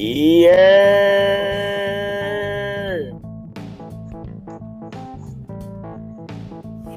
Yeah. 0.00 0.54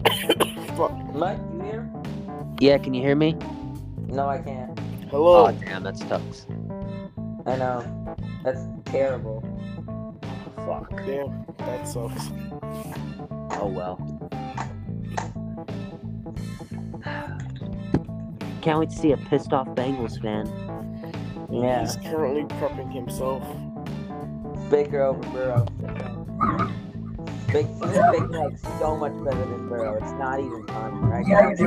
Fuck. 0.77 0.93
Mike, 1.15 1.39
you 1.51 1.61
here? 1.63 1.89
Yeah, 2.59 2.77
can 2.77 2.93
you 2.93 3.01
hear 3.01 3.15
me? 3.15 3.35
No, 4.05 4.29
I 4.29 4.37
can't. 4.37 4.77
Hello. 5.09 5.47
Oh, 5.47 5.51
damn, 5.51 5.81
that 5.81 5.97
sucks. 5.97 6.45
I 7.47 7.55
know. 7.55 7.83
That's 8.43 8.61
terrible. 8.85 9.41
Fuck. 10.57 10.91
Damn, 10.97 11.43
that 11.57 11.87
sucks. 11.87 12.29
Oh 13.59 13.65
well. 13.65 13.97
Can't 18.61 18.77
wait 18.79 18.91
to 18.91 18.95
see 18.95 19.11
a 19.11 19.17
pissed 19.17 19.53
off 19.53 19.67
Bengals 19.69 20.21
fan. 20.21 20.45
Yeah. 21.51 21.81
He's 21.81 21.95
currently 21.97 22.43
prepping 22.57 22.91
himself. 22.93 23.43
Baker 24.69 25.01
over 25.03 25.21
Burrow. 25.31 25.65
Big, 27.51 27.67
Big 27.81 28.29
Mike's 28.29 28.61
so 28.79 28.95
much 28.95 29.11
better 29.23 29.37
than 29.45 29.67
Burrow. 29.67 29.95
It's 30.01 30.11
not 30.13 30.39
even 30.39 30.65
fun, 30.67 31.01
right? 31.01 31.25
guys? 31.27 31.59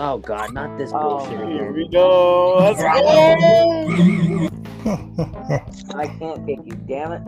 Oh 0.00 0.18
god, 0.18 0.52
not 0.54 0.78
this 0.78 0.92
Oh, 0.94 1.18
bullshit 1.18 1.38
Here 1.48 1.70
again. 1.70 1.72
we 1.74 1.88
go. 1.88 2.58
Let's 2.58 2.80
go. 2.80 2.88
I 5.98 6.06
can't 6.18 6.46
kick 6.46 6.58
you, 6.64 6.76
damn 6.86 7.12
it. 7.12 7.22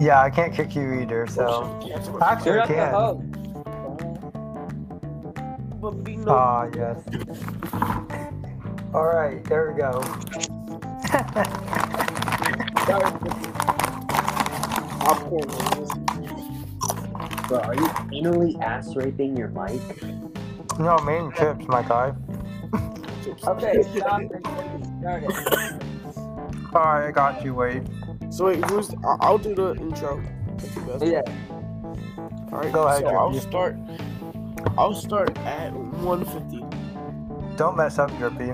yeah, 0.00 0.20
I 0.22 0.30
can't 0.30 0.54
kick 0.54 0.76
you 0.76 0.92
either, 1.00 1.26
so. 1.26 1.64
Actually, 2.22 2.52
You're 2.52 2.62
I 2.62 2.66
not 2.66 2.68
the 2.68 2.74
can. 2.74 2.92
host. 2.94 3.22
Bambino. 5.82 6.70
Yes. 8.92 8.94
Alright, 8.94 9.44
there 9.44 9.72
we 9.72 9.80
go. 9.80 10.00
Bro, 17.48 17.58
are 17.60 17.74
you 17.74 17.86
anally 18.22 18.60
ass 18.62 18.94
raping 18.94 19.36
your 19.36 19.48
mic? 19.48 19.80
No, 20.78 20.96
main 20.98 21.32
chips, 21.32 21.66
my 21.66 21.82
guy. 21.82 22.14
Okay, 23.46 23.82
stop 23.96 24.22
it. 24.22 24.46
Alright, 26.74 27.08
I 27.08 27.10
got 27.12 27.44
you, 27.44 27.54
wait. 27.54 27.82
So 28.30 28.46
wait, 28.46 28.64
who's? 28.70 28.90
I- 29.04 29.16
I'll 29.20 29.36
do 29.38 29.54
the 29.54 29.74
intro. 29.74 30.22
If 30.58 30.74
you 30.76 30.82
guys- 30.82 31.02
Yeah. 31.02 31.22
All 32.52 32.58
right. 32.60 32.72
Go 32.72 32.86
ahead, 32.86 33.00
So 33.02 33.08
I'll 33.08 33.34
start. 33.34 33.76
I'll 34.78 34.94
start 34.94 35.36
at 35.40 35.72
150. 35.74 36.64
Don't 37.56 37.76
mess 37.76 37.98
up, 37.98 38.10
Drippy. 38.18 38.52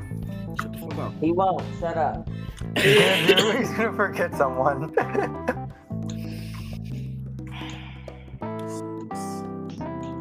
Shut 0.98 0.98
the 0.98 0.98
fuck 0.98 1.06
up. 1.06 1.14
He 1.20 1.32
won't. 1.32 1.62
Shut 1.80 1.96
up. 1.96 2.28
He's 2.76 3.70
gonna 3.70 3.92
forget 3.92 4.34
someone. 4.34 4.92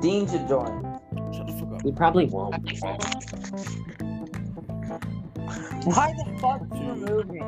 Dean 0.02 0.28
should 0.28 0.48
join. 0.48 0.84
Shut 1.34 1.48
the 1.48 1.54
fuck 1.54 1.74
up. 1.74 1.84
We 1.84 1.92
probably 1.92 2.26
won't. 2.28 2.56
Why 5.86 6.14
the 6.14 6.26
fuck 6.42 6.60
did 6.70 6.80
you 6.80 6.90
remove 6.92 7.30
me? 7.30 7.40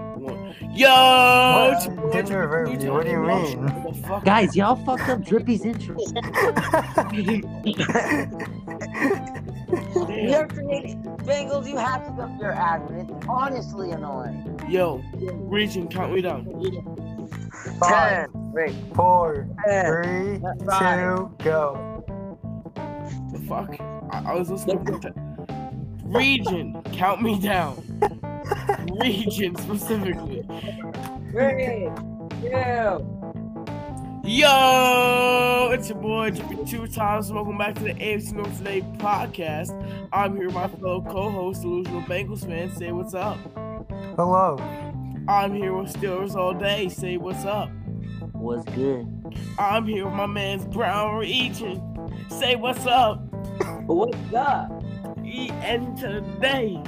Yo! 0.74 1.72
it's 1.74 1.86
your 1.86 1.96
boy, 1.96 2.12
Didn't 2.12 2.32
Drippy 2.32 2.48
remove 2.48 2.74
Dude. 2.74 2.84
you, 2.84 2.94
what 2.94 3.06
do 3.06 3.12
you 3.12 3.20
mean? 3.20 3.68
shut 3.68 3.84
the 3.84 3.94
fuck 4.08 4.24
Guys, 4.26 4.56
y'all 4.56 4.76
fucked 4.86 5.10
up 5.10 5.24
Drippy's 5.26 5.66
intro. 5.66 5.98
You're 10.28 10.48
creating 10.48 11.04
Bengals, 11.20 11.68
you 11.68 11.78
have 11.78 12.06
to 12.06 12.12
go 12.12 12.28
your 12.40 12.54
admin. 12.54 13.16
It's 13.16 13.28
honestly 13.28 13.92
annoying. 13.92 14.60
Yo, 14.68 15.02
region, 15.16 15.88
count 15.88 16.14
me 16.14 16.22
down. 16.22 16.46
Five, 17.80 18.28
Wait. 18.34 18.74
four, 18.96 19.48
Ten. 19.68 19.86
three, 19.86 20.66
Five. 20.66 21.00
two, 21.00 21.36
go. 21.44 22.04
The 23.32 23.40
fuck? 23.48 23.76
I, 24.12 24.32
I 24.32 24.34
was 24.34 24.50
listening 24.50 24.86
to 24.86 24.98
that. 25.00 25.14
Region, 26.04 26.82
count 26.94 27.22
me 27.22 27.40
down. 27.40 27.76
Region 29.02 29.56
specifically. 29.56 30.44
Three. 31.32 31.90
Two. 32.42 33.19
Yo, 34.24 35.70
it's 35.74 35.90
your 35.90 35.98
boy 35.98 36.30
Drippy 36.32 36.58
Two 36.66 36.88
Times. 36.88 37.32
Welcome 37.32 37.58
back 37.58 37.76
to 37.76 37.84
the 37.84 37.94
AFC 37.94 38.34
North 38.34 38.58
Today 38.58 38.82
podcast. 38.98 39.72
I'm 40.14 40.36
here 40.36 40.46
with 40.48 40.56
my 40.56 40.68
fellow 40.68 41.02
co-host, 41.02 41.62
Delusional 41.62 42.02
Bengals 42.04 42.46
fan. 42.46 42.72
Say 42.76 42.92
what's 42.92 43.14
up. 43.14 43.38
Hello. 44.18 44.58
I'm 45.28 45.54
here 45.54 45.74
with 45.74 45.94
Steelers 45.94 46.36
all 46.36 46.54
day. 46.54 46.90
Say 46.90 47.18
what's 47.18 47.46
up. 47.46 47.70
What's 48.34 48.66
good. 48.76 49.08
I'm 49.58 49.86
here 49.86 50.06
with 50.06 50.14
my 50.14 50.26
man's 50.28 50.66
Brown 50.66 51.16
Region. 51.16 51.82
Say 52.30 52.56
what's 52.56 52.86
up. 52.86 53.20
What's 53.86 54.34
up? 54.36 54.84
E- 55.24 55.50
And 55.62 55.98
today, 55.98 56.82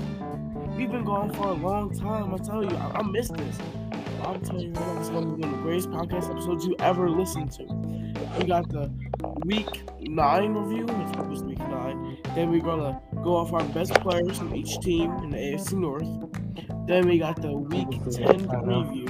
we've 0.76 0.92
been 0.92 1.06
going 1.06 1.34
for 1.34 1.48
a 1.48 1.54
long 1.54 1.98
time. 1.98 2.34
I 2.34 2.38
tell 2.38 2.64
you, 2.64 2.76
I, 2.78 3.00
I 3.00 3.04
missed 3.04 3.34
this. 3.36 3.58
I'm 4.32 4.42
telling 4.42 4.62
you, 4.62 4.72
right 4.72 4.88
now, 4.88 5.00
it's 5.00 5.10
going 5.10 5.30
to 5.30 5.36
be 5.36 5.42
one 5.42 5.54
of 5.54 5.58
the 5.58 5.64
greatest 5.64 5.90
podcast 5.90 6.32
episodes 6.32 6.66
you 6.66 6.76
ever 6.80 7.10
listened 7.10 7.52
to. 7.54 7.64
We 8.40 8.46
got 8.46 8.70
the 8.70 8.90
week 9.46 9.68
nine 10.00 10.54
review, 10.54 10.86
which 10.86 11.18
was 11.28 11.44
week 11.44 11.60
nine. 11.60 12.18
Then 12.34 12.50
we're 12.50 12.62
gonna 12.62 13.02
go 13.24 13.36
off 13.36 13.52
our 13.52 13.64
best 13.66 13.94
players 13.96 14.38
from 14.38 14.56
each 14.56 14.80
team 14.80 15.12
in 15.18 15.32
the 15.32 15.38
AFC 15.38 15.74
North. 15.74 16.08
Then 16.88 17.08
we 17.08 17.20
got 17.20 17.42
the 17.42 17.52
week 17.52 17.90
ten 18.12 18.48
preview 18.48 19.10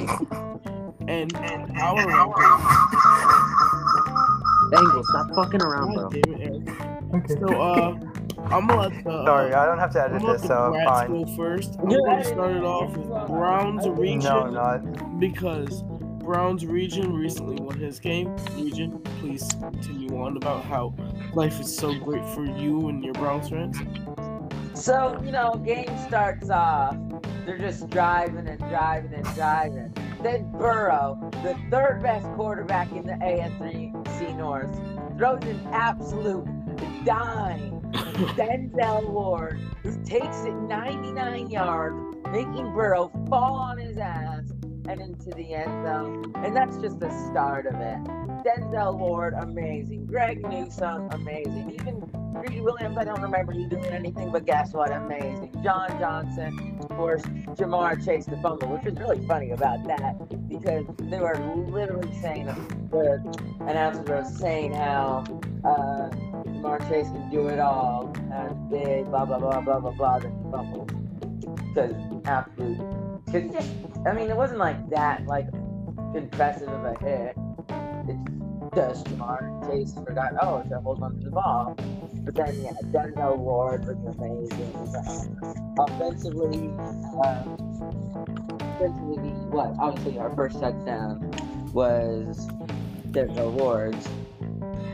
and 1.07 1.35
and 1.37 1.77
our 1.77 2.03
rankings. 2.03 3.11
Bengals, 4.71 5.05
stop 5.05 5.35
fucking 5.35 5.61
around, 5.61 5.93
bro. 5.93 6.09
God 6.09 6.21
damn 6.23 6.33
it, 6.33 6.41
Eric. 6.41 6.91
Okay. 7.13 7.33
So, 7.39 7.61
uh, 7.61 7.99
I'm 8.53 8.67
gonna 8.67 8.81
let 8.89 9.03
the 9.03 9.09
uh, 9.09 9.25
Sorry, 9.25 9.53
I 9.53 9.65
don't 9.65 9.79
have 9.79 9.91
to 9.93 10.01
I'm 10.03 10.15
edit 10.15 10.27
this, 10.27 10.41
so 10.41 10.47
the 10.47 10.53
I'm 10.55 10.71
Brats 10.73 10.99
fine. 11.07 11.07
go 11.25 11.35
first. 11.35 11.75
I'm 11.79 11.89
gonna 11.89 12.23
start 12.23 12.55
it 12.55 12.63
off 12.63 12.95
with 12.97 13.07
Browns 13.27 13.87
region 13.87 14.19
No, 14.19 14.49
not. 14.49 15.19
because 15.19 15.83
Browns 15.83 16.65
region 16.65 17.13
recently 17.13 17.55
won 17.63 17.77
his 17.79 17.99
game. 17.99 18.35
Region, 18.55 18.99
please 19.19 19.47
continue 19.59 20.21
on 20.21 20.37
about 20.37 20.63
how 20.65 20.93
life 21.33 21.59
is 21.59 21.75
so 21.75 21.93
great 21.99 22.25
for 22.29 22.45
you 22.45 22.89
and 22.89 23.03
your 23.03 23.13
Browns 23.13 23.49
fans. 23.49 23.77
So, 24.73 25.19
you 25.23 25.31
know, 25.31 25.55
game 25.55 25.89
starts 26.07 26.49
off. 26.49 26.95
They're 27.45 27.57
just 27.57 27.89
driving 27.89 28.47
and 28.47 28.59
driving 28.59 29.13
and 29.13 29.25
driving. 29.35 29.93
Then 30.21 30.51
Burrow, 30.51 31.17
the 31.43 31.57
third 31.71 32.01
best 32.03 32.25
quarterback 32.33 32.91
in 32.91 33.05
the 33.07 33.13
AFC 33.13 34.37
North, 34.37 34.69
throws 35.17 35.41
an 35.43 35.59
absolute 35.71 36.45
dime. 37.03 37.80
Denzel 38.35 39.09
Ward, 39.09 39.59
who 39.83 40.03
takes 40.03 40.43
it 40.43 40.53
99 40.53 41.49
yards, 41.49 41.95
making 42.31 42.73
Burrow 42.73 43.11
fall 43.29 43.53
on 43.55 43.77
his 43.77 43.97
ass 43.97 44.51
and 44.87 44.99
into 44.99 45.29
the 45.31 45.53
end 45.53 45.85
zone. 45.85 46.33
And 46.35 46.55
that's 46.55 46.77
just 46.77 46.99
the 46.99 47.09
start 47.29 47.65
of 47.65 47.75
it. 47.75 48.03
Denzel 48.43 48.97
Ward, 48.97 49.33
amazing. 49.39 50.05
Greg 50.05 50.41
Newsome, 50.43 51.09
amazing. 51.11 51.71
Even 51.79 51.99
Greedy 52.33 52.61
Williams, 52.61 52.97
I 52.97 53.03
don't 53.03 53.21
remember 53.21 53.53
you 53.53 53.67
doing 53.67 53.85
anything, 53.85 54.31
but 54.31 54.45
guess 54.45 54.73
what? 54.73 54.91
Amazing. 54.91 55.51
John 55.63 55.89
Johnson, 55.99 56.79
of 56.81 56.89
course, 56.89 57.21
Ja'Marr 57.21 58.03
chased 58.03 58.29
the 58.29 58.37
fumble, 58.37 58.69
which 58.69 58.83
was 58.83 58.95
really 58.95 59.25
funny 59.27 59.51
about 59.51 59.85
that 59.85 60.17
because 60.49 60.85
they 60.97 61.19
were 61.19 61.37
literally 61.69 62.11
saying, 62.21 62.45
the 62.89 63.21
announcers 63.61 64.07
were 64.07 64.23
saying 64.23 64.73
how 64.73 65.23
uh, 65.63 66.09
Chase 66.89 67.07
can 67.07 67.29
do 67.31 67.47
it 67.47 67.59
all, 67.59 68.13
and 68.31 68.69
big, 68.69 69.05
blah, 69.09 69.25
blah, 69.25 69.39
blah, 69.39 69.61
blah, 69.61 69.79
blah, 69.79 69.91
blah, 69.91 70.19
then 70.19 70.35
he. 70.59 70.85
Because 71.73 71.91
absolute, 72.25 72.77
just, 73.51 73.69
I 74.05 74.13
mean, 74.13 74.29
it 74.29 74.35
wasn't 74.35 74.59
like 74.59 74.89
that, 74.89 75.25
like, 75.25 75.47
impressive 76.15 76.69
of 76.69 76.85
a 76.85 76.95
hit. 76.99 77.35
It's 78.07 78.75
just 78.75 79.07
Chase 79.67 79.93
forgot, 79.93 80.33
oh, 80.41 80.57
it's 80.57 80.71
a 80.71 80.79
hold 80.79 81.01
on 81.01 81.17
to 81.19 81.25
the 81.25 81.31
ball. 81.31 81.75
But 82.23 82.35
then, 82.35 82.61
yeah, 82.61 82.71
Denzel 82.91 83.37
Ward 83.37 83.85
was 83.85 83.97
amazing. 84.17 84.75
Uh, 84.95 85.83
offensively, 85.83 86.69
uh, 87.23 87.43
offensively, 88.75 89.31
what? 89.49 89.73
Obviously, 89.79 90.19
our 90.19 90.29
first 90.35 90.59
touchdown 90.59 91.31
was 91.73 92.47
Denzel 93.11 93.51
Ward's. 93.51 94.07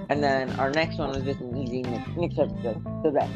And 0.09 0.23
then 0.23 0.49
our 0.59 0.71
next 0.71 0.97
one 0.97 1.09
was 1.09 1.23
just 1.23 1.41
an 1.41 1.57
easy 1.57 1.81
Nick, 1.81 2.17
Nick 2.17 2.35
Chubb's 2.35 2.53
the, 2.63 2.73
the 3.03 3.11
back 3.11 3.29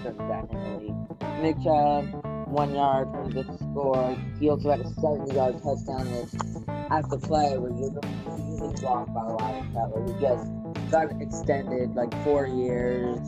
in 0.52 0.64
the 0.64 0.78
league. 0.80 1.42
Nick 1.42 1.62
Chubb, 1.64 2.24
one 2.48 2.74
yard 2.74 3.10
from 3.12 3.30
the 3.32 3.44
score. 3.58 4.18
He 4.40 4.50
also 4.50 4.70
had 4.70 4.80
a 4.80 4.90
70 5.02 5.36
yard 5.36 5.56
touchdown 5.62 6.10
that 6.12 6.88
at 6.92 7.10
the 7.10 7.18
play 7.18 7.58
was 7.58 7.72
usually 7.80 8.74
blocked 8.82 9.14
by 9.14 9.22
a 9.22 9.34
lot 9.34 9.56
of 9.56 9.74
fellas. 9.74 10.12
He 10.12 10.20
just 10.22 10.92
got 10.92 11.22
extended 11.22 11.96
like 11.96 12.14
four 12.24 12.48
years, 12.48 13.20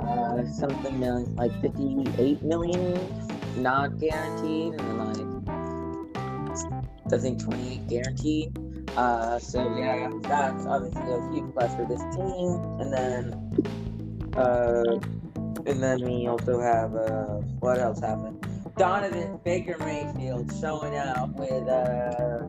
uh, 0.00 0.46
something 0.52 0.98
million, 0.98 1.34
like 1.36 1.52
58 1.60 2.42
million, 2.42 2.98
not 3.56 3.98
guaranteed, 3.98 4.74
and 4.74 4.80
then 4.80 4.98
like 4.98 5.26
I 7.12 7.18
think 7.18 7.42
28 7.42 7.86
guaranteed. 7.88 8.65
Uh, 8.96 9.38
so 9.38 9.76
yeah, 9.76 10.10
that's 10.22 10.66
obviously 10.66 11.02
a 11.02 11.32
huge 11.32 11.52
plus 11.52 11.74
for 11.76 11.86
this 11.86 12.02
team. 12.14 12.60
And 12.80 12.92
then, 12.92 14.32
uh, 14.36 14.98
and 15.66 15.82
then 15.82 16.02
we 16.04 16.26
also 16.26 16.60
have 16.60 16.94
uh, 16.94 17.40
what 17.60 17.78
else 17.78 18.00
happened? 18.00 18.46
Donovan 18.76 19.40
Baker 19.44 19.76
Mayfield 19.78 20.52
showing 20.60 20.96
out 20.96 21.34
with 21.34 21.68
uh, 21.68 22.46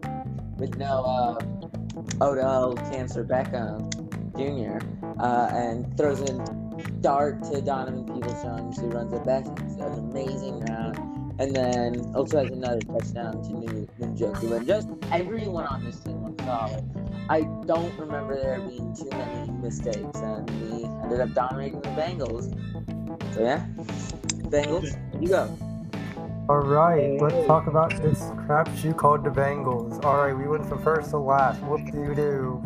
with 0.57 0.77
no 0.77 1.03
uh, 1.03 2.23
Odell 2.23 2.75
Cancer 2.91 3.23
Beckham 3.23 3.89
Jr. 4.37 4.85
Uh, 5.19 5.49
and 5.51 5.97
throws 5.97 6.21
in 6.21 6.37
dart 7.01 7.43
to 7.43 7.61
Donovan 7.61 8.05
Peoples-Jones, 8.05 8.79
who 8.79 8.87
runs 8.87 9.13
it 9.13 9.25
back. 9.25 9.45
It's 9.47 9.75
an 9.75 9.93
amazing 10.11 10.59
round. 10.61 10.97
And 11.39 11.55
then 11.55 12.11
also 12.15 12.43
has 12.43 12.51
another 12.51 12.81
touchdown 12.81 13.41
to 13.43 13.53
New 13.53 13.87
Njoku. 13.99 14.57
And 14.57 14.67
just 14.67 14.89
everyone 15.11 15.65
on 15.65 15.83
this 15.83 15.99
team 15.99 16.16
was. 16.47 16.83
I 17.29 17.41
don't 17.65 17.97
remember 17.99 18.35
there 18.41 18.59
being 18.61 18.95
too 18.95 19.09
many 19.11 19.51
mistakes, 19.51 20.19
and 20.19 20.49
we 20.61 20.85
ended 21.03 21.19
up 21.19 21.33
dominating 21.33 21.81
the 21.81 21.89
Bengals. 21.89 22.53
So 23.33 23.41
yeah, 23.41 23.65
Bengals, 24.49 24.97
you 25.21 25.27
go. 25.27 25.57
All 26.49 26.59
right, 26.59 27.19
let's 27.21 27.45
talk 27.45 27.67
about 27.67 28.01
this 28.01 28.19
crap 28.45 28.69
crapshoot 28.69 28.95
called 28.95 29.25
the 29.25 29.29
Bengals. 29.29 30.03
All 30.05 30.17
right, 30.17 30.33
we 30.33 30.47
went 30.47 30.65
from 30.65 30.81
first 30.81 31.09
to 31.09 31.17
last. 31.17 31.61
Whoop 31.63 31.85
de 31.91 32.15
doo. 32.15 32.63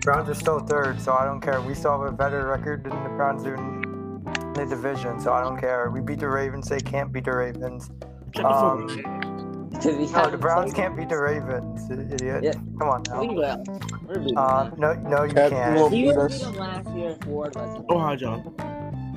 Browns 0.00 0.30
are 0.30 0.34
still 0.34 0.60
third, 0.60 0.98
so 0.98 1.12
I 1.12 1.26
don't 1.26 1.42
care. 1.42 1.60
We 1.60 1.74
still 1.74 1.92
have 1.92 2.08
a 2.08 2.12
better 2.12 2.46
record 2.46 2.84
than 2.84 2.92
the 3.04 3.10
Browns 3.10 3.42
do 3.42 3.52
in 3.52 4.22
the 4.54 4.64
division, 4.64 5.20
so 5.20 5.32
I 5.34 5.42
don't 5.42 5.60
care. 5.60 5.90
We 5.90 6.00
beat 6.00 6.20
the 6.20 6.28
Ravens. 6.30 6.68
They 6.70 6.80
can't 6.80 7.12
beat 7.12 7.26
the 7.26 7.36
Ravens. 7.36 7.90
Shut 8.34 8.42
the 8.44 8.48
fuck 8.48 8.54
Um, 8.54 9.04
up. 9.04 9.19
Because 9.82 9.96
we 9.96 10.12
no, 10.12 10.30
the 10.30 10.36
Browns 10.36 10.74
can't 10.74 10.94
beat 10.96 11.08
the 11.08 11.16
Ravens, 11.18 11.90
idiot. 11.90 12.42
Yeah. 12.44 12.52
Come 12.78 12.88
on 12.88 13.02
We 13.18 13.28
now. 13.28 13.32
will. 13.34 13.64
We're 14.06 14.38
Uh, 14.38 14.70
no, 14.76 14.92
no, 14.94 15.22
you 15.24 15.32
Cat 15.32 15.50
can't. 15.50 15.74
will 15.76 15.88
We 15.88 16.02
beat 16.04 16.14
were 16.16 16.26
us. 16.26 16.38
beating 16.38 16.54
last 16.60 16.88
year 16.94 17.10
if 17.10 17.26
Ward 17.26 17.54
wasn't. 17.56 17.86
Oh, 17.88 17.98
hi, 17.98 18.16
John. 18.16 18.54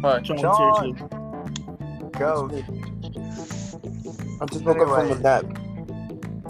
Hi. 0.01 0.19
John's 0.21 0.41
John. 0.41 0.85
here 0.85 0.95
too. 0.95 2.09
Go. 2.17 2.49
I 4.41 4.45
just 4.45 4.63
woke 4.63 4.77
up 4.77 4.87
from 4.87 4.91
a 4.91 5.01
Anyway. 5.01 5.19
nap. 5.21 5.43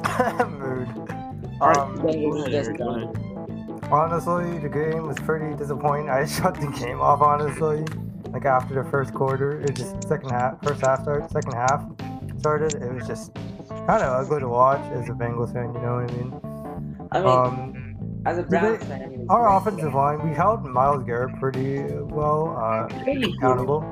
Mood. 0.50 0.88
Um, 1.62 1.96
Go 2.02 2.46
just 2.48 2.68
Eric, 2.68 2.78
go 2.78 2.86
done. 2.86 3.04
ahead. 3.04 3.92
Honestly, 3.92 4.60
the 4.60 4.70
game 4.70 5.08
was 5.08 5.18
pretty 5.20 5.56
disappointing. 5.56 6.10
I 6.10 6.26
shut 6.28 6.56
the 6.56 6.68
game 6.68 7.00
off. 7.02 7.22
Honestly, 7.22 7.84
like 8.32 8.46
after 8.46 8.76
the 8.84 8.90
first 8.90 9.14
quarter, 9.14 9.60
it 9.62 9.76
just 9.76 10.08
second 10.08 10.30
half, 10.30 10.62
first 10.64 10.82
half 10.86 11.02
started, 11.04 11.30
second 11.32 11.54
half 11.54 11.86
started. 12.40 12.74
It 12.76 12.94
was 12.94 13.08
just 13.08 13.32
kind 13.88 14.04
of 14.04 14.26
ugly 14.26 14.40
to 14.40 14.48
watch 14.48 14.82
as 14.94 15.10
a 15.10 15.14
Bengals 15.14 15.54
fan. 15.54 15.74
You 15.74 15.82
know 15.82 15.96
what 15.96 16.12
I 16.12 16.16
mean? 16.16 16.34
I 17.12 17.20
mean, 17.20 17.30
Um, 17.30 18.22
as 18.26 18.38
a 18.38 18.44
Browns 18.44 18.80
they- 18.80 18.86
fan, 18.86 19.02
it 19.02 19.20
was 19.20 19.28
our 19.30 19.42
great. 19.48 19.58
offensive 19.58 19.94
line, 19.94 20.24
we 20.28 20.34
held 20.34 20.66
Myles 20.66 21.04
Garrett 21.04 21.36
pretty 21.40 21.84
well, 22.04 22.56
uh, 22.58 22.88
accountable. 23.38 23.84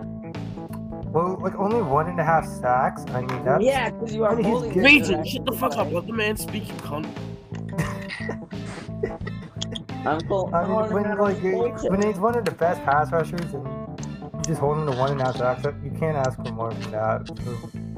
Well, 1.13 1.37
like 1.41 1.55
only 1.59 1.81
one 1.81 2.07
and 2.07 2.19
a 2.19 2.23
half 2.23 2.45
sacks. 2.45 3.03
I 3.13 3.21
mean, 3.21 3.43
that's 3.43 3.61
Yeah, 3.63 3.89
because 3.89 4.15
you 4.15 4.23
are 4.23 4.31
I 4.31 4.35
mean, 4.35 4.45
he's 4.45 4.53
bullying 4.53 4.79
Regent, 4.79 5.27
shut 5.27 5.45
the 5.45 5.51
fuck 5.51 5.75
up. 5.77 5.87
way. 5.87 5.93
Let 5.95 6.07
the 6.07 6.13
man 6.13 6.37
speak, 6.37 6.67
you 6.69 6.73
cunt. 6.75 7.07
I'm 10.05 10.21
cool. 10.21 10.49
I 10.53 10.65
mean, 10.65 10.93
when 10.93 11.17
like 11.17 11.43
you- 11.43 11.73
when 11.89 12.01
he's 12.01 12.17
one 12.17 12.37
of 12.37 12.45
the 12.45 12.51
best 12.51 12.81
pass 12.83 13.11
rushers 13.11 13.53
and 13.53 13.65
you 13.65 14.41
just 14.43 14.59
hold 14.61 14.77
him 14.79 14.89
to 14.89 14.97
one 14.97 15.11
and 15.11 15.21
a 15.21 15.25
half 15.25 15.35
sacks, 15.37 15.63
you 15.83 15.91
can't 15.99 16.15
ask 16.17 16.37
for 16.43 16.51
more 16.53 16.71
than 16.73 16.91
that 16.91 17.27
from, 17.27 17.90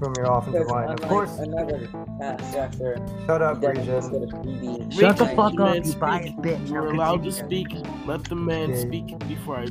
from 0.00 0.14
your 0.16 0.26
offensive 0.32 0.66
line. 0.66 0.88
Of 0.88 1.00
course, 1.02 1.38
another 1.38 1.88
pass 2.18 2.56
rusher. 2.56 2.96
shut 3.26 3.42
up, 3.42 3.56
he 3.58 3.60
definitely 3.66 3.80
Region. 3.82 3.86
just 3.86 4.10
got 4.10 4.22
a 4.22 4.26
PB. 4.26 4.92
Shut 4.98 5.16
the 5.18 5.26
fuck 5.26 5.38
up, 5.38 5.54
man 5.58 5.84
you 5.84 5.92
biased 5.94 6.28
speak. 6.32 6.36
bitch. 6.44 6.68
You're 6.70 6.92
Now 6.92 6.96
allowed 6.96 7.22
to 7.24 7.30
continue. 7.30 7.64
speak. 7.68 7.86
Let 8.06 8.24
the 8.24 8.34
man 8.34 8.70
Okay. 8.70 8.80
speak 8.80 9.18
before 9.28 9.58
I 9.58 9.66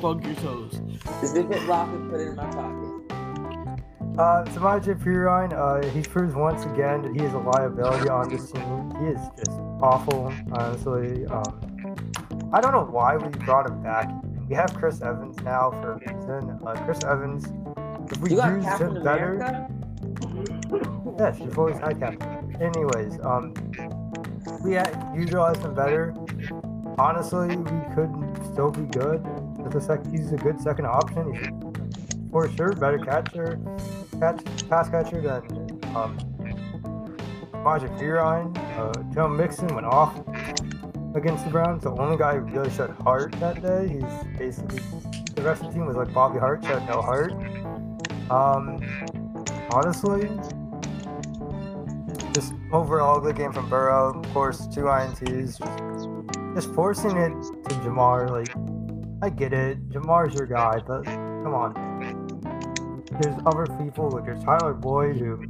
plug 0.00 0.24
your 0.24 0.34
toes. 0.36 0.80
This 1.20 1.32
is 1.34 1.44
get 1.46 1.66
locked 1.66 1.92
and 1.94 2.10
put 2.10 2.20
it 2.20 2.28
in 2.28 2.36
my 2.36 2.46
pocket. 2.46 2.86
Uh, 4.18 4.44
Samaje 4.50 4.94
Perine, 5.02 5.52
uh, 5.54 5.86
he 5.90 6.02
proves 6.02 6.34
once 6.34 6.64
again 6.66 7.02
that 7.02 7.12
he 7.18 7.22
is 7.24 7.32
a 7.32 7.38
liability 7.38 8.08
on 8.08 8.28
this 8.28 8.50
team. 8.52 8.92
He 9.00 9.06
is 9.06 9.20
just 9.38 9.58
awful, 9.80 10.32
honestly. 10.52 11.24
Um, 11.26 11.60
I 12.52 12.60
don't 12.60 12.72
know 12.72 12.84
why 12.84 13.16
we 13.16 13.28
brought 13.44 13.70
him 13.70 13.82
back. 13.82 14.10
We 14.48 14.56
have 14.56 14.74
Chris 14.74 15.00
Evans 15.00 15.40
now 15.42 15.70
for 15.70 15.92
a 15.92 15.98
reason. 15.98 16.58
Uh, 16.66 16.74
Chris 16.84 16.98
Evans, 17.04 17.46
if 18.10 18.18
we 18.18 18.30
You 18.30 18.36
got 18.36 18.52
used 18.52 18.66
Captain 18.66 18.96
him 18.96 19.04
better, 19.04 19.68
yes, 21.18 21.38
you've 21.38 21.58
always 21.58 21.78
had 21.78 21.98
Captain. 21.98 22.56
Anyways, 22.60 23.18
um, 23.24 23.54
we 24.62 24.72
had 24.72 25.12
utilized 25.14 25.62
him 25.62 25.74
better. 25.74 26.14
Honestly, 26.98 27.56
we 27.56 27.94
could 27.94 28.10
still 28.52 28.70
be 28.70 28.82
good. 28.92 29.22
With 29.58 29.74
a 29.74 29.80
sec- 29.80 30.06
he's 30.10 30.32
a 30.32 30.36
good 30.36 30.60
second 30.60 30.86
option. 30.86 31.34
For 32.30 32.48
sure 32.50 32.72
better 32.72 32.98
catcher, 32.98 33.58
catch, 34.18 34.68
pass 34.68 34.88
catcher 34.88 35.20
than 35.20 35.42
um, 35.96 36.16
Majik 37.52 37.98
Perine. 37.98 38.56
Uh, 38.78 39.14
Joe 39.14 39.28
Mixon 39.28 39.74
went 39.74 39.86
off 39.86 40.16
against 41.14 41.44
the 41.44 41.50
Browns. 41.50 41.82
The 41.82 41.90
only 41.90 42.16
guy 42.16 42.34
who 42.34 42.40
really 42.40 42.70
showed 42.70 42.90
heart 42.90 43.32
that 43.40 43.60
day. 43.62 43.88
He's 43.88 44.38
basically 44.38 44.80
the 45.34 45.42
rest 45.42 45.62
of 45.62 45.68
the 45.68 45.74
team 45.74 45.86
was 45.86 45.96
like 45.96 46.12
Bobby 46.12 46.38
Hart 46.38 46.64
showed 46.64 46.86
no 46.86 47.02
heart. 47.02 47.32
Um, 48.30 48.78
honestly, 49.72 50.30
just 52.32 52.54
overall 52.72 53.20
good 53.20 53.36
game 53.36 53.52
from 53.52 53.68
Burrow. 53.68 54.20
Of 54.20 54.32
course, 54.32 54.66
two 54.68 54.82
ints. 54.82 55.18
Just, 55.26 55.60
just 56.54 56.74
forcing 56.74 57.16
it 57.16 57.30
to 57.68 57.74
Ja'Marr. 57.76 58.30
Like, 58.30 58.54
I 59.22 59.30
get 59.30 59.52
it. 59.52 59.88
Ja'Marr's 59.90 60.34
your 60.34 60.46
guy, 60.46 60.80
but 60.86 61.04
come 61.04 61.54
on. 61.54 61.74
There's 63.20 63.36
other 63.46 63.66
people. 63.82 64.10
Like 64.10 64.24
there's 64.24 64.42
Tyler 64.44 64.74
Boyd 64.74 65.16
who 65.16 65.40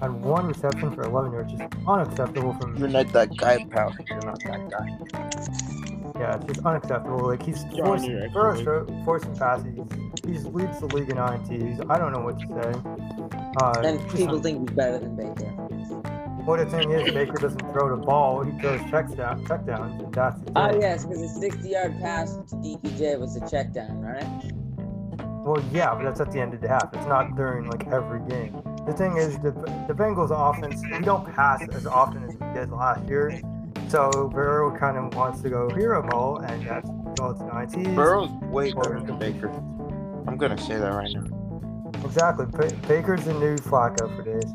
had 0.00 0.12
one 0.12 0.46
reception 0.46 0.94
for 0.94 1.02
11 1.02 1.32
yards, 1.32 1.52
just 1.52 1.64
unacceptable 1.88 2.54
from. 2.54 2.76
You're 2.76 2.88
not 2.88 3.12
that 3.12 3.36
guy, 3.36 3.64
pal. 3.70 3.94
You're 4.08 4.20
not 4.20 4.38
that 4.44 4.70
guy. 4.70 6.20
Yeah, 6.20 6.36
it's 6.36 6.46
just 6.46 6.64
unacceptable. 6.64 7.26
Like 7.26 7.42
he's 7.42 7.64
John, 7.64 7.86
forcing, 7.86 8.10
you're 8.10 8.28
Burrow's 8.30 9.04
forcing 9.04 9.34
passes. 9.36 9.78
He's 10.26 10.44
leads 10.46 10.80
the 10.80 10.86
league 10.86 11.10
in 11.10 11.16
ints. 11.16 11.90
I 11.90 11.98
don't 11.98 12.12
know 12.12 12.20
what 12.20 12.38
to 12.40 12.46
say. 12.46 13.60
Uh, 13.60 13.80
And 13.84 14.10
people 14.10 14.40
think 14.40 14.68
he's 14.68 14.76
better 14.76 14.98
than 14.98 15.16
Baker. 15.16 15.52
Well, 16.46 16.58
the 16.62 16.66
thing 16.70 16.90
is, 16.90 17.10
Baker 17.12 17.38
doesn't 17.38 17.72
throw 17.72 17.88
the 17.96 18.02
ball; 18.04 18.42
he 18.42 18.58
throws 18.60 18.80
checks 18.90 19.12
down, 19.12 19.46
check 19.46 19.64
downs, 19.66 20.02
and 20.02 20.12
that's 20.12 20.42
it. 20.42 20.50
Oh 20.56 20.78
yes, 20.78 21.04
because 21.06 21.22
a 21.36 21.40
60-yard 21.40 21.98
pass 22.00 22.36
to 22.36 22.56
DPJ 22.56 23.18
was 23.18 23.36
a 23.36 23.48
check 23.48 23.72
down, 23.72 24.00
right? 24.00 24.24
Well, 25.44 25.62
yeah, 25.72 25.94
but 25.94 26.04
that's 26.04 26.20
at 26.20 26.32
the 26.32 26.40
end 26.40 26.52
of 26.54 26.60
the 26.60 26.68
half. 26.68 26.92
It's 26.94 27.06
not 27.06 27.34
during 27.36 27.68
like 27.70 27.86
every 27.88 28.20
game. 28.28 28.60
The 28.86 28.92
thing 28.92 29.16
is, 29.16 29.38
the 29.38 29.52
the 29.88 29.94
Bengals' 29.94 30.30
offense 30.30 30.82
we 30.92 31.00
don't 31.00 31.24
pass 31.34 31.66
as 31.72 31.86
often 31.86 32.24
as 32.24 32.34
we 32.34 32.46
did 32.52 32.70
last 32.70 33.08
year. 33.08 33.40
So 33.88 34.10
Burrow 34.32 34.76
kind 34.76 34.96
of 34.98 35.14
wants 35.14 35.40
to 35.42 35.50
go 35.50 35.70
hero 35.70 36.02
ball, 36.02 36.38
and 36.38 36.66
that's 36.66 36.90
results 37.04 37.40
in 37.40 37.82
ITs. 37.82 37.94
Burrow's 37.94 38.30
way 38.50 38.72
better 38.72 39.00
than 39.00 39.18
Baker. 39.18 39.48
I'm 40.26 40.36
gonna 40.36 40.58
say 40.58 40.76
that 40.78 40.92
right 40.92 41.10
now. 41.12 41.90
Exactly. 42.04 42.46
Ba- 42.46 42.74
Baker's 42.88 43.24
the 43.24 43.34
new 43.34 43.56
Flacco 43.56 44.14
for 44.16 44.22
days. 44.22 44.52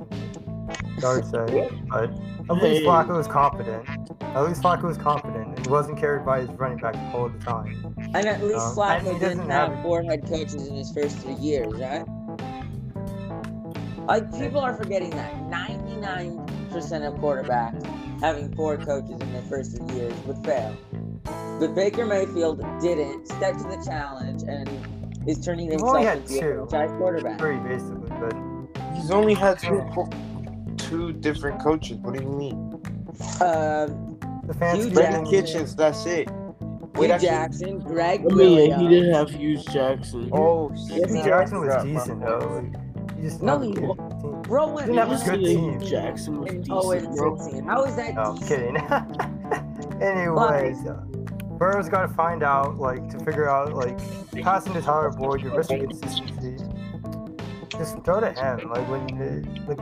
Sorry 0.99 1.21
to 1.21 1.27
say, 1.27 1.69
but 1.89 2.03
at 2.03 2.57
Hey. 2.57 2.71
least 2.73 2.85
Flacco 2.85 3.15
was 3.17 3.27
confident. 3.27 3.87
At 4.21 4.43
least 4.47 4.61
Flacco 4.61 4.83
was 4.83 4.97
confident, 4.97 5.57
he 5.65 5.69
wasn't 5.69 5.97
carried 5.97 6.25
by 6.25 6.41
his 6.41 6.49
running 6.51 6.77
back 6.77 6.95
all 7.13 7.29
the 7.29 7.39
time. 7.39 7.95
And 8.13 8.25
at 8.27 8.43
least 8.43 8.57
Um, 8.59 8.75
Flacco 8.75 9.03
didn't 9.03 9.19
doesn't 9.21 9.49
have 9.49 9.73
have- 9.73 9.83
four 9.83 10.03
head 10.03 10.27
coaches 10.27 10.67
in 10.67 10.75
his 10.75 10.91
first 10.91 11.17
three 11.19 11.33
years, 11.35 11.73
right? 11.79 12.05
Like 14.07 14.31
people 14.37 14.59
are 14.59 14.73
forgetting 14.73 15.11
that 15.11 15.49
99% 15.49 17.03
of 17.05 17.13
quarterbacks 17.15 17.85
having 18.21 18.51
four 18.55 18.77
coaches 18.77 19.11
in 19.21 19.33
their 19.33 19.41
first 19.43 19.77
three 19.77 19.95
years 19.95 20.13
would 20.25 20.43
fail. 20.45 20.73
But 21.59 21.75
Baker 21.75 22.05
Mayfield 22.05 22.59
didn't 22.81 23.27
step 23.27 23.57
to 23.57 23.63
the 23.63 23.81
challenge 23.85 24.43
and 24.43 24.67
is 25.29 25.39
turning 25.45 25.65
He 25.65 25.71
himself 25.71 25.91
only 25.95 26.05
had 26.05 26.17
into 26.19 26.37
a 26.37 26.39
two. 26.41 26.67
franchise 26.69 26.97
quarterback. 26.97 27.39
Three, 27.39 27.57
basically, 27.57 28.09
but 28.19 28.33
He's 28.95 29.11
only 29.11 29.33
had 29.33 29.59
two, 29.59 29.81
two 30.77 31.13
different 31.13 31.61
coaches. 31.61 31.97
What 31.97 32.15
do 32.15 32.23
you 32.23 32.29
mean? 32.29 32.55
Um, 33.41 34.17
the 34.45 34.53
fancy 34.57 34.83
Hue 34.83 34.91
Brandon 34.93 35.25
Jackson. 35.25 35.25
Kitchens. 35.45 35.75
That's 35.75 36.05
it. 36.05 36.29
Hue 36.95 37.05
actually- 37.11 37.27
Jackson, 37.27 37.79
Gregg 37.79 38.21
I 38.29 38.33
mean, 38.33 38.69
yeah, 38.69 38.77
he 38.77 38.83
Williams. 38.83 38.89
did 38.89 39.13
have 39.13 39.29
Hughes 39.29 39.65
Jackson. 39.65 40.29
Oh, 40.33 40.71
Yes, 40.73 40.87
shit. 40.87 40.95
he 40.97 41.01
Hue 41.15 41.23
did. 41.23 41.23
Jackson 41.25 41.59
was 41.61 41.83
decent 41.83 42.21
though. 42.21 42.61
Like, 42.73 43.15
he 43.15 43.21
just 43.21 43.41
No, 43.43 43.59
didn't 43.59 43.77
he 43.77 43.81
have 43.81 43.91
a 43.91 43.95
good 43.95 44.21
team. 44.21 44.41
Bro 44.43 44.67
went 44.73 44.87
Didn't 44.87 45.09
have 45.09 45.21
a 45.21 45.25
good 45.25 45.45
team. 45.45 45.71
Hughes 45.79 45.89
Jackson 45.89 46.39
was 46.41 46.49
decent, 46.49 46.65
0 46.65 46.91
and 46.91 47.15
bro. 47.15 47.37
16. 47.37 47.63
How 47.65 47.83
is 47.83 47.95
that 47.95 48.15
No, 48.15 48.21
I'm 48.21 48.37
kidding. 48.39 50.01
Anyways, 50.01 50.85
uh, 50.87 51.01
Burrow's 51.59 51.89
got 51.89 52.07
to 52.07 52.13
find 52.13 52.41
out, 52.41 52.77
like, 52.77 53.07
to 53.09 53.19
figure 53.19 53.49
out, 53.49 53.73
like, 53.73 53.97
passing 54.43 54.73
to 54.73 54.81
Tyler 54.81 55.11
Boyd, 55.11 55.41
your 55.41 55.55
risk 55.55 55.71
of 55.71 55.79
consistency. 55.81 56.63
just 57.77 57.97
throw 58.03 58.19
to 58.21 58.31
him. 58.31 58.69
Like 58.69 58.89
when 58.89 59.21
uh, 59.21 59.65
like 59.67 59.79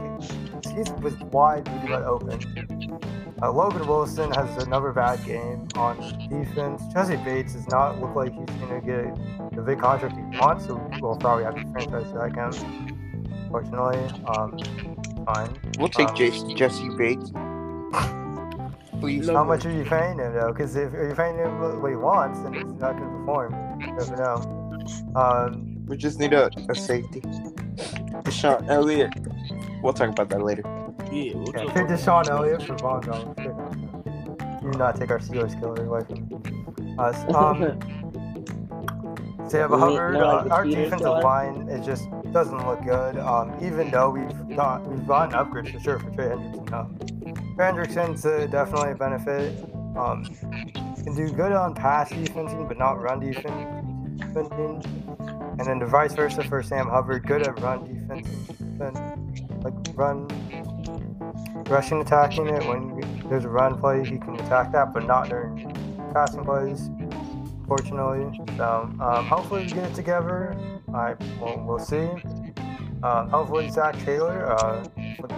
he's 0.75 0.91
with 1.01 1.19
wide, 1.31 1.67
really 1.83 1.91
wide 1.93 2.03
open. 2.03 2.99
Uh, 3.41 3.51
Logan 3.51 3.87
Wilson 3.87 4.31
has 4.31 4.63
another 4.63 4.91
bad 4.91 5.23
game 5.25 5.67
on 5.75 5.97
defense. 6.29 6.81
Jessie 6.91 7.17
Bates 7.17 7.53
does 7.53 7.67
not 7.67 7.99
look 8.01 8.15
like 8.15 8.33
he's 8.33 8.49
gonna 8.59 8.81
get 8.81 9.15
the 9.55 9.61
big 9.61 9.79
contract 9.79 10.15
he 10.15 10.39
wants, 10.39 10.65
so 10.65 10.75
we'll 11.01 11.15
probably 11.17 11.43
have 11.43 11.55
to 11.55 11.65
franchise 11.71 12.11
tag 12.11 12.35
him. 12.35 13.47
Fortunately, 13.51 13.99
um, 14.25 14.57
fine. 15.25 15.55
We'll 15.77 15.89
take 15.89 16.09
Um, 16.09 16.55
Jessie 16.55 16.89
Bates. 16.97 17.31
Please. 18.99 19.27
How 19.29 19.43
much 19.43 19.65
are 19.65 19.71
you 19.71 19.83
paying 19.83 20.17
him 20.19 20.33
though? 20.33 20.51
Because 20.51 20.75
if 20.75 20.91
you're 20.91 21.15
paying 21.15 21.37
him 21.37 21.59
what 21.81 21.89
he 21.89 21.95
wants, 21.95 22.39
then 22.41 22.53
he's 22.53 22.63
not 22.65 22.93
gonna 22.97 23.17
perform. 23.19 23.53
You 23.81 23.93
never 23.93 24.15
know. 24.17 24.85
Um, 25.15 25.85
We 25.85 25.97
just 25.97 26.19
need 26.19 26.33
a, 26.33 26.49
a 26.69 26.75
safety. 26.75 27.21
DeShon 27.21 28.67
Elliott. 28.69 29.13
We'll 29.83 29.93
talk 29.93 30.09
about 30.09 30.29
that 30.29 30.41
later. 30.43 30.63
Yeah, 31.11 31.35
we'll 31.35 31.45
yeah, 31.53 31.63
talk 31.63 31.73
trade 31.73 31.85
about- 31.85 31.99
DeShon 31.99 32.27
Elliott 32.29 32.63
for 32.63 32.75
Vonn 32.75 33.05
Bell. 33.05 34.61
Do 34.71 34.77
not 34.77 34.95
take 34.99 35.11
our 35.11 35.19
Steelers 35.19 35.57
killer 35.59 35.85
away 35.85 36.03
from 36.03 36.97
us. 36.99 37.23
Um, 37.35 37.79
Sam 39.49 39.71
You 39.71 39.77
mean 39.77 39.79
Hubbard, 39.79 40.13
more 40.15 40.25
uh, 40.25 40.47
our 40.49 40.65
Steelers 40.65 40.71
defensive 40.75 40.99
killer? 40.99 41.21
line 41.21 41.69
it 41.69 41.81
just 41.85 42.09
doesn't 42.33 42.65
look 42.67 42.83
good. 42.83 43.17
Um, 43.17 43.53
even 43.61 43.89
though 43.91 44.09
we've 44.09 44.57
got 44.57 44.85
we've 44.87 45.07
gotten 45.07 45.33
upgrades 45.39 45.71
for 45.71 45.79
sure 45.79 45.99
for 45.99 46.09
Trey 46.11 46.25
Hendrickson. 46.25 46.67
Trey 46.67 47.16
Hendrickson's 47.57 48.25
uh, 48.25 48.47
definitely 48.49 48.91
a 48.91 48.95
benefit. 48.95 49.63
Um, 49.97 50.23
can 51.03 51.15
do 51.15 51.31
good 51.31 51.51
on 51.51 51.73
pass 51.73 52.09
defensing, 52.09 52.67
but 52.67 52.77
not 52.77 53.01
run 53.01 53.19
defense. 53.19 53.57
And 55.59 55.65
then 55.65 55.79
the 55.79 55.87
vice 55.87 56.13
versa 56.13 56.43
for 56.43 56.61
Sam 56.61 56.87
Hubbard, 56.87 57.25
good 57.25 57.47
at 57.47 57.59
run 57.59 58.07
defense, 58.07 58.99
like 59.63 59.73
run 59.95 60.27
rushing 61.67 62.01
attacking 62.01 62.47
it. 62.47 62.65
When 62.67 63.01
there's 63.29 63.45
a 63.45 63.49
run 63.49 63.79
play, 63.79 64.03
he 64.03 64.17
can 64.17 64.35
attack 64.35 64.71
that, 64.73 64.93
but 64.93 65.05
not 65.05 65.29
during 65.29 65.73
passing 66.13 66.43
plays 66.43 66.89
fortunately. 67.67 68.39
So 68.57 68.89
um, 68.99 69.25
hopefully 69.25 69.63
we 69.63 69.69
get 69.69 69.91
it 69.91 69.93
together. 69.93 70.55
I 70.93 71.15
well, 71.39 71.63
we'll 71.65 71.79
see. 71.79 72.07
Um, 73.03 73.29
hopefully 73.29 73.69
Zac 73.69 73.97
Taylor 73.99 74.53
uh, 74.53 74.85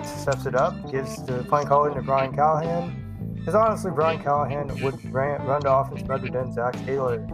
steps 0.03 0.45
it 0.45 0.55
up, 0.55 0.91
gives 0.91 1.24
the 1.25 1.43
playing 1.43 1.67
calling 1.67 1.93
to 1.95 2.01
Brian 2.01 2.33
Callahan. 2.33 3.33
Because 3.36 3.55
honestly, 3.55 3.91
Brian 3.91 4.21
Callahan 4.21 4.67
would 4.83 5.13
ran, 5.13 5.41
run 5.45 5.62
the 5.62 5.74
offense 5.74 6.03
better 6.03 6.29
than 6.29 6.51
Zac 6.51 6.74
Taylor. 6.86 7.25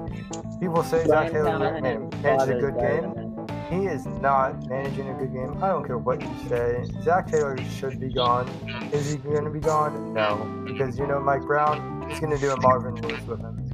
People 0.59 0.83
say 0.83 1.05
Zac 1.05 1.31
Taylor 1.31 1.57
man, 1.59 2.09
managed 2.21 2.51
a 2.51 2.59
good 2.59 2.77
game. 2.77 3.47
He 3.69 3.87
is 3.87 4.05
not 4.05 4.67
managing 4.67 5.09
a 5.09 5.13
good 5.15 5.33
game. 5.33 5.61
I 5.63 5.69
don't 5.69 5.85
care 5.85 5.97
what 5.97 6.21
you 6.21 6.29
say. 6.47 6.85
Zac 7.01 7.27
Taylor 7.27 7.57
should 7.79 7.99
be 7.99 8.13
gone. 8.13 8.47
Is 8.93 9.11
he 9.11 9.17
going 9.17 9.43
to 9.43 9.49
be 9.49 9.59
gone? 9.59 10.13
No. 10.13 10.63
Because 10.65 10.99
you 10.99 11.07
know 11.07 11.19
Mike 11.19 11.41
Brown 11.41 12.09
is 12.11 12.19
going 12.19 12.31
to 12.31 12.37
do 12.37 12.51
a 12.51 12.61
Marvin 12.61 12.95
Lewis 12.95 13.21
with 13.25 13.39
him. 13.39 13.67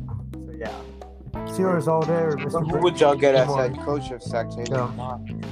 So 0.48 0.54
yeah. 0.58 0.74
Steelers 1.34 1.88
all 1.88 2.02
there. 2.04 2.38
So 2.50 2.60
who 2.62 2.80
would 2.80 3.00
y'all 3.00 3.16
get 3.16 3.36
as 3.36 3.48
Come 3.48 3.58
head 3.58 3.80
coach 3.80 4.12
if 4.12 4.22
Zac 4.22 4.50
Taylor? 4.52 4.90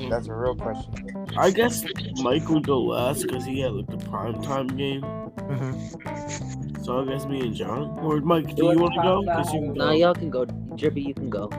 That's 0.09 0.27
a 0.27 0.33
real 0.33 0.55
question. 0.55 1.27
I 1.37 1.51
guess 1.51 1.83
Mike 2.21 2.47
would 2.49 2.65
go 2.65 2.81
last 2.81 3.23
because 3.23 3.45
he 3.45 3.61
had 3.61 3.71
like 3.73 3.87
the 3.87 3.97
prime 4.09 4.41
time 4.41 4.67
game. 4.67 5.01
Mhm. 5.01 6.83
So 6.85 7.01
I 7.01 7.05
guess 7.05 7.25
me 7.25 7.41
and 7.41 7.53
John. 7.55 7.97
Or 7.99 8.19
Mike, 8.21 8.55
do 8.55 8.65
you 8.65 8.79
want 8.79 8.93
to 8.95 9.01
go? 9.01 9.21
Because 9.21 9.53
you 9.53 9.61
can 9.61 9.73
No, 9.73 9.87
go. 9.87 9.91
y'all 9.91 10.13
can 10.13 10.29
go. 10.29 10.45
Drippy, 10.75 11.01
you 11.01 11.13
can 11.13 11.29
go. 11.29 11.49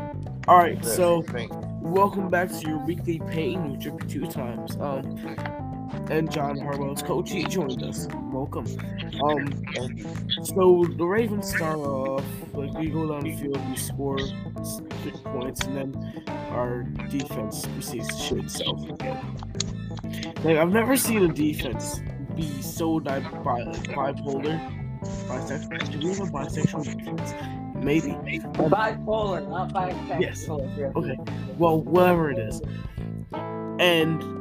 All 0.49 0.59
right. 0.59 0.83
So 0.85 1.25
welcome 1.81 2.29
back 2.29 2.51
to 2.51 2.69
your 2.69 2.79
weekly 2.79 3.21
pain 3.31 3.71
with 3.73 3.81
Drippy 3.81 4.07
two 4.07 4.27
times. 4.27 4.77
Um, 4.81 5.17
and 6.11 6.31
John 6.31 6.59
Harwell's 6.59 7.03
coach 7.03 7.31
he 7.31 7.45
joined 7.45 7.83
us. 7.85 8.09
Welcome. 8.33 8.67
Um, 9.23 9.65
so 10.43 10.85
the 10.97 11.05
Ravens 11.05 11.49
start 11.55 11.79
off 11.79 12.25
like 12.53 12.73
we 12.75 12.89
go 12.89 13.09
down 13.09 13.23
the 13.23 13.37
field, 13.37 13.61
we 13.71 13.77
score 13.77 14.19
six 14.19 15.19
points, 15.25 15.61
and 15.63 15.77
then 15.77 16.25
our 16.51 16.83
defense 17.09 17.65
proceeds 17.67 18.09
to 18.09 18.23
shit 18.23 18.39
itself 18.39 18.89
again. 18.89 19.37
Like 20.43 20.57
I've 20.57 20.73
never 20.73 20.97
seen 20.97 21.23
a 21.23 21.33
defense 21.33 22.01
be 22.35 22.61
so 22.61 22.99
di- 22.99 23.21
bi- 23.21 23.65
bipolar. 23.95 24.77
Bisexual. 25.29 26.01
Do 26.01 26.09
we 26.09 26.15
have 26.15 26.21
a 26.21 26.31
bisexual 26.33 26.85
defense? 26.85 27.35
Maybe. 27.77 28.11
Bipolar, 28.11 29.49
not 29.49 29.73
bisexual. 29.73 30.21
Yes. 30.21 30.49
Okay. 30.49 31.17
Well, 31.57 31.81
whatever 31.83 32.31
it 32.31 32.39
is. 32.39 32.61
And 33.33 34.40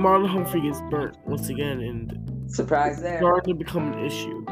Marlon 0.00 0.28
Humphrey 0.28 0.62
gets 0.62 0.80
burnt 0.90 1.16
once 1.26 1.48
again, 1.48 1.80
and 1.80 2.50
Surprise 2.50 3.00
there. 3.00 3.18
starting 3.18 3.58
to 3.58 3.64
become 3.64 3.92
an 3.92 4.04
issue. 4.04 4.44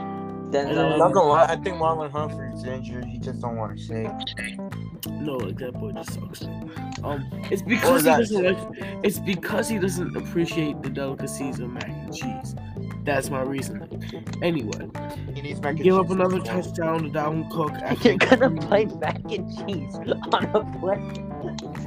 Denzel. 0.51 0.93
I'm 0.95 0.99
not 0.99 1.13
gonna 1.13 1.29
lie, 1.29 1.45
I 1.45 1.57
think 1.57 1.77
Marlon 1.77 2.11
Humphrey's 2.11 2.65
injured. 2.65 3.05
He 3.05 3.19
just 3.19 3.41
don't 3.41 3.57
want 3.57 3.77
to 3.79 3.85
say. 3.85 4.11
No, 5.11 5.35
like 5.37 5.59
that 5.59 5.73
boy 5.75 5.93
just 5.93 6.15
sucks. 6.15 6.43
Um, 7.05 7.29
it's 7.51 7.61
because 7.63 8.03
he 8.05 8.09
doesn't 8.11 8.45
like. 8.45 8.59
It's 9.03 9.19
because 9.19 9.69
he 9.69 9.79
doesn't 9.79 10.17
appreciate 10.17 10.83
the 10.83 10.89
delicacies 10.91 11.59
of 11.61 11.71
mac 11.71 11.87
and 11.89 12.15
cheese. 12.15 12.55
That's 13.05 13.29
my 13.31 13.43
reasoning. 13.43 14.03
Anyway, 14.43 14.89
He 15.35 15.43
needs 15.43 15.61
mac 15.61 15.73
and 15.77 15.83
give 15.83 15.97
up 15.99 16.07
cheese. 16.07 16.15
another 16.15 16.41
touchdown 16.41 17.03
to 17.05 17.11
Dalvin 17.11 17.51
Cook. 17.51 17.73
after- 17.83 18.09
You're 18.09 18.17
gonna 18.19 18.51
play 18.63 18.87
mac 18.87 19.21
and 19.31 19.69
cheese 19.69 19.95
on 20.33 20.45
a 20.55 20.79
play. 20.81 21.25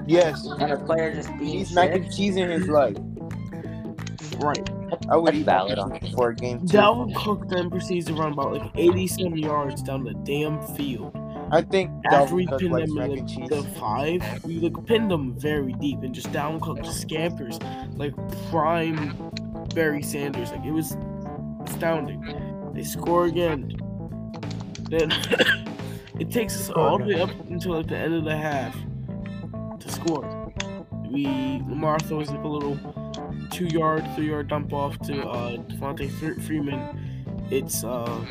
Yes, 0.08 0.46
And 0.60 0.72
a 0.72 0.78
player 0.78 1.14
just 1.16 1.30
he 1.30 1.38
being 1.38 1.58
needs 1.58 1.74
mac 1.74 1.94
and 1.96 2.12
cheese 2.14 2.36
in 2.36 2.50
his 2.50 2.68
life. 2.68 2.98
Right. 4.42 4.70
I 5.10 5.18
would 5.18 5.28
That's 5.28 5.38
eat 5.38 5.46
valid 5.46 5.78
mac 5.78 5.90
and 5.90 6.02
cheese 6.02 6.16
for 6.16 6.30
a 6.30 6.36
game 6.36 6.60
too. 6.68 6.78
Dalvin 6.78 7.16
Cook 7.16 7.48
then 7.48 7.70
proceeds 7.70 8.08
to 8.08 8.14
run 8.14 8.34
about 8.34 8.54
like 8.54 8.72
87 8.76 9.38
yards 9.38 9.82
down 9.84 10.04
the 10.04 10.14
damn 10.14 10.62
field. 10.76 11.16
I 11.52 11.62
think 11.62 11.92
After 12.12 12.36
we 12.36 12.48
Dalvin 12.48 12.60
pinned 12.60 12.74
them 12.74 12.98
in 12.98 13.26
like, 13.26 13.50
the 13.50 13.64
five, 13.80 14.44
we 14.44 14.60
like 14.60 14.86
pinned 14.86 15.12
them 15.12 15.38
very 15.38 15.74
deep 15.74 16.02
and 16.02 16.16
just 16.16 16.32
down 16.32 16.60
cook 16.60 16.82
just 16.82 17.02
scampers 17.02 17.60
like 17.96 18.14
prime 18.50 19.32
Barry 19.76 20.02
Sanders. 20.02 20.52
Like 20.52 20.66
it 20.66 20.72
was 20.72 20.98
astounding. 21.66 22.72
They 22.74 22.84
score 22.84 23.26
again. 23.26 23.78
Then 24.90 25.12
it 26.20 26.32
takes 26.32 26.56
us 26.56 26.70
all 26.70 26.98
the 26.98 27.06
way 27.06 27.22
up 27.22 27.30
until 27.50 27.74
like 27.74 27.88
the 27.88 27.98
end 27.98 28.14
of 28.14 28.24
the 28.24 28.36
half 28.36 28.76
to 29.80 29.92
score. 29.92 30.54
We 31.10 31.26
Lamar 31.68 32.00
throws 32.00 32.30
like 32.32 32.44
a 32.44 32.48
little 32.48 32.76
two 33.52 33.66
yard, 33.66 34.08
three 34.16 34.30
yard 34.30 34.48
dump 34.48 34.74
off 34.74 34.98
to 35.00 35.22
uh 35.22 35.58
Devonta 35.58 36.10
Freeman. 36.42 37.46
It's 37.50 37.84
uh 37.84 38.26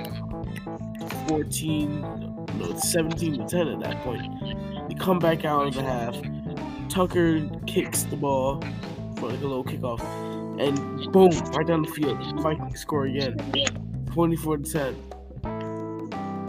14 1.29 2.01
no, 2.61 2.71
it's 2.71 2.91
17 2.93 3.39
to 3.39 3.47
10 3.47 3.69
at 3.69 3.81
that 3.81 4.03
point. 4.03 4.23
We 4.89 4.95
come 4.95 5.19
back 5.19 5.45
out 5.45 5.67
of 5.67 5.75
the 5.75 5.83
half. 5.83 6.17
Tucker 6.89 7.49
kicks 7.67 8.03
the 8.05 8.17
ball 8.17 8.61
for 9.17 9.31
like 9.31 9.41
a 9.41 9.47
little 9.47 9.65
kickoff. 9.65 10.03
And 10.61 10.77
boom, 11.13 11.31
right 11.53 11.67
down 11.67 11.83
the 11.83 11.91
field. 11.91 12.19
Vikings 12.43 12.81
score 12.81 13.07
again. 13.07 13.37
24 14.13 14.59
to 14.59 14.73
10. 14.73 14.97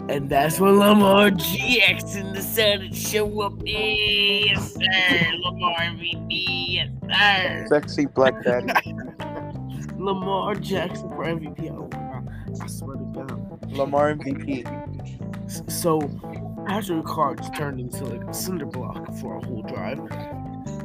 And 0.08 0.28
that's 0.28 0.58
when 0.58 0.78
Lamar 0.78 1.30
Jackson 1.30 2.32
decided 2.32 2.92
to 2.92 2.98
show 2.98 3.40
up. 3.42 3.54
Yes, 3.64 4.74
sir. 4.74 5.36
Lamar 5.44 5.78
MVP. 5.78 6.74
Yes, 6.74 6.90
sir. 7.02 7.66
Sexy 7.68 8.06
black 8.06 8.42
daddy. 8.42 8.72
Lamar 9.96 10.56
Jackson 10.56 11.08
for 11.10 11.24
MVP. 11.24 11.70
Oh. 11.70 11.88
I 12.60 12.66
swear 12.66 12.96
to 12.96 13.04
God. 13.04 13.72
Lamar 13.72 14.14
MVP. 14.14 15.70
So 15.70 16.00
Patrick 16.66 17.04
Carr 17.04 17.36
just 17.36 17.54
turned 17.54 17.80
into 17.80 18.04
like 18.04 18.28
a 18.28 18.34
cinder 18.34 18.66
block 18.66 19.14
for 19.16 19.36
a 19.36 19.46
whole 19.46 19.62
drive. 19.62 19.98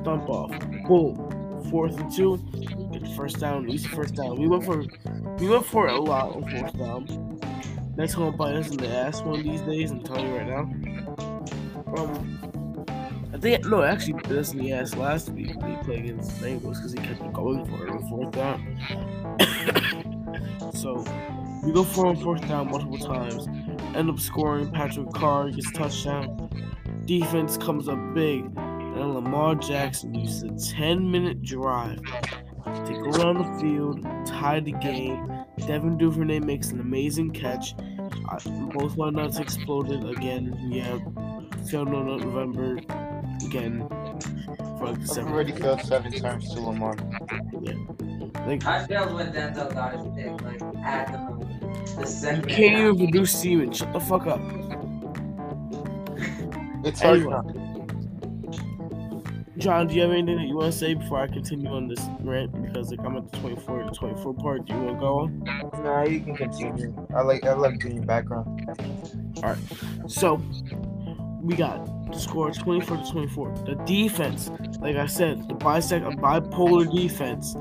Dump 0.03 0.29
off. 0.29 0.51
Boom. 0.87 1.63
Fourth 1.69 1.99
and 1.99 2.11
two. 2.13 2.37
Get 2.93 3.03
the 3.03 3.13
first 3.17 3.39
down. 3.39 3.69
Easy 3.69 3.87
first 3.89 4.15
down. 4.15 4.39
We 4.39 4.47
went 4.47 4.63
for 4.63 4.83
we 5.39 5.49
went 5.49 5.65
for 5.65 5.87
a 5.87 5.99
lot 5.99 6.35
on 6.35 6.49
fourth 6.49 6.77
down. 6.77 7.26
Next 7.97 8.15
one 8.15 8.27
will 8.27 8.31
bite 8.31 8.55
us 8.55 8.69
in 8.69 8.77
the 8.77 8.87
ass 8.87 9.21
one 9.21 9.39
of 9.39 9.43
these 9.43 9.61
days, 9.61 9.91
I'm 9.91 10.03
telling 10.03 10.27
you 10.27 10.37
right 10.37 10.47
now. 10.47 10.59
Um 11.97 12.39
I 13.33 13.37
think 13.37 13.65
no, 13.65 13.83
actually 13.83 14.13
bit 14.13 14.31
us 14.37 14.53
in 14.53 14.59
the 14.59 14.71
ass 14.71 14.95
last 14.95 15.29
week 15.29 15.53
when 15.59 15.75
he 15.75 15.83
played 15.83 16.05
against 16.05 16.39
the 16.39 16.47
Bengals 16.47 16.75
because 16.75 16.93
he 16.93 16.99
kept 16.99 17.33
going 17.33 17.65
for 17.65 17.85
it 17.85 17.91
on 17.91 18.07
fourth 18.07 18.31
down. 18.31 18.59
so 20.73 21.03
we 21.63 21.73
go 21.73 21.83
for 21.83 22.07
on 22.07 22.15
fourth 22.15 22.47
down 22.47 22.69
multiple 22.71 22.99
times 22.99 23.47
end 23.97 24.09
up 24.09 24.19
scoring. 24.19 24.71
Patrick 24.71 25.11
Carr 25.11 25.49
gets 25.49 25.71
touchdown. 25.71 26.49
Defense 27.05 27.57
comes 27.57 27.89
up 27.89 27.99
big. 28.13 28.45
And 28.55 29.13
Lamar 29.13 29.55
Jackson 29.55 30.13
uses 30.13 30.43
a 30.43 30.75
10 30.75 31.09
minute 31.09 31.41
drive 31.41 31.97
to 31.97 32.93
go 32.93 33.09
around 33.11 33.37
the 33.37 33.59
field, 33.59 34.03
tie 34.25 34.59
the 34.59 34.71
game. 34.73 35.36
Devin 35.65 35.97
Duvernay 35.97 36.39
makes 36.39 36.69
an 36.71 36.79
amazing 36.79 37.31
catch. 37.31 37.73
Uh, 38.29 38.39
both 38.73 38.95
my 38.97 39.09
nuts 39.09 39.39
exploded 39.39 40.07
again. 40.09 40.55
Yeah, 40.71 40.97
failed 41.69 41.89
no 41.89 42.03
nut 42.03 42.21
November 42.21 42.77
again. 43.45 43.87
For 44.77 44.87
like 44.87 44.99
I've 44.99 45.07
seventh. 45.07 45.33
already 45.33 45.51
failed 45.53 45.81
seven 45.81 46.11
times 46.11 46.53
to 46.53 46.59
Lamar. 46.61 46.95
Yeah. 47.61 47.73
Like 48.45 48.65
I 48.65 48.85
feel 48.85 49.13
when 49.15 49.31
Denzel 49.33 49.73
got 49.73 49.93
his 49.95 50.07
pick, 50.15 50.41
like 50.41 50.61
at 50.85 51.11
the 51.11 51.17
moment. 51.17 51.95
The 51.97 52.35
you 52.35 52.55
can't 52.55 52.77
even 52.79 52.97
produce 52.97 53.31
semen. 53.31 53.71
Shut 53.73 53.91
the 53.93 53.99
fuck 53.99 54.27
up. 54.27 54.39
It's 56.85 57.01
hard 57.01 57.17
Anyway. 57.19 57.35
John, 59.57 59.87
do 59.87 59.95
you 59.95 60.01
have 60.01 60.11
anything 60.11 60.37
that 60.37 60.47
you 60.47 60.55
want 60.55 60.71
to 60.71 60.77
say 60.77 60.93
before 60.93 61.19
I 61.19 61.27
continue 61.27 61.69
on 61.71 61.87
this 61.87 61.99
rant? 62.19 62.61
Because 62.61 62.91
like 62.91 62.99
I'm 62.99 63.17
at 63.17 63.31
the 63.31 63.37
24 63.39 63.83
to 63.83 63.91
24 63.91 64.33
part. 64.35 64.65
Do 64.65 64.73
you 64.73 64.79
want 64.81 64.97
to 64.97 64.99
go 64.99 65.19
on? 65.19 65.83
Nah, 65.83 66.03
you 66.03 66.19
can 66.19 66.35
continue. 66.35 66.93
I 67.15 67.21
like 67.21 67.43
I 67.43 67.53
like 67.53 67.79
being 67.79 68.05
background. 68.05 68.65
All 69.37 69.43
right, 69.43 69.57
so 70.07 70.41
we 71.41 71.55
got 71.55 72.11
the 72.11 72.19
score 72.19 72.51
24 72.51 72.97
to 72.97 73.11
24. 73.11 73.55
The 73.65 73.75
defense, 73.85 74.51
like 74.79 74.95
I 74.95 75.07
said, 75.07 75.47
the 75.47 75.55
bisect 75.55 76.05
a 76.05 76.09
bipolar 76.11 76.91
defense 76.93 77.55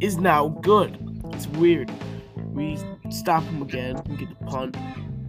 is 0.00 0.18
now 0.18 0.48
good. 0.48 0.98
It's 1.32 1.46
weird. 1.46 1.90
We 2.36 2.78
stop 3.08 3.42
him 3.44 3.62
again 3.62 3.96
and 4.04 4.18
get 4.18 4.28
the 4.28 4.44
punt. 4.46 4.76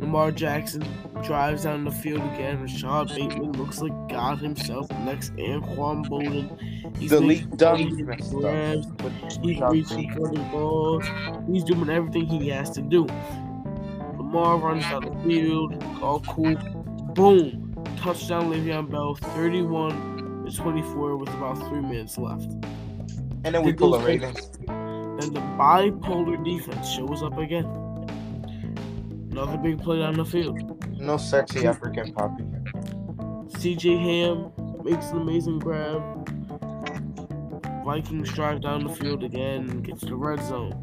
Lamar 0.03 0.31
Jackson 0.31 0.83
drives 1.23 1.63
down 1.63 1.85
the 1.85 1.91
field 1.91 2.19
again. 2.33 2.61
Rashod 2.61 3.07
Bateman 3.07 3.53
looks 3.53 3.79
like 3.79 3.93
God 4.09 4.37
himself. 4.39 4.89
Next, 4.99 5.33
Anquan 5.37 6.05
Boldin. 6.07 6.97
He's 6.97 7.09
The 7.11 7.21
league 7.21 7.55
dumb 7.57 7.77
crazy 7.77 8.03
messed 8.03 8.33
up. 8.35 8.41
grabs. 8.41 8.87
He's 9.41 9.61
reaching 9.61 10.11
for 10.13 10.27
the 10.29 10.39
ball. 10.51 10.99
He's 11.49 11.63
doing 11.63 11.89
everything 11.89 12.25
he 12.25 12.49
has 12.49 12.69
to 12.71 12.81
do. 12.81 13.05
Lamar 14.17 14.57
runs 14.57 14.83
down 14.83 15.05
the 15.05 15.23
field. 15.23 15.81
All 16.01 16.19
cool. 16.21 16.55
Boom. 17.15 17.73
Touchdown, 17.97 18.51
Le'Veon 18.51 18.91
Bell. 18.91 19.15
31 19.15 20.45
to 20.45 20.51
24 20.55 21.15
with 21.15 21.29
about 21.29 21.57
three 21.69 21.79
minutes 21.81 22.17
left. 22.17 22.51
and 23.45 23.55
then 23.55 23.63
we 23.63 23.71
pull 23.73 23.91
the 23.91 23.99
Ravens. 23.99 24.49
And 24.67 25.33
the 25.33 25.39
bipolar 25.57 26.43
defense 26.43 26.89
shows 26.89 27.23
up 27.23 27.37
again. 27.37 27.65
Another 29.33 29.57
big 29.57 29.81
play 29.81 29.97
down 29.97 30.13
the 30.13 30.23
field. 30.23 30.85
No 30.99 31.17
sexy 31.17 31.65
African 31.65 32.13
poppy. 32.13 32.43
CJ 33.57 33.97
Ham 33.97 34.51
makes 34.83 35.07
an 35.07 35.21
amazing 35.21 35.57
grab. 35.57 36.03
Vikings 37.83 38.31
drive 38.31 38.61
down 38.61 38.83
the 38.83 38.93
field 38.93 39.23
again, 39.23 39.67
and 39.71 39.83
gets 39.83 40.01
the 40.01 40.15
red 40.15 40.39
zone. 40.43 40.77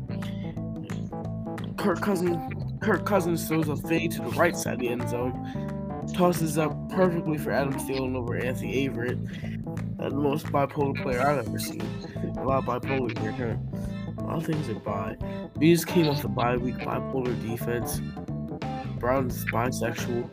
Kirk 1.79 2.01
Cousins, 2.01 2.37
Kirk 2.83 3.07
Cousins 3.07 3.47
throws 3.47 3.69
a 3.69 3.77
fade 3.77 4.11
to 4.11 4.23
the 4.23 4.31
right 4.31 4.57
side 4.57 4.75
of 4.75 4.81
the 4.81 4.89
end 4.89 5.09
zone, 5.09 6.09
tosses 6.13 6.59
up 6.59 6.77
perfectly 6.91 7.39
for 7.39 7.53
Adam 7.53 7.75
Thielen 7.75 8.17
over 8.17 8.37
Anthony 8.37 8.89
Averett. 8.89 9.97
That's 9.97 10.13
the 10.13 10.19
most 10.19 10.47
bipolar 10.47 11.01
player 11.01 11.21
I've 11.21 11.47
ever 11.47 11.61
seen. 11.61 11.89
A 12.37 12.43
lot 12.43 12.67
of 12.67 12.83
bipolar 12.83 13.17
here, 13.17 13.31
huh? 13.31 13.57
A 14.19 14.23
lot 14.25 14.39
of 14.39 14.45
things 14.45 14.69
are 14.69 14.75
bi. 14.75 15.17
We 15.57 15.73
just 15.73 15.87
came 15.87 16.09
off 16.09 16.21
the 16.21 16.29
bye 16.29 16.57
week, 16.57 16.77
bipolar 16.77 17.41
defense. 17.41 18.01
Brown's 19.01 19.45
bisexual. 19.47 20.29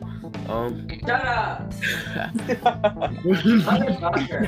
Um, 0.48 0.86
Shut 1.00 1.10
up! 1.26 1.72
Motherfucker. 3.24 4.46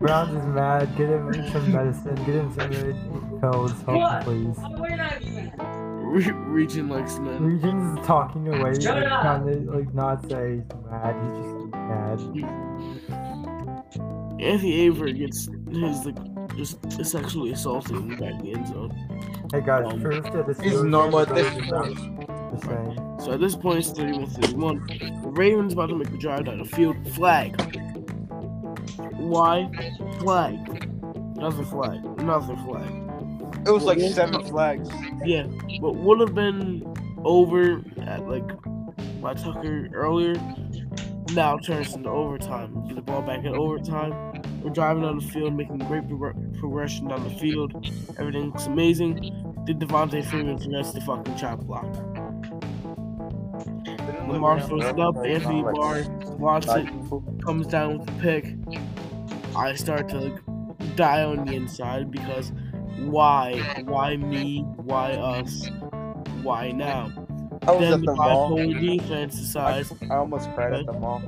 Browns 0.00 0.36
is 0.36 0.46
mad. 0.46 0.96
Get 0.96 1.08
him 1.08 1.32
some 1.50 1.72
medicine. 1.72 2.14
Get 2.16 2.34
him 2.34 2.52
some 2.52 2.70
red 2.70 3.40
pills. 3.40 3.72
Help 3.82 3.86
What? 3.86 4.22
him, 4.24 4.52
please. 4.54 4.58
We're 4.78 4.96
not 4.96 5.22
even. 5.22 5.52
Re- 5.58 6.30
Region 6.30 6.88
likes 6.88 7.18
men. 7.18 7.42
Regent's 7.42 8.00
is 8.00 8.06
talking 8.06 8.46
away. 8.54 8.74
Shut 8.78 9.02
like, 9.02 9.10
up. 9.10 9.22
trying 9.22 9.46
to 9.46 9.70
like 9.72 9.94
not 9.94 10.30
say 10.30 10.56
he's 10.56 10.64
mad. 10.90 11.16
He's 11.24 11.36
just 11.38 13.08
mad. 13.08 13.30
Anthony 14.40 14.90
Averett 14.90 15.16
gets 15.18 15.48
his 15.72 16.04
like 16.04 16.18
just 16.56 16.76
sexually 17.04 17.52
assaulted 17.52 17.96
in 17.96 18.08
the 18.10 18.16
back 18.16 18.34
of 18.34 18.42
the 18.42 18.52
end 18.52 18.66
zone. 18.68 18.92
Hey 19.54 19.60
guys, 19.60 19.86
Um, 19.86 20.00
proof 20.00 20.24
that 20.32 20.46
the 20.46 20.56
It's 20.64 20.82
normal 20.82 21.20
at 21.20 21.28
this 21.28 21.48
point. 21.48 21.68
Browns. 21.68 22.00
Just. 22.54 23.24
So 23.24 23.32
at 23.34 23.38
this 23.38 23.54
point, 23.54 23.78
it's 23.78 23.92
31 23.92 24.26
31. 24.26 24.86
The 25.22 25.30
Ravens 25.30 25.74
about 25.74 25.90
to 25.90 25.94
make 25.94 26.10
the 26.10 26.18
drive 26.18 26.46
down 26.46 26.58
the 26.58 26.64
field. 26.64 26.96
Flag. 27.12 27.54
Why? 29.12 29.70
Flag. 30.18 30.58
Another 31.36 31.62
flag. 31.66 32.04
Another 32.18 32.56
flag. 32.66 33.64
It 33.64 33.70
was 33.70 33.84
like 33.84 34.00
seven 34.00 34.44
flags. 34.44 34.88
Yeah, 35.24 35.46
but 35.80 35.94
would 35.94 36.18
have 36.18 36.34
been 36.34 36.82
over 37.24 37.80
at 38.08 38.26
like 38.28 38.50
by 39.22 39.34
Tucker 39.34 39.88
earlier. 39.94 40.34
Now 41.32 41.58
turns 41.58 41.94
into 41.94 42.08
overtime. 42.08 42.88
Get 42.88 42.96
the 42.96 43.02
ball 43.02 43.22
back 43.22 43.44
in 43.44 43.54
overtime. 43.54 44.42
We're 44.64 44.70
driving 44.70 45.04
on 45.04 45.18
the 45.18 45.24
field, 45.26 45.54
making 45.54 45.78
great 45.78 46.08
progr- 46.08 46.58
progression 46.58 47.08
down 47.08 47.22
the 47.22 47.34
field. 47.38 47.72
Everything 48.18 48.46
looks 48.46 48.66
amazing. 48.66 49.14
Did 49.66 49.78
Devonta 49.78 50.24
Freeman 50.24 50.58
forgets 50.58 50.92
the 50.92 51.02
fucking 51.02 51.36
chop 51.36 51.60
block? 51.60 51.84
Lamar 54.26 54.60
throws 54.60 54.84
it 54.84 54.98
up. 54.98 55.16
Anthony 55.18 55.62
Barr 55.62 56.02
blocks 56.38 56.66
it. 56.68 56.88
comes 57.44 57.66
down 57.66 57.98
with 57.98 58.06
the 58.06 58.12
pick, 58.22 58.54
I 59.54 59.74
start 59.74 60.08
to 60.08 60.18
like 60.18 60.96
die 60.96 61.22
on 61.24 61.44
the 61.44 61.54
inside 61.54 62.10
because 62.10 62.50
why? 63.00 63.58
Why 63.84 64.16
me? 64.16 64.62
Why 64.76 65.12
us? 65.12 65.68
Why 66.42 66.70
now? 66.72 67.12
I 67.66 67.70
was 67.70 67.80
then 67.80 67.92
at 67.94 68.00
the 68.00 68.06
the 68.06 68.14
mall. 68.14 68.50
bipolar 68.58 68.80
defense 68.98 69.36
decides. 69.36 69.92
I 70.10 70.16
almost 70.16 70.50
cried 70.54 70.72
at 70.72 70.86
the 70.86 70.92
mall. 70.94 71.22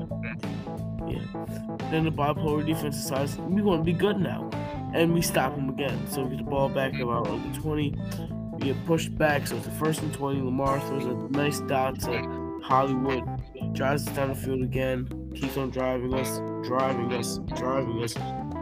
Then 1.90 2.04
the 2.04 2.12
bipolar 2.12 2.66
defense 2.66 2.96
decides 2.96 3.36
we 3.38 3.62
want 3.62 3.80
to 3.80 3.84
be 3.84 3.92
good 3.92 4.18
now, 4.18 4.50
and 4.94 5.14
we 5.14 5.22
stop 5.22 5.54
them 5.54 5.68
again. 5.68 6.06
So 6.10 6.22
we 6.22 6.36
get 6.36 6.44
the 6.44 6.50
ball 6.50 6.68
back 6.68 6.98
about 6.98 7.28
like 7.30 7.52
the 7.52 7.60
twenty. 7.60 7.94
We 8.52 8.72
get 8.72 8.86
pushed 8.86 9.16
back, 9.16 9.46
so 9.46 9.56
it's 9.56 9.66
the 9.66 9.72
first 9.72 10.02
and 10.02 10.12
twenty. 10.12 10.40
Lamar 10.40 10.80
throws 10.80 11.04
a 11.04 11.14
nice 11.36 11.60
dot 11.60 12.00
to 12.00 12.60
Hollywood, 12.62 13.24
drives 13.74 14.06
us 14.08 14.16
down 14.16 14.28
the 14.28 14.34
field 14.34 14.62
again, 14.62 15.32
keeps 15.34 15.56
on 15.56 15.70
driving 15.70 16.14
us, 16.14 16.38
driving 16.66 17.12
us, 17.12 17.38
driving 17.54 18.02
us. 18.02 18.16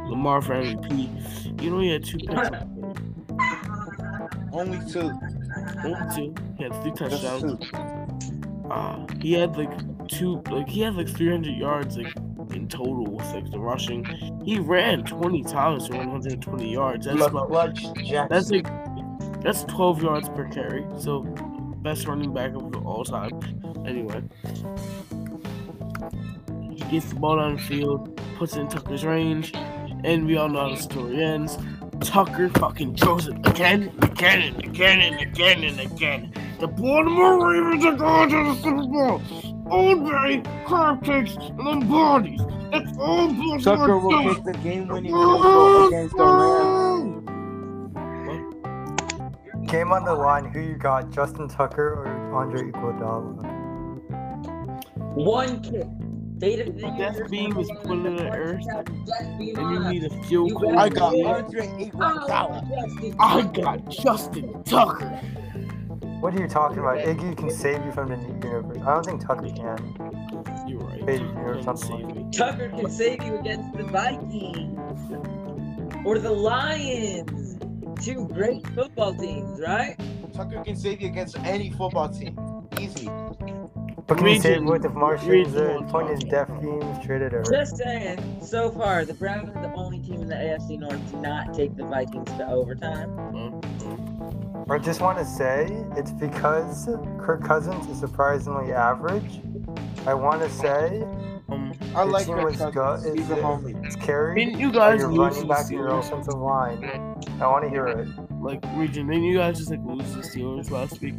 Lamar 0.09 0.42
for 0.42 0.54
MVP. 0.54 1.62
You 1.62 1.70
know 1.70 1.78
he 1.80 1.90
had 1.90 2.04
two 2.04 2.18
picks. 2.18 2.48
Only 4.52 4.78
two. 4.90 5.11
Only 5.83 6.14
two. 6.14 6.35
He 6.57 6.64
had 6.64 6.83
three 6.83 6.92
touchdowns. 6.92 7.42
two. 7.42 7.76
Uh, 8.70 9.07
he 9.20 9.33
had 9.33 9.57
like 9.57 10.09
two, 10.09 10.42
like 10.50 10.68
he 10.68 10.80
had 10.80 10.94
like 10.94 11.09
300 11.09 11.54
yards 11.57 11.96
like 11.96 12.14
in 12.55 12.69
total 12.69 13.05
with 13.05 13.27
like 13.33 13.51
the 13.51 13.59
rushing. 13.59 14.05
He 14.45 14.59
ran 14.59 15.05
20 15.05 15.43
times 15.45 15.87
for 15.88 15.97
120 15.97 16.73
yards. 16.73 17.07
That's 17.07 17.21
about, 17.21 17.51
that's 18.29 18.51
like 18.51 18.67
that's 19.43 19.64
12 19.64 20.03
yards 20.03 20.29
per 20.31 20.49
carry. 20.49 20.85
So 20.99 21.23
best 21.83 22.07
running 22.07 22.33
back 22.33 22.55
of 22.55 22.87
all 22.87 23.05
time. 23.05 23.40
Anyway, 23.87 24.23
he 26.73 26.85
gets 26.90 27.11
the 27.11 27.17
ball 27.17 27.37
down 27.37 27.57
the 27.57 27.62
field, 27.62 28.21
puts 28.37 28.57
it 28.57 28.61
in 28.61 28.69
Tucker's 28.69 29.05
range, 29.05 29.53
and 30.05 30.27
we 30.27 30.37
all 30.37 30.49
know 30.49 30.61
how 30.61 30.75
the 30.75 30.81
story 30.81 31.23
ends. 31.23 31.59
Tucker 32.01 32.49
fucking 32.51 32.97
throws 32.97 33.29
it 33.29 33.37
again, 33.47 33.93
again, 34.03 34.43
and 34.43 34.64
again, 34.64 35.01
and 35.01 35.21
again, 35.21 35.64
and 35.64 35.81
again. 35.81 36.33
The 36.59 36.67
Baltimore 36.67 37.53
Ravens 37.53 37.85
are 37.85 37.97
going 37.97 38.31
to 38.31 38.37
the 38.37 38.55
Super 38.62 38.87
Bowl. 38.87 39.54
Old 39.70 40.05
Bay, 40.05 40.42
crab 40.66 41.03
cakes, 41.05 41.37
and 41.37 41.66
then 41.66 41.88
bodies. 41.88 42.40
That's 42.70 42.96
all 42.98 43.29
Baltimore 43.29 43.59
Tucker 43.59 43.98
will 43.98 44.11
does. 44.11 44.37
kick 44.37 44.44
the 44.44 44.53
game-winning 44.59 45.12
field 45.12 45.42
goal 45.42 45.87
against 45.88 46.16
the 46.16 46.24
Rams. 46.24 47.20
Game 49.70 49.92
on 49.92 50.05
the 50.05 50.14
line. 50.14 50.44
Who 50.53 50.61
you 50.61 50.77
got? 50.77 51.11
Justin 51.11 51.48
Tucker 51.48 51.94
or 51.94 52.35
Andre 52.35 52.70
Iguodala? 52.70 53.42
One 55.14 55.62
kick. 55.62 55.87
They 56.37 56.57
didn't. 56.57 56.77
they 56.77 56.90
Death 56.98 57.31
beam 57.31 57.57
is 57.57 57.70
put 57.83 57.92
in 58.05 58.16
the 58.16 58.29
earth, 58.31 58.66
and 58.68 59.40
you 59.40 59.79
need 59.88 60.05
a 60.05 60.11
field 60.24 60.50
You 60.50 60.59
goal. 60.59 60.79
I 60.79 60.88
got 60.88 61.16
Yeah. 61.16 61.37
Andre 61.37 61.66
oh, 61.66 61.79
Iguodala. 61.79 63.14
Oh, 63.18 63.24
I 63.38 63.42
got 63.42 63.88
Justin 63.88 64.62
Tucker. 64.64 65.20
What 66.24 66.34
are 66.37 66.40
you 66.40 66.48
talking 66.48 66.78
about? 66.78 66.96
Iggy 66.96 67.37
can 67.37 67.50
save 67.50 67.84
you 67.84 67.92
from 67.92 68.08
the 68.08 68.16
universe. 68.16 68.78
I 68.80 68.94
don't 68.94 69.04
think 69.04 69.20
Tucker 69.20 69.46
can. 69.50 70.64
You're 70.66 70.80
right. 70.80 71.02
Hey, 71.06 71.18
Tucker 71.18 71.58
or 71.58 71.62
something 71.62 71.87
save 71.87 72.06
like 72.06 72.16
me. 72.16 72.26
Tucker 72.32 72.68
can 72.70 72.90
save 72.90 73.22
you 73.22 73.38
against 73.40 73.76
the 73.76 73.82
Vikings 73.82 75.12
or 76.06 76.18
the 76.18 76.30
Lions. 76.30 77.58
Two 78.02 78.26
great 78.28 78.66
football 78.68 79.12
teams, 79.12 79.60
right? 79.60 80.00
Tucker 80.32 80.64
can 80.64 80.76
save 80.76 81.02
you 81.02 81.08
against 81.08 81.38
any 81.40 81.70
football 81.72 82.08
team. 82.08 82.38
Easy. 82.80 83.10
But 84.06 84.16
can 84.16 84.26
you 84.26 84.40
save 84.40 84.62
Region- 84.62 84.64
with 84.64 84.87
if 84.87 84.92
Martians 84.94 85.28
region 85.28 85.58
are 85.58 85.74
one 85.74 85.90
point 85.90 86.10
is 86.10 86.20
talking. 86.20 86.30
deaf 86.30 86.60
teams 86.62 87.04
traded 87.04 87.34
or 87.34 87.42
Just 87.42 87.76
saying. 87.76 88.40
So 88.40 88.70
far, 88.70 89.04
the 89.04 89.12
Browns 89.12 89.50
are 89.54 89.60
the 89.60 89.74
only 89.74 89.98
team 90.00 90.22
in 90.22 90.28
the 90.28 90.37
AFC 90.37 90.78
North 90.78 91.10
to 91.10 91.16
not 91.18 91.52
take 91.52 91.76
the 91.76 91.84
Vikings 91.84 92.30
to 92.38 92.46
overtime. 92.46 93.18
Uh, 93.37 93.73
I 94.70 94.79
just 94.79 95.01
want 95.01 95.18
to 95.18 95.25
say 95.25 95.66
it's 95.97 96.11
because 96.12 96.88
Kirk 97.18 97.44
Cousins 97.44 97.87
is 97.88 97.99
surprisingly 98.01 98.73
average. 98.73 99.40
I 100.07 100.14
want 100.14 100.40
to 100.42 100.51
say 100.51 101.03
Um, 101.51 101.73
I 101.94 102.03
like 102.05 102.27
team 102.27 102.37
Kirk 102.37 102.44
was 102.44 102.57
Cousins. 102.57 103.05
good. 103.05 103.18
He's 103.18 103.31
a 103.31 103.35
It's, 103.35 103.42
homie. 103.42 103.87
it's 103.87 103.97
I 103.97 104.01
carried 104.01 104.49
mean, 104.49 104.59
you 104.59 104.73
guys 104.73 105.01
your 105.01 105.11
lose 105.12 105.35
to 105.38 105.44
running 105.44 105.49
back 105.49 105.61
and 105.66 105.70
your 105.73 105.88
Steelers. 105.90 106.07
offensive 106.09 106.35
line. 106.40 106.85
I 107.40 107.47
want 107.47 107.64
to 107.64 107.68
hear 107.70 107.87
it. 107.87 108.09
Like 108.40 108.64
region, 108.75 109.07
then 109.07 109.23
you 109.23 109.37
guys 109.38 109.59
just 109.59 109.70
like 109.70 109.81
lose 109.85 110.12
the 110.14 110.20
Steelers 110.23 110.70
last 110.70 111.01
week. 111.01 111.14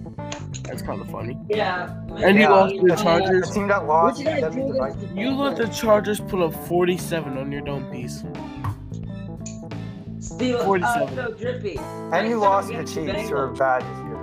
That's 0.64 0.82
kind 0.82 1.00
of 1.02 1.10
funny. 1.12 1.38
Yeah. 1.50 1.94
And 2.18 2.40
you 2.40 2.48
lost 2.50 2.76
to 2.76 2.82
the 2.82 2.88
The 2.88 2.96
Chargers. 2.96 3.52
team 3.52 3.68
that 3.68 3.86
What 3.86 3.88
lost, 3.88 4.20
you 4.20 4.26
that 4.26 4.54
beat 4.56 4.62
the 4.62 4.74
against 4.74 4.80
Vikings. 4.80 5.14
the 5.16 5.22
You 5.22 5.32
let 5.32 5.56
the 5.58 5.68
Chargers 5.68 6.20
put 6.20 6.42
up 6.42 6.54
47 6.68 7.38
on 7.38 7.52
your 7.52 7.62
dome 7.62 7.86
piece. 7.92 8.24
Steelers. 10.38 10.66
47. 10.66 11.20
Uh, 11.20 11.28
so 11.28 11.34
drippy. 11.34 11.78
And 11.78 12.30
you 12.30 12.38
lost 12.40 12.70
to 12.72 12.78
the 12.78 12.84
Chiefs, 12.84 13.30
who 13.30 13.36
are 13.36 13.48
bad 13.52 13.82
this 13.82 14.06
year. 14.06 14.16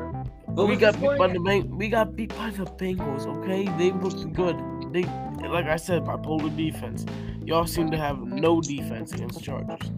What 0.47 0.67
we 0.69 0.73
was 0.75 0.81
got 0.81 1.01
beat 1.01 1.19
by 1.19 1.27
the 1.29 1.33
again? 1.41 1.45
Bang- 1.45 1.77
We 1.79 1.89
got 1.89 2.15
beat 2.15 2.29
by 2.37 2.51
the 2.51 2.65
Bengals. 2.65 3.27
Okay, 3.39 3.65
they 3.79 3.93
looked 3.93 4.33
good. 4.35 4.57
They, 4.93 5.05
like 5.49 5.67
I 5.67 5.77
said, 5.77 6.03
bipolar 6.05 6.55
defense. 6.55 7.07
Y'all 7.45 7.67
seem 7.67 7.91
to 7.91 7.97
have 7.97 8.19
no 8.21 8.61
defense 8.61 9.13
against 9.13 9.39
the 9.39 9.45
Chargers. 9.45 9.91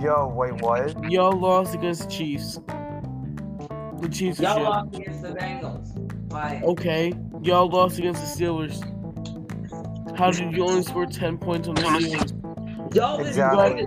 Yo, 0.00 0.28
wait, 0.28 0.52
what? 0.62 1.10
Y'all 1.10 1.32
lost 1.38 1.74
against 1.74 2.04
the 2.04 2.10
Chiefs. 2.10 2.60
The 4.00 4.08
Chiefs 4.08 4.38
are 4.38 4.42
Y'all 4.44 4.62
lost 4.62 4.94
against 4.94 5.22
the 5.22 5.28
Bengals. 5.30 6.30
Why? 6.30 6.62
Okay, 6.64 7.12
y'all 7.42 7.68
lost 7.68 7.98
against 7.98 8.20
the 8.38 8.44
Steelers. 8.44 8.80
How 10.16 10.30
did 10.30 10.52
you 10.54 10.64
only 10.64 10.82
score 10.82 11.06
10 11.06 11.38
points 11.38 11.66
on 11.66 11.74
the 11.74 11.82
Steelers? 11.82 12.94
Y'all 12.94 13.20
Exactly. 13.20 13.86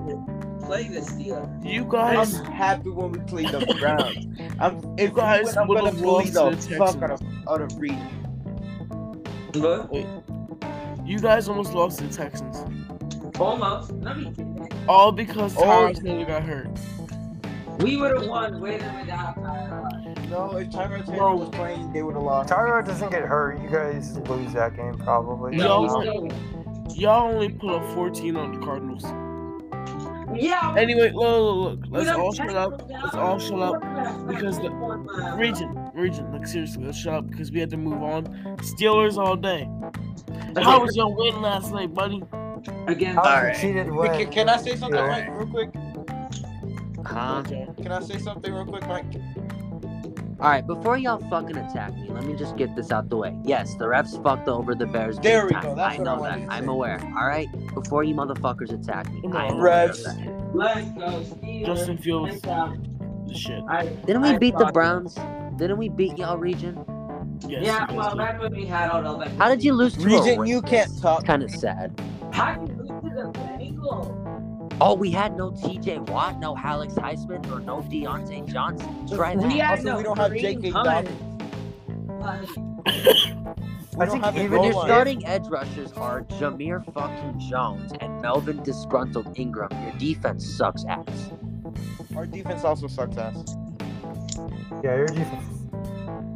Play 0.71 0.87
the, 0.87 1.01
Steelers. 1.01 1.65
You 1.65 1.83
I'm 1.83 1.89
guys, 1.89 2.37
happy 2.37 2.89
when 2.89 3.11
we 3.11 3.19
play 3.19 3.43
the 3.43 3.59
Browns. 3.79 4.25
I'm, 4.59 4.95
if 4.97 5.13
guys 5.13 5.41
we 5.43 5.49
win, 5.49 5.57
I'm 5.57 5.67
gonna 5.67 5.91
bully 6.01 6.31
lost 6.31 6.33
the 6.33 6.49
to 6.51 6.69
the 6.69 6.77
fuck 6.77 7.01
out 7.03 7.11
of, 7.11 7.21
out 7.49 7.61
of 7.61 7.77
Reed. 7.77 7.99
What? 9.55 9.93
you 11.05 11.19
guys 11.19 11.49
almost 11.49 11.73
lost 11.73 11.99
to 11.99 12.07
the 12.07 12.13
Texans. 12.13 12.63
Almost. 13.37 13.91
Let 13.93 14.17
me. 14.17 14.33
All 14.87 15.11
because 15.11 15.57
Oh. 15.57 15.61
Tyrod 15.61 16.01
Taylor 16.03 16.25
got 16.25 16.43
hurt. 16.43 16.69
We 17.79 17.97
would 17.97 18.11
have 18.15 18.27
won 18.27 18.61
with 18.61 18.81
or 18.81 18.99
without 18.99 19.35
Tyrod. 19.37 20.29
No, 20.29 20.55
if 20.57 20.69
Tyrod 20.69 21.05
Taylor 21.05 21.17
Bro. 21.17 21.35
was 21.35 21.49
playing, 21.49 21.91
they 21.91 22.01
would 22.03 22.13
have 22.13 22.23
lost. 22.23 22.49
Tyrod 22.49 22.85
doesn't 22.85 23.09
get 23.11 23.23
hurt. 23.23 23.61
You 23.61 23.67
guys 23.69 24.17
lose 24.19 24.53
that 24.53 24.77
game 24.77 24.97
probably. 24.99 25.57
No. 25.57 25.85
No, 25.85 26.01
Y'all- 26.03 26.21
we 26.21 26.95
Y'all 26.95 27.33
only 27.33 27.49
put 27.49 27.71
up 27.71 27.93
14 27.93 28.35
on 28.37 28.59
the 28.59 28.65
Cardinals. 28.65 29.03
Still- 30.35 30.43
Yeah. 30.49 30.75
Anyway, 30.77 31.11
look, 31.13 31.15
look, 31.15 31.79
look. 31.79 31.89
Let's 31.91 32.05
done 32.07 32.19
all 32.19 32.33
shut 32.33 32.55
up. 32.55 32.89
Let's 32.89 33.15
all 33.15 33.39
shut 33.39 33.59
up. 33.61 34.27
because 34.27 34.57
the- 34.59 34.71
Region, 35.37 35.89
region. 35.93 36.31
Like 36.31 36.47
seriously, 36.47 36.85
let's 36.85 36.97
shut 36.97 37.13
up 37.13 37.29
because 37.29 37.51
we 37.51 37.59
had 37.59 37.69
to 37.71 37.77
move 37.77 38.01
on. 38.03 38.25
Steelers 38.57 39.17
all 39.17 39.35
day. 39.35 39.67
How 40.61 40.81
was 40.81 40.95
your 40.95 41.13
win 41.15 41.41
last 41.41 41.71
night, 41.71 41.93
buddy? 41.93 42.21
Again, 42.87 43.17
Alright. 43.17 43.57
a 43.57 43.59
cheated 43.59 43.85
Hey, 43.85 43.91
win? 43.91 44.11
Can, 44.11 44.31
can 44.31 44.49
I 44.49 44.57
say 44.57 44.75
something, 44.75 44.99
Yeah. 44.99 45.07
Mike, 45.07 45.29
real 45.37 45.47
quick? 45.47 45.69
Huh? 47.05 47.41
Can 47.43 47.91
I 47.91 47.99
say 48.01 48.17
something 48.19 48.53
real 48.53 48.65
quick, 48.65 48.85
Mike? 48.87 49.05
All 50.41 50.49
right, 50.49 50.65
before 50.65 50.97
y'all 50.97 51.19
fucking 51.29 51.55
attack 51.55 51.93
me, 51.95 52.07
let 52.09 52.23
me 52.23 52.33
just 52.35 52.57
get 52.57 52.75
this 52.75 52.91
out 52.91 53.09
the 53.09 53.17
way. 53.17 53.37
Yes, 53.43 53.75
the 53.75 53.85
refs 53.85 54.21
fucked 54.23 54.47
over 54.47 54.73
the 54.73 54.87
Bears. 54.87 55.17
big 55.17 55.23
There 55.23 55.45
we 55.45 55.51
time. 55.51 55.61
go, 55.61 55.75
that's 55.75 55.95
I 55.95 55.99
what 55.99 56.07
I 56.07 56.13
know 56.15 56.19
wanted 56.19 56.41
that. 56.41 56.45
to 56.47 56.53
I'm 56.53 56.63
say. 56.63 56.69
aware. 56.71 56.99
All 57.15 57.27
right, 57.27 57.47
before 57.75 58.03
you 58.03 58.15
motherfuckers 58.15 58.71
attack 58.73 59.11
me, 59.11 59.21
Come 59.21 59.37
I 59.37 59.45
am 59.45 59.51
on, 59.53 59.59
aware 59.59 59.83
of 59.83 59.91
refs. 59.91 60.03
that. 60.03 60.55
Let's 60.55 60.89
go, 60.91 61.35
Steelers. 61.35 61.65
Justin 61.67 61.97
Fields, 61.99 62.41
the 62.41 63.33
shit. 63.35 63.63
I- 63.69 63.85
Didn't 64.07 64.23
we 64.23 64.29
I 64.29 64.37
beat 64.39 64.57
the 64.57 64.63
thought- 64.65 64.73
Browns? 64.73 65.15
Didn't 65.57 65.77
we 65.77 65.89
beat 65.89 66.17
y'all, 66.17 66.37
Region? 66.37 66.83
Yes, 67.47 67.63
Yeah, 67.63 67.93
well, 67.93 68.09
did. 68.11 68.19
that's 68.19 68.41
when 68.41 68.55
we 68.55 68.65
had 68.65 68.89
all 68.89 69.03
those. 69.03 69.17
like, 69.19 69.37
How 69.37 69.47
did 69.47 69.63
you 69.63 69.73
lose 69.73 69.95
to 69.95 70.03
Region, 70.05 70.41
a 70.41 70.47
you 70.47 70.61
can't 70.63 70.99
talk. 71.01 71.23
Kind 71.25 71.43
of 71.43 71.51
sad. 71.51 71.91
How 72.31 72.55
did 72.55 72.69
you 72.69 72.75
lose 72.77 72.87
to 72.89 73.09
the 73.09 73.31
Bengals? 73.39 74.20
Oh, 74.83 74.95
we 74.95 75.11
had 75.11 75.37
no 75.37 75.51
T.J. 75.51 75.99
Watt, 75.99 76.39
no 76.39 76.57
Alex 76.57 76.95
Highsmith, 76.95 77.49
or 77.51 77.59
no 77.59 77.81
Diontae 77.83 78.51
Johnson. 78.51 79.07
Try 79.07 79.35
We 79.35 79.43
that. 79.43 79.51
had 79.51 79.69
Also, 79.79 79.91
no 79.91 79.97
we 79.97 80.03
don't 80.03 80.17
have 80.17 80.31
Kareem 80.31 80.41
J.K. 80.41 80.71
Dobbins. 80.71 81.21
I 83.99 84.05
think 84.07 84.25
even 84.37 84.63
Your 84.63 84.73
starting 84.73 85.23
edge 85.27 85.45
rushers 85.47 85.91
are 85.93 86.21
Jamir 86.23 86.83
fucking 86.93 87.39
Jones 87.47 87.91
and 87.99 88.21
Melvin 88.21 88.63
Disgruntled 88.63 89.37
Ingram. 89.37 89.69
Your 89.83 89.91
defense 89.99 90.45
sucks 90.57 90.83
ass. 90.85 91.31
Our 92.15 92.25
defense 92.25 92.63
also 92.63 92.87
sucks 92.87 93.17
ass. 93.17 93.55
Yeah, 94.83 94.95
your 94.95 95.05
defense. 95.07 95.45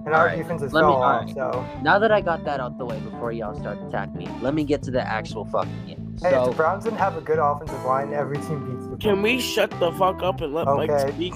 And 0.05 0.13
our 0.13 0.21
Alright, 0.27 0.37
defense 0.37 0.61
is 0.61 0.71
let 0.71 0.81
me- 0.85 0.91
off, 0.91 1.21
alright. 1.21 1.33
so. 1.35 1.65
Now 1.81 1.97
that 1.97 2.11
I 2.11 2.21
got 2.21 2.43
that 2.45 2.59
out 2.59 2.77
the 2.77 2.85
way 2.85 2.99
before 2.99 3.31
y'all 3.31 3.55
start 3.59 3.79
attacking 3.87 4.17
me, 4.19 4.29
let 4.41 4.53
me 4.53 4.63
get 4.63 4.83
to 4.83 4.91
the 4.91 5.01
actual 5.01 5.45
fucking 5.45 5.85
game. 5.87 6.04
Hey, 6.21 6.35
if 6.37 6.45
the 6.45 6.51
Browns 6.55 6.83
didn't 6.85 6.99
have 6.99 7.17
a 7.17 7.21
good 7.21 7.39
offensive 7.39 7.83
line, 7.85 8.13
every 8.13 8.37
team 8.37 8.69
beats 8.71 8.87
the 8.87 8.97
Can 8.97 9.21
we 9.21 9.39
shut 9.39 9.69
the 9.79 9.91
fuck 9.93 10.21
up 10.23 10.41
and 10.41 10.53
let 10.53 10.65
Mike 10.67 10.89
Okay. 10.89 11.11
speak? 11.13 11.33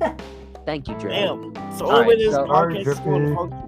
thank 0.66 0.88
you, 0.88 0.94
Dre. 0.98 1.10
Damn. 1.12 1.52
So 1.76 1.86
All 1.86 1.92
right, 1.92 2.02
only 2.02 2.16
this 2.16 2.34
so- 2.34 2.46
podcast 2.46 2.86
is 2.86 2.98
going 3.00 3.20
to 3.20 3.26
Drippy. 3.26 3.34
function. 3.36 3.66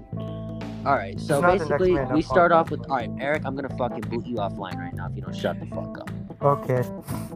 All 0.85 0.95
right, 0.95 1.17
so 1.19 1.35
It's 1.35 1.41
not 1.41 1.51
the 1.59 1.65
next 1.69 1.69
basically, 1.83 2.13
we 2.15 2.21
start 2.21 2.51
off 2.51 2.69
with. 2.69 2.81
All 2.89 2.97
right, 2.97 3.09
Eric, 3.19 3.43
I'm 3.45 3.55
gonna 3.55 3.69
fucking 3.77 4.01
boot 4.01 4.25
you 4.25 4.35
offline 4.35 4.75
right 4.75 4.93
now 4.93 5.07
if 5.09 5.15
you 5.15 5.21
don't 5.21 5.33
shut 5.35 5.57
the 5.61 5.65
fuck 5.67 5.97
up. 5.97 6.09
Okay. 6.43 6.83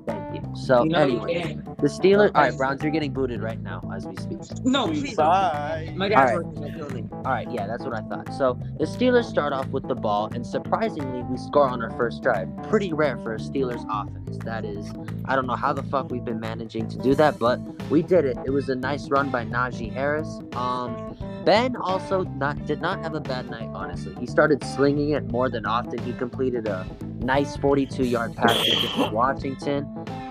Thank 0.06 0.36
you. 0.36 0.56
So, 0.56 0.84
you 0.84 0.89
know 0.89 1.06
you 1.06 1.24
anyway, 1.24 1.60
the 1.80 1.88
Steelers. 1.88 2.32
All 2.36 2.41
right, 2.43 2.58
Browns, 2.58 2.84
you're 2.84 2.91
getting 2.91 3.13
booted 3.13 3.41
right 3.41 3.62
now 3.62 3.82
as 3.96 4.06
we 4.06 4.15
speak. 4.17 4.39
No, 4.65 4.88
please. 4.88 5.15
Bye. 5.15 5.93
My 5.96 6.06
All 6.06 6.10
dad's 6.10 6.32
right. 6.34 6.46
working 6.46 6.63
in 6.63 6.72
the 6.72 6.78
building. 6.78 7.10
All 7.13 7.32
right, 7.32 7.50
yeah, 7.50 7.67
that's 7.67 7.84
what 7.84 7.93
I 7.93 8.02
thought. 8.02 8.34
So 8.34 8.60
the 8.78 8.86
Steelers 8.86 9.24
start 9.24 9.54
off 9.54 9.67
with 9.67 9.88
the 9.88 9.96
ball, 9.96 10.30
and 10.34 10.46
surprisingly, 10.46 11.24
we 11.24 11.38
score 11.38 11.70
on 11.70 11.82
our 11.82 11.91
first 11.91 12.22
drive. 12.22 12.50
Pretty 12.70 12.91
rare 12.91 13.17
for 13.20 13.34
a 13.36 13.38
Steelers 13.38 13.86
offense. 13.89 14.43
That 14.43 14.65
is, 14.65 14.91
I 15.26 15.36
don't 15.36 15.48
know 15.48 15.56
how 15.56 15.72
the 15.72 15.84
fuck 15.84 16.12
we've 16.12 16.26
been 16.26 16.41
managing 16.41 16.89
to 16.89 16.98
do 16.98 17.15
that, 17.15 17.39
but 17.39 17.60
we 17.89 18.02
did 18.02 18.26
it. 18.26 18.38
It 18.46 18.50
was 18.50 18.67
a 18.67 18.76
nice 18.76 19.10
run 19.10 19.30
by 19.30 19.46
Najee 19.46 19.93
Harris. 19.93 20.41
Um, 20.54 21.15
Ben 21.46 21.78
also 21.78 22.24
not 22.24 22.65
did 22.65 22.82
not 22.82 23.02
have 23.04 23.15
a 23.15 23.22
bad 23.22 23.50
night. 23.50 23.70
Honestly, 23.74 24.13
he 24.20 24.26
started 24.26 24.62
slinging 24.65 25.12
it 25.12 25.32
more 25.32 25.50
than 25.50 25.65
often. 25.65 25.98
He 26.00 26.12
completed 26.12 26.67
a 26.67 26.86
nice 27.27 27.57
42-yard 27.57 28.35
pass 28.35 28.65
to 28.65 29.09
Washington. 29.13 29.85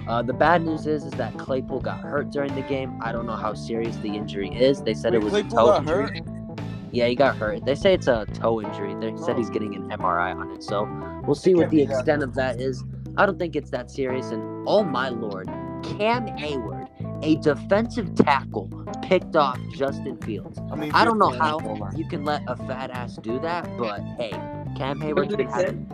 Uh, 0.09 0.23
the 0.23 0.33
bad 0.33 0.65
news 0.65 0.87
is, 0.87 1.05
is 1.05 1.13
that 1.13 1.37
Claypool 1.37 1.81
got 1.81 2.01
hurt 2.01 2.31
during 2.31 2.55
the 2.55 2.63
game. 2.63 2.99
I 3.03 3.13
don't 3.13 3.27
know 3.27 3.37
how 3.37 3.53
serious 3.53 3.97
the 3.99 4.09
injury 4.09 4.49
is. 4.49 4.83
They 4.83 4.95
said 4.95 5.13
Wait, 5.13 5.19
it 5.19 5.25
was 5.25 5.31
Claypool 5.31 5.59
a 5.59 5.61
toe 5.61 5.67
got 5.67 5.81
injury. 5.83 6.23
hurt? 6.25 6.59
Yeah, 6.93 7.07
he 7.09 7.15
got 7.15 7.37
hurt. 7.37 7.67
They 7.67 7.75
say 7.75 7.93
it's 7.93 8.07
a 8.07 8.25
toe 8.33 8.63
injury. 8.63 8.95
They 8.95 9.15
said 9.23 9.37
he's 9.37 9.51
getting 9.51 9.75
an 9.75 9.91
MRI 9.91 10.35
on 10.35 10.53
it. 10.53 10.63
So 10.63 10.89
we'll 11.27 11.35
see 11.35 11.55
what 11.55 11.69
the 11.69 11.83
extent 11.83 12.23
of 12.23 12.35
that 12.35 12.61
is. 12.61 12.83
I 13.19 13.27
don't 13.27 13.39
think 13.39 13.57
it's 13.57 13.71
that 13.71 13.91
serious. 13.91 14.31
And 14.31 14.65
oh 14.67 14.83
my 14.83 15.11
lord, 15.11 15.49
Cam 15.83 16.27
Heyward, 16.29 16.89
a 17.23 17.37
defensive 17.37 18.15
tackle, 18.15 18.71
picked 19.03 19.37
off 19.37 19.59
Justin 19.75 20.17
Fields. 20.23 20.59
I 20.73 20.77
mean, 20.77 20.93
I 20.93 21.05
don't 21.05 21.19
know 21.19 21.31
how 21.31 21.59
you 21.95 22.09
can 22.09 22.25
let 22.25 22.43
a 22.47 22.57
fat 22.57 22.91
ass 22.91 23.17
do 23.17 23.39
that, 23.41 23.69
but 23.77 24.01
hey, 24.17 24.31
Cam 24.77 24.99
Heyward's 24.99 25.29
did 25.29 25.39
been 25.39 25.49
having 25.49 25.87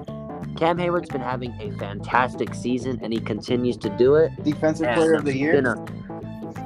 Cam 0.57 0.79
Heyward's 0.79 1.09
been 1.09 1.21
having 1.21 1.53
a 1.61 1.71
fantastic 1.79 2.55
season, 2.55 2.99
and 3.03 3.13
he 3.13 3.21
continues 3.21 3.77
to 3.79 3.91
do 3.91 4.15
it. 4.17 4.31
Defensive 4.45 4.87
And 4.87 4.97
player 4.97 5.15
of 5.15 5.25
the 5.25 5.37
year. 5.37 5.61
a- 5.61 5.85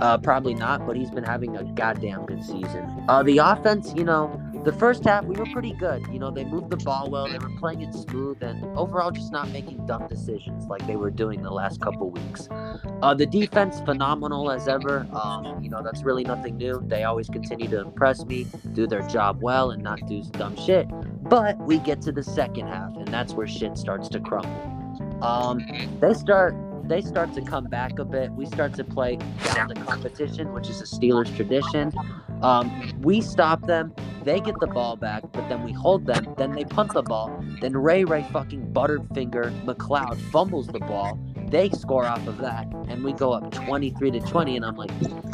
uh, 0.01 0.19
probably 0.19 0.55
not, 0.55 0.87
but 0.87 0.97
he's 0.97 1.11
been 1.11 1.25
having 1.25 1.57
a 1.57 1.65
goddamn 1.65 2.27
good 2.27 2.43
season. 2.45 2.87
Uh, 3.09 3.23
the 3.23 3.39
offense, 3.39 3.95
you 3.97 4.05
know, 4.05 4.29
the 4.67 4.73
first 4.73 5.05
half 5.05 5.25
we 5.25 5.37
were 5.37 5.47
pretty 5.53 5.73
good. 5.73 6.05
You 6.13 6.19
know, 6.19 6.33
they 6.33 6.45
moved 6.45 6.71
the 6.71 6.77
ball 6.79 7.09
well, 7.09 7.29
they 7.29 7.39
were 7.39 7.57
playing 7.61 7.83
it 7.83 7.95
smooth, 7.95 8.43
and 8.43 8.65
overall 8.77 9.13
just 9.13 9.31
not 9.31 9.49
making 9.51 9.87
dumb 9.87 10.09
decisions 10.09 10.67
like 10.67 10.85
they 10.89 10.97
were 10.97 11.13
doing 11.13 11.41
the 11.41 11.53
last 11.53 11.81
couple 11.81 12.11
weeks. 12.11 12.49
Uh, 13.01 13.15
the 13.15 13.27
defense, 13.27 13.81
phenomenal 13.83 14.51
as 14.51 14.67
ever. 14.67 15.07
Um, 15.13 15.63
you 15.63 15.71
know, 15.71 15.85
that's 15.85 16.03
really 16.03 16.25
nothing 16.25 16.57
new. 16.57 16.83
They 16.89 17.05
always 17.05 17.29
continue 17.29 17.69
to 17.69 17.81
impress 17.81 18.25
me, 18.25 18.49
do 18.73 18.89
their 18.89 19.03
job 19.03 19.41
well, 19.41 19.71
and 19.71 19.85
not 19.85 20.05
do 20.09 20.25
dumb 20.33 20.57
shit. 20.57 20.89
But 21.23 21.57
we 21.59 21.79
get 21.79 22.03
to 22.03 22.11
the 22.11 22.25
second 22.25 22.67
half, 22.67 22.97
and 22.97 23.07
that's 23.07 23.35
where 23.35 23.47
shit 23.47 23.79
starts 23.79 24.09
to 24.09 24.21
crumble. 24.21 25.23
Um, 25.23 25.65
they 26.01 26.13
start 26.13 26.57
they 26.89 27.01
start 27.01 27.33
to 27.35 27.43
come 27.43 27.65
back 27.65 27.99
a 27.99 28.05
bit. 28.05 28.31
We 28.33 28.47
start 28.47 28.75
to 28.75 28.85
play 28.85 29.17
down 29.55 29.69
the 29.69 29.75
competition, 29.75 30.53
which 30.53 30.69
is 30.69 30.81
a 30.81 30.85
Steelers 30.85 31.35
tradition. 31.37 31.93
Um, 32.43 32.93
we 33.01 33.21
stop 33.21 33.67
them. 33.67 33.95
They 34.25 34.41
get 34.41 34.59
the 34.61 34.67
ball 34.67 34.97
back, 34.97 35.23
but 35.33 35.49
then 35.49 35.63
we 35.63 35.73
hold 35.73 36.07
them. 36.07 36.35
Then 36.37 36.53
they 36.53 36.65
punt 36.65 36.93
the 36.93 37.03
ball. 37.03 37.45
Then 37.61 37.77
Ray 37.77 38.05
Ray 38.05 38.25
fucking 38.33 38.73
Butterfinger 38.73 39.65
McCloud 39.65 40.21
fumbles 40.33 40.67
the 40.67 40.81
ball. 40.81 41.19
They 41.49 41.71
score 41.71 42.05
off 42.05 42.27
of 42.27 42.39
that, 42.39 42.67
and 42.89 43.05
we 43.05 43.13
go 43.13 43.33
up 43.33 43.53
23 43.53 44.11
to 44.13 44.21
20. 44.21 44.57
And 44.57 44.65
I'm 44.65 44.77
like, 44.77 44.91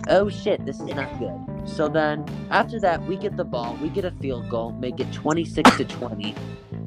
oh 0.08 0.28
shit, 0.28 0.64
this 0.66 0.78
is 0.78 0.88
not 0.88 1.18
good. 1.18 1.68
So 1.68 1.88
then 1.88 2.26
after 2.50 2.78
that, 2.80 3.02
we 3.06 3.16
get 3.16 3.36
the 3.36 3.44
ball. 3.44 3.78
We 3.80 3.88
get 3.88 4.04
a 4.04 4.10
field 4.10 4.48
goal, 4.50 4.72
make 4.72 5.00
it 5.00 5.10
26 5.12 5.76
to 5.78 5.84
20. 5.84 6.34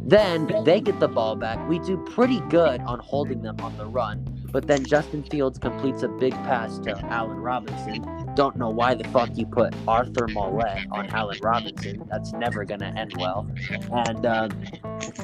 Then 0.08 0.51
they 0.63 0.80
get 0.82 0.99
the 0.99 1.08
ball 1.08 1.36
back. 1.36 1.67
We 1.67 1.80
do 1.80 1.97
pretty 1.97 2.39
good 2.41 2.80
on 2.82 2.99
holding 2.99 3.41
them 3.41 3.60
on 3.62 3.75
the 3.78 3.88
run. 3.88 4.23
But 4.56 4.68
then 4.68 4.86
Justin 4.86 5.22
Fields 5.22 5.60
completes 5.60 6.02
a 6.02 6.08
big 6.08 6.32
pass 6.32 6.80
to 6.80 6.98
Allen 7.08 7.39
Robinson. 7.39 8.06
Don't 8.36 8.56
know 8.56 8.70
why 8.70 8.96
the 8.96 9.04
fuck 9.10 9.32
you 9.36 9.46
put 9.46 9.76
Arthur 9.86 10.30
Maulet 10.30 10.88
on 10.94 11.08
Allen 11.08 11.39
Robinson. 11.41 12.08
That's 12.10 12.32
never 12.32 12.63
gonna 12.63 12.94
end 12.96 13.15
well. 13.18 13.52
And 13.91 14.26
uh, 14.26 14.48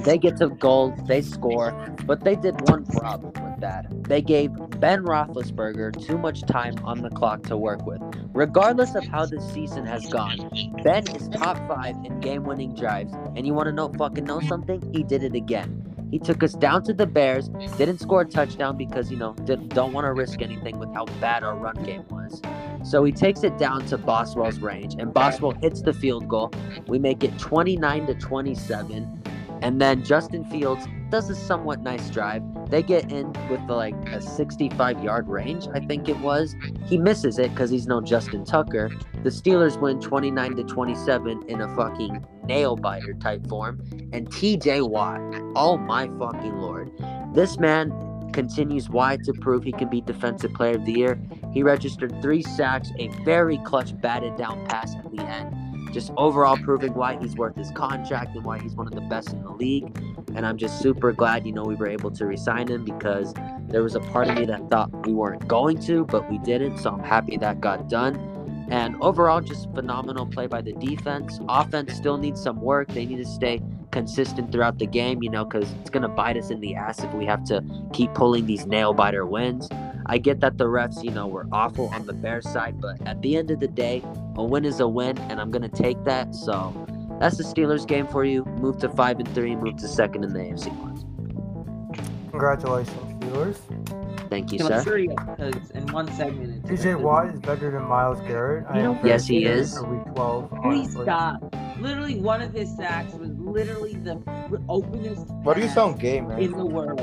they 0.04 0.18
get 0.18 0.36
to 0.40 0.50
goal, 0.50 0.94
they 1.08 1.22
score, 1.22 1.72
but 2.06 2.26
they 2.26 2.36
did 2.36 2.70
one 2.70 2.86
problem 2.88 3.32
with 3.42 3.62
that. 3.62 3.86
They 4.04 4.22
gave 4.22 4.52
Ben 4.82 5.06
Roethlisberger 5.06 6.06
too 6.06 6.18
much 6.18 6.42
time 6.42 6.76
on 6.84 7.02
the 7.02 7.10
clock 7.10 7.44
to 7.44 7.56
work 7.56 7.86
with. 7.86 8.02
Regardless 8.34 8.96
of 8.96 9.06
how 9.06 9.28
this 9.28 9.50
season 9.54 9.86
has 9.86 10.06
gone, 10.08 10.50
Ben 10.84 11.08
is 11.16 11.30
top 11.30 11.56
five 11.70 11.96
in 12.04 12.20
game-winning 12.20 12.76
drives. 12.76 13.14
And 13.38 13.48
you 13.48 13.54
want 13.54 13.68
to 13.68 13.72
know 13.72 13.94
fucking 13.98 14.26
know 14.26 14.42
something? 14.42 14.82
He 14.94 15.04
did 15.04 15.24
it 15.24 15.36
again. 15.36 15.91
He 16.12 16.20
took 16.20 16.44
us 16.44 16.54
down 16.54 16.84
to 16.84 16.94
the 16.94 17.08
Bears, 17.08 17.48
didn't 17.78 18.00
score 18.00 18.22
a 18.22 18.26
touchdown 18.26 18.78
because, 18.78 19.10
you 19.10 19.18
know, 19.18 19.34
did, 19.46 19.70
don't 19.70 19.94
want 19.94 20.06
to 20.06 20.14
risk 20.14 20.42
anything 20.42 20.78
with 20.78 20.94
how 20.94 21.06
bad 21.22 21.44
our 21.44 21.56
run 21.56 21.82
game 21.84 22.04
was. 22.10 22.42
So 22.84 23.04
he 23.06 23.14
takes 23.14 23.44
it 23.44 23.58
down 23.58 23.86
to 23.88 23.98
Boswell's 23.98 24.60
range, 24.60 24.96
and 25.00 25.14
Boswell 25.14 25.52
hits 25.62 25.82
the 25.82 25.94
field 25.94 26.28
goal. 26.28 26.52
We 26.88 27.00
make 27.00 27.24
it 27.24 27.38
29 27.40 28.08
to 28.08 28.14
27. 28.16 29.24
And 29.62 29.80
then 29.80 30.04
Justin 30.04 30.44
Fields 30.46 30.86
does 31.12 31.30
a 31.30 31.36
somewhat 31.36 31.82
nice 31.82 32.10
drive. 32.10 32.42
They 32.70 32.82
get 32.82 33.12
in 33.12 33.32
with 33.50 33.62
like 33.70 33.94
a 34.10 34.22
65 34.22 35.04
yard 35.04 35.28
range, 35.28 35.68
I 35.74 35.80
think 35.80 36.10
it 36.10 36.18
was. 36.20 36.56
He 36.86 36.98
misses 36.98 37.38
it 37.38 37.52
because 37.52 37.70
he's 37.70 37.86
no 37.86 38.02
Justin 38.02 38.44
Tucker. 38.44 38.90
The 39.24 39.30
Steelers 39.30 39.80
win 39.80 40.00
29 40.00 40.56
to 40.56 40.64
27 40.64 41.44
in 41.48 41.62
a 41.62 41.76
fucking 41.76 42.26
nail 42.52 42.76
biter 42.76 43.14
type 43.14 43.48
form. 43.48 43.80
And 44.12 44.30
TJ 44.30 44.90
Watt, 44.90 45.22
oh 45.56 45.78
my 45.78 46.08
fucking 46.20 46.58
lord. 46.58 46.92
This 47.34 47.58
man 47.58 47.92
continues 48.34 48.90
why 48.90 49.18
to 49.24 49.32
prove 49.32 49.64
he 49.64 49.72
can 49.72 49.90
be 49.90 50.02
Defensive 50.02 50.54
Player 50.54 50.76
of 50.76 50.86
the 50.86 50.92
Year. 50.92 51.22
He 51.54 51.64
registered 51.64 52.22
three 52.22 52.42
sacks, 52.42 52.92
a 53.00 53.08
very 53.24 53.58
clutch 53.60 54.00
batted 54.02 54.36
down 54.36 54.68
pass 54.68 54.96
at 54.96 55.10
the 55.12 55.22
end. 55.22 55.56
Just 55.94 56.12
overall 56.18 56.58
proving 56.58 56.94
why 56.94 57.18
he's 57.18 57.36
worth 57.36 57.56
his 57.56 57.72
contract 57.72 58.36
and 58.36 58.44
why 58.44 58.60
he's 58.60 58.76
one 58.76 58.88
of 58.88 58.94
the 58.94 59.02
best 59.02 59.32
in 59.32 59.42
the 59.44 59.52
league. 59.52 59.98
And 60.36 60.46
I'm 60.46 60.58
just 60.58 60.82
super 60.82 61.14
glad, 61.14 61.46
you 61.46 61.54
know, 61.54 61.64
we 61.64 61.76
were 61.76 61.88
able 61.88 62.12
to 62.12 62.26
resign 62.26 62.68
him 62.68 62.84
because 62.84 63.34
there 63.68 63.84
was 63.84 63.96
a 63.96 64.00
part 64.00 64.28
of 64.28 64.36
me 64.36 64.46
that 64.46 64.70
thought 64.70 65.06
we 65.06 65.14
weren't 65.14 65.48
going 65.48 65.80
to, 65.88 66.06
but 66.06 66.30
we 66.30 66.38
didn't. 66.40 66.78
So 66.80 66.92
I'm 66.92 67.04
happy 67.04 67.38
that 67.38 67.62
got 67.62 67.90
done. 67.90 68.31
And 68.72 68.96
overall, 69.02 69.42
just 69.42 69.70
phenomenal 69.74 70.26
play 70.26 70.48
by 70.48 70.62
the 70.62 70.72
defense. 70.72 71.42
Offense 71.50 71.94
still 71.94 72.18
needs 72.18 72.42
some 72.42 72.62
work. 72.62 72.88
They 72.88 73.06
need 73.06 73.18
to 73.18 73.26
stay 73.26 73.62
consistent 73.92 74.50
throughout 74.50 74.80
the 74.80 74.86
game, 74.86 75.22
you 75.22 75.30
know, 75.30 75.44
because 75.44 75.70
it's 75.82 75.90
going 75.90 76.04
to 76.04 76.08
bite 76.08 76.38
us 76.38 76.50
in 76.50 76.62
the 76.62 76.76
ass 76.76 77.04
if 77.04 77.14
we 77.14 77.26
have 77.26 77.44
to 77.44 77.62
keep 77.92 78.14
pulling 78.14 78.46
these 78.46 78.66
nail 78.66 78.94
biter 78.94 79.26
wins. 79.26 79.68
I 80.06 80.18
get 80.18 80.40
that 80.40 80.58
the 80.58 80.66
refs, 80.66 81.04
you 81.04 81.12
know, 81.12 81.28
were 81.28 81.48
awful 81.52 81.90
on 81.90 82.06
the 82.06 82.14
Bears 82.14 82.50
side, 82.50 82.80
but 82.80 83.06
at 83.06 83.22
the 83.22 83.36
end 83.36 83.52
of 83.52 83.60
the 83.60 83.68
day, 83.68 84.02
a 84.36 84.44
win 84.44 84.64
is 84.64 84.80
a 84.80 84.88
win, 84.88 85.18
and 85.18 85.42
I'm 85.42 85.52
going 85.52 85.70
to 85.70 85.84
take 85.84 86.02
that. 86.06 86.34
So 86.34 86.74
that's 87.20 87.36
the 87.36 87.44
Steelers 87.44 87.86
game 87.86 88.08
for 88.08 88.24
you. 88.24 88.46
Move 88.46 88.80
to 88.80 88.90
5 88.90 89.20
and 89.20 89.36
3, 89.36 89.58
move 89.58 89.76
to 89.78 89.88
second 89.90 90.24
in 90.24 90.32
the 90.32 90.40
AFC. 90.40 92.32
Congratulations, 92.32 93.22
Steelers. 93.22 94.01
Thank 94.32 94.54
you, 94.54 94.60
Can 94.60 94.68
sir. 94.68 94.74
I 94.76 94.82
hurry 94.84 95.10
up? 95.10 95.38
Because 95.38 95.72
in 95.72 95.86
one 95.92 96.08
segment, 96.14 96.64
it's 96.72 96.82
TJ 96.84 97.02
Watt 97.02 97.28
is 97.28 97.40
better 97.42 97.70
than 97.70 97.84
Myles 97.84 98.22
Garrett. 98.22 98.66
I 98.70 98.78
You 98.78 98.84
know- 98.84 99.00
Yes, 99.04 99.28
he 99.28 99.42
scared 99.42 99.58
is. 99.60 99.78
For 99.78 99.84
week 99.84 100.06
12, 100.16 100.50
Please 100.50 100.56
honestly. 100.64 101.04
stop. 101.04 101.56
Literally, 101.82 102.22
one 102.22 102.42
of 102.42 102.54
his 102.54 102.74
sacks 102.78 103.14
was 103.16 103.32
literally 103.38 103.96
the 103.96 104.22
openest 104.70 105.28
What 105.44 105.56
do 105.56 105.62
you 105.62 105.68
pass 105.68 105.76
sound 105.76 106.00
gay, 106.00 106.22
man? 106.22 106.40
in 106.40 106.52
the 106.54 106.66
world. 106.66 107.02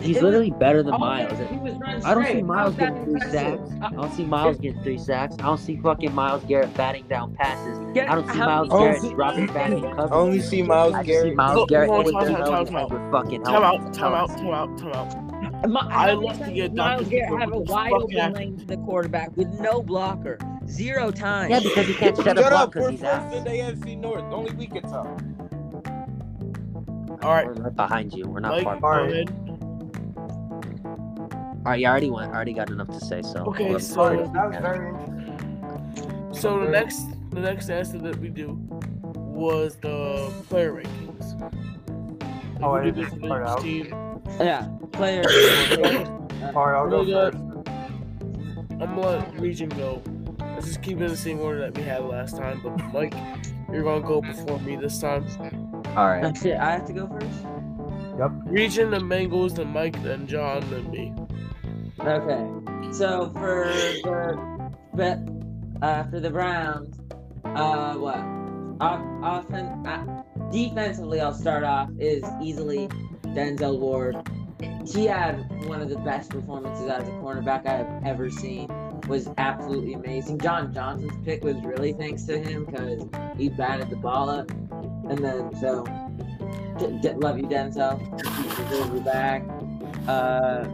He's 0.00 0.16
It 0.18 0.22
literally 0.22 0.52
better 0.52 0.82
than 0.84 0.94
All 0.94 0.98
Myles. 1.00 1.32
he 1.50 1.56
was 1.58 1.74
I 2.06 2.14
don't 2.14 2.24
see. 2.26 2.40
Myles 2.40 2.74
getting 2.76 3.04
three 3.04 3.12
impressive? 3.14 3.32
sacks. 3.32 3.70
I 3.82 3.90
don't 3.90 4.12
see 4.12 4.22
uh-uh. 4.22 4.28
Myles 4.28 4.58
getting 4.58 4.82
three 4.82 4.98
sacks. 4.98 5.34
I 5.40 5.42
don't 5.42 5.58
see 5.58 5.76
fucking 5.76 6.14
Myles 6.14 6.44
Garrett 6.44 6.72
batting 6.74 7.06
down 7.08 7.34
passes. 7.34 7.78
Get- 7.92 8.08
I 8.10 8.14
don't 8.14 8.30
see 8.30 8.38
Myles 8.38 8.68
Garrett 8.70 9.00
Oh, 9.02 9.10
dropping 9.14 9.46
back 9.48 9.70
in 9.72 9.84
I 9.98 10.08
only 10.10 10.40
see 10.40 10.62
Myles 10.62 10.94
I 10.94 10.98
just 11.02 11.06
see 11.08 11.12
Garrett. 11.12 11.36
Myles 11.36 11.56
Look, 11.56 11.68
Garrett 11.68 11.90
hold 11.90 12.06
on, 12.06 12.20
hitting 12.22 12.36
time 12.36 12.54
out, 12.54 12.66
time 12.68 12.76
out. 12.76 12.90
with 12.92 13.10
fucking 13.12 13.42
Time 13.42 13.62
out, 13.62 13.92
time 13.92 14.14
out, 14.14 14.78
time 14.78 14.92
out, 14.94 15.29
time 15.62 15.76
out. 15.76 15.88
Mi- 15.88 15.94
I 15.94 16.12
love 16.12 16.38
to 16.38 16.52
get 16.52 16.74
Myles 16.74 17.02
Dr. 17.02 17.10
Garrett 17.10 17.40
have 17.40 17.52
a 17.52 17.58
wide 17.58 17.92
open 17.92 18.16
happened? 18.16 18.36
lane 18.36 18.56
to 18.58 18.64
the 18.66 18.76
quarterback 18.78 19.36
with 19.36 19.48
no 19.60 19.82
blocker, 19.82 20.38
zero 20.66 21.10
times. 21.10 21.50
Yeah, 21.50 21.60
because 21.60 21.86
he 21.86 21.94
can't 21.94 22.16
set 22.16 22.38
a 22.38 22.42
Shut 22.42 22.50
block 22.50 22.52
up. 22.62 22.72
because 22.72 23.00
We're 23.00 23.08
first 23.08 23.34
in 23.36 23.44
the 23.44 23.50
AFC 23.50 23.98
North. 23.98 24.24
Only 24.32 24.52
we 24.54 24.66
can 24.66 24.82
talk. 24.82 25.20
All 27.22 27.34
right, 27.34 27.46
We're 27.46 27.52
right 27.54 27.76
behind 27.76 28.12
you. 28.14 28.26
We're 28.28 28.40
not 28.40 28.62
Mike, 28.62 28.64
far. 28.64 28.80
go 28.80 28.86
Alright. 28.86 29.12
ahead. 29.12 29.30
All 31.66 31.72
right, 31.72 31.80
you 31.80 31.86
already 31.86 32.10
went. 32.10 32.32
I 32.32 32.34
already 32.36 32.54
got 32.54 32.70
enough 32.70 32.88
to 32.88 33.00
say. 33.04 33.20
So 33.22 33.44
Okay, 33.46 33.70
let- 33.72 33.82
so- 33.82 34.08
that 34.32 34.48
was 34.48 34.56
very 34.60 34.88
interesting. 34.88 36.30
So 36.32 36.60
the 36.64 36.70
next, 36.70 37.02
the 37.30 37.40
next 37.40 37.68
answer 37.68 37.98
that 37.98 38.16
we 38.18 38.28
do 38.30 38.58
was 39.12 39.76
the 39.76 40.32
player 40.48 40.72
rankings. 40.72 41.52
Oh, 42.62 42.72
I 42.72 42.84
we 42.84 42.90
didn't 42.92 43.10
this 43.10 43.18
start 43.26 43.46
out. 43.46 43.60
team. 43.60 43.94
Yeah, 44.38 44.68
player. 44.92 45.24
Alright, 46.54 46.76
I'll 46.76 46.88
go 46.88 47.04
first. 47.04 47.36
I'm 48.80 48.94
gonna 48.96 49.00
let 49.00 49.40
Region 49.40 49.68
go. 49.70 50.02
Let's 50.38 50.66
just 50.66 50.82
keep 50.82 50.98
it 50.98 51.04
in 51.04 51.10
the 51.10 51.16
same 51.16 51.40
order 51.40 51.60
that 51.60 51.76
we 51.76 51.82
had 51.82 52.02
last 52.04 52.36
time. 52.36 52.60
But 52.62 52.78
Mike, 52.92 53.14
you're 53.70 53.82
gonna 53.82 54.06
go 54.06 54.20
before 54.20 54.58
me 54.60 54.76
this 54.76 54.98
time. 55.00 55.26
All 55.96 56.08
right. 56.08 56.22
That's 56.22 56.44
it. 56.44 56.56
I 56.56 56.72
have 56.72 56.86
to 56.86 56.92
go 56.92 57.06
first. 57.06 57.46
Yep. 58.18 58.30
Region, 58.46 58.90
then 58.90 59.02
Bengals, 59.02 59.54
then 59.54 59.68
Mike, 59.68 60.02
then 60.02 60.26
John, 60.26 60.68
then 60.70 60.90
me. 60.90 61.14
Okay. 62.00 62.92
So 62.92 63.30
for 63.34 63.66
the 63.66 64.72
but 64.94 65.18
uh, 65.82 66.04
for 66.04 66.20
the 66.20 66.30
Browns, 66.30 66.98
uh, 67.44 67.94
what? 67.94 68.18
Off, 68.80 69.00
often, 69.22 69.86
uh, 69.86 70.22
defensively, 70.50 71.20
I'll 71.20 71.34
start 71.34 71.64
off 71.64 71.90
is 71.98 72.24
easily 72.42 72.88
Denzel 73.34 73.78
Ward. 73.78 74.16
He 74.86 75.06
had 75.06 75.66
one 75.66 75.80
of 75.80 75.88
the 75.88 75.98
best 75.98 76.30
performances 76.30 76.86
as 76.88 77.06
a 77.08 77.12
cornerback 77.12 77.66
I 77.66 77.76
have 77.78 78.02
ever 78.04 78.30
seen. 78.30 78.68
Was 79.08 79.28
absolutely 79.38 79.94
amazing. 79.94 80.38
John 80.38 80.72
Johnson's 80.72 81.12
pick 81.24 81.42
was 81.42 81.56
really 81.64 81.92
thanks 81.94 82.24
to 82.24 82.38
him 82.38 82.64
because 82.66 83.02
he 83.36 83.48
batted 83.48 83.90
the 83.90 83.96
ball 83.96 84.28
up, 84.28 84.50
and 84.50 85.18
then 85.18 85.54
so 85.56 85.84
D- 86.78 86.98
D- 87.02 87.14
love 87.14 87.38
you 87.38 87.44
Denzel. 87.46 87.98
You 88.94 89.00
back. 89.00 89.42
Uh, 90.06 90.66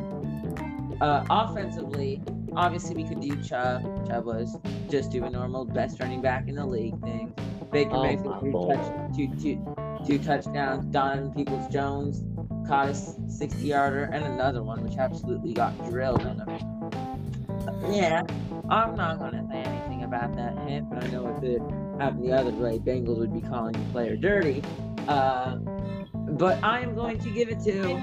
uh, 1.01 1.25
offensively, 1.31 2.23
obviously 2.55 2.95
we 2.95 3.05
could 3.05 3.21
do 3.21 3.40
Chubb. 3.42 4.07
Chubb 4.09 4.25
was 4.25 4.57
just 4.90 5.11
doing 5.11 5.33
normal 5.33 5.64
best 5.64 6.01
running 6.01 6.21
back 6.21 6.49
in 6.49 6.57
the 6.57 6.66
league 6.66 7.01
thing. 7.03 7.33
Baker 7.73 7.90
Oh, 7.95 8.03
Mayfield 8.03 8.40
two, 8.40 8.53
touch, 8.53 9.16
two, 9.16 9.29
two, 9.40 9.77
two 10.07 10.19
touchdowns. 10.19 10.85
Donovan 10.87 11.33
Peoples 11.33 11.69
Jones 11.73 12.23
caught 12.66 12.88
a 12.88 12.94
60 12.94 13.64
yarder 13.64 14.05
and 14.05 14.24
another 14.24 14.62
one, 14.62 14.83
which 14.83 14.96
absolutely 14.96 15.52
got 15.52 15.76
drilled 15.88 16.22
on 16.22 16.40
him. 16.40 17.92
Yeah, 17.92 18.22
I'm 18.68 18.94
not 18.96 19.18
going 19.18 19.33
to 19.33 19.46
say 19.50 19.59
anything 19.59 20.05
about 20.05 20.35
that 20.37 20.59
hit, 20.68 20.88
but 20.88 21.05
I 21.05 21.07
know 21.09 21.37
if 21.37 21.42
it 21.42 21.61
happened 22.00 22.24
the 22.24 22.33
other 22.33 22.50
way, 22.50 22.79
Bengals 22.79 23.18
would 23.18 23.33
be 23.33 23.40
calling 23.40 23.72
the 23.72 23.92
player 23.92 24.16
dirty. 24.16 24.62
Uh, 25.09 25.57
but 26.14 26.62
I 26.64 26.81
am 26.81 26.94
going 26.94 27.18
to 27.18 27.31
give 27.31 27.48
it 27.48 27.61
to 27.64 28.02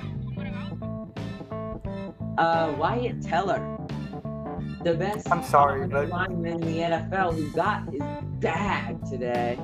uh, 2.38 2.74
Wyatt 2.78 3.22
Teller, 3.22 3.78
the 4.84 4.94
best 4.94 5.30
I'm 5.32 5.44
sorry, 5.44 5.88
but- 5.88 6.10
lineman 6.10 6.54
in 6.54 6.62
the 6.62 6.78
NFL 6.80 7.36
who 7.36 7.50
got 7.52 7.90
his 7.92 8.02
bag 8.40 9.04
today 9.10 9.58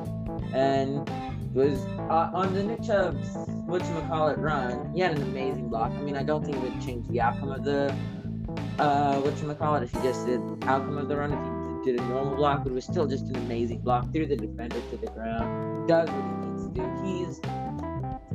and 0.54 1.10
was 1.54 1.80
uh, 2.10 2.32
on 2.34 2.54
the 2.54 2.64
Nick 2.64 2.84
Chubb's 2.84 3.30
whatchamacallit 3.68 4.38
run. 4.38 4.92
He 4.94 5.02
had 5.02 5.18
an 5.18 5.24
amazing 5.24 5.70
block. 5.70 5.92
I 5.92 6.02
mean, 6.02 6.16
I 6.16 6.24
don't 6.24 6.44
think 6.44 6.58
it 6.58 6.64
would 6.64 6.82
change 6.82 7.08
the 7.08 7.22
outcome 7.22 7.52
of 7.52 7.64
the 7.64 7.96
uh, 8.78 9.22
whatchamacallit 9.22 9.84
if 9.84 9.92
he 9.92 10.00
just 10.02 10.26
did 10.26 10.40
outcome 10.64 10.98
of 10.98 11.08
the 11.08 11.18
run. 11.18 11.34
If 11.34 11.86
he 11.86 11.92
did 11.92 12.00
a 12.00 12.04
normal 12.08 12.36
block, 12.36 12.64
but 12.64 12.72
it 12.72 12.76
was 12.76 12.86
still 12.86 13.08
just 13.08 13.26
an 13.26 13.36
amazing 13.38 13.80
block. 13.80 14.12
Threw 14.12 14.26
the 14.26 14.36
defender 14.36 14.82
to 14.92 14.98
the 14.98 15.08
ground. 15.08 15.88
Does 15.88 16.10
what 16.10 16.24
he 16.24 16.50
needs 16.50 16.64
to 16.66 16.74
do. 16.74 16.84
He's 17.06 17.42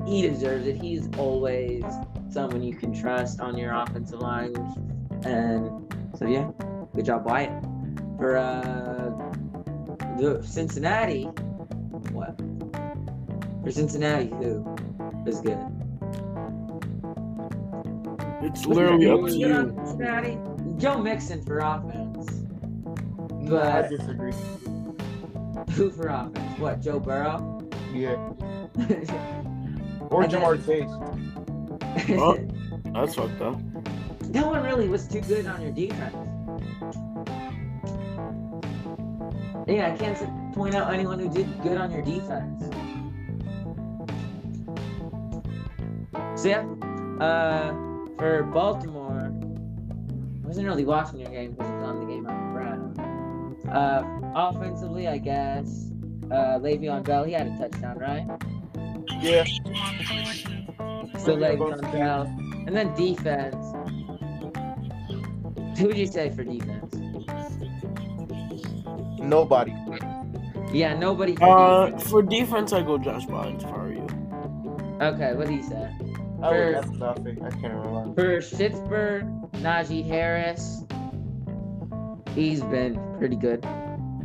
he 0.06 0.22
deserves 0.22 0.66
it. 0.66 0.76
He's 0.76 1.08
always 1.16 1.84
someone 2.30 2.62
you 2.62 2.74
can 2.74 2.92
trust 2.92 3.40
on 3.40 3.56
your 3.56 3.74
offensive 3.74 4.20
line. 4.20 4.54
And 5.24 5.70
so 6.18 6.26
yeah, 6.26 6.50
good 6.94 7.04
job, 7.04 7.24
Wyatt. 7.24 7.64
For 8.18 8.36
uh 8.36 9.10
the 10.18 10.42
Cincinnati, 10.44 11.24
what? 12.12 12.38
For 13.64 13.70
Cincinnati, 13.70 14.28
who 14.28 14.76
is 15.26 15.40
good? 15.40 15.58
It's 18.42 18.66
literally 18.66 19.08
up 19.08 19.20
to 19.20 19.22
Who's 19.22 19.36
good 19.38 19.52
on 19.52 19.68
you. 19.70 19.86
Cincinnati, 19.86 20.38
Joe 20.76 20.98
Mixon 20.98 21.42
for 21.44 21.58
offense. 21.60 22.42
I 23.50 23.88
disagree. 23.88 24.32
who 25.72 25.90
for 25.90 26.08
offense? 26.08 26.58
What? 26.58 26.82
Joe 26.82 27.00
Burrow? 27.00 27.66
Yeah. 27.92 28.16
Or 30.10 30.22
And 30.22 30.30
then- 30.30 30.42
Ja'Marr 30.42 30.66
Chase. 30.66 30.90
Oh. 32.20 32.36
That's 32.92 33.14
fucked 33.14 33.40
up. 33.40 33.58
no 34.28 34.48
one 34.48 34.62
really 34.62 34.88
was 34.88 35.08
too 35.08 35.20
good 35.22 35.46
on 35.46 35.62
your 35.62 35.72
defense. 35.72 36.14
Yeah, 39.66 39.92
I 39.92 39.96
can't 39.96 40.54
point 40.54 40.74
out 40.74 40.92
anyone 40.92 41.18
who 41.18 41.30
did 41.30 41.48
good 41.62 41.78
on 41.78 41.90
your 41.90 42.02
defense. 42.02 42.62
So 46.44 46.50
yeah, 46.50 47.24
uh, 47.24 47.72
for 48.18 48.42
Baltimore, 48.42 49.32
I 49.32 50.46
wasn't 50.46 50.66
really 50.66 50.84
watching 50.84 51.20
your 51.20 51.30
game 51.30 51.52
because 51.52 51.70
it 51.70 51.74
was 51.76 51.84
on 51.84 52.00
the 52.00 52.04
game 52.04 52.26
on 52.26 52.52
Brown. 52.52 53.56
Uh, 53.66 54.02
offensively, 54.34 55.08
I 55.08 55.16
guess, 55.16 55.90
uh, 56.30 56.58
Le'Veon 56.60 57.02
Bell, 57.02 57.24
he 57.24 57.32
had 57.32 57.46
a 57.46 57.56
touchdown, 57.56 57.96
right? 57.96 58.26
Yeah. 59.22 59.44
So 61.18 61.32
Yeah, 61.38 61.48
Le'Veon 61.48 61.80
both. 61.80 61.92
Bell, 61.92 62.22
and 62.66 62.76
then 62.76 62.92
defense. 62.94 63.56
Who 65.78 65.86
would 65.86 65.96
you 65.96 66.06
say 66.06 66.28
for 66.28 66.44
defense? 66.44 66.94
Nobody. 69.18 69.74
Yeah, 70.74 70.92
nobody 70.92 71.36
for 71.36 71.44
Uh, 71.48 71.86
defense. 71.86 72.10
for 72.10 72.20
defense, 72.20 72.72
I 72.74 72.82
go 72.82 72.98
Josh 72.98 73.24
Bynes. 73.24 73.62
If 73.64 73.68
I 73.72 73.78
were 73.78 73.92
you. 73.94 74.06
Okay, 75.00 75.32
what 75.32 75.46
do 75.48 75.54
you 75.54 75.62
say? 75.62 75.88
I 76.44 76.50
For- 76.50 76.88
would 76.90 76.98
nothing. 76.98 77.42
I 77.42 77.50
can't 77.50 77.74
remember. 77.74 78.40
For 78.40 78.56
Pittsburgh, 78.56 79.24
Najee 79.54 80.06
Harris, 80.06 80.84
he's 82.34 82.62
been 82.64 83.00
pretty 83.18 83.36
good. 83.36 83.66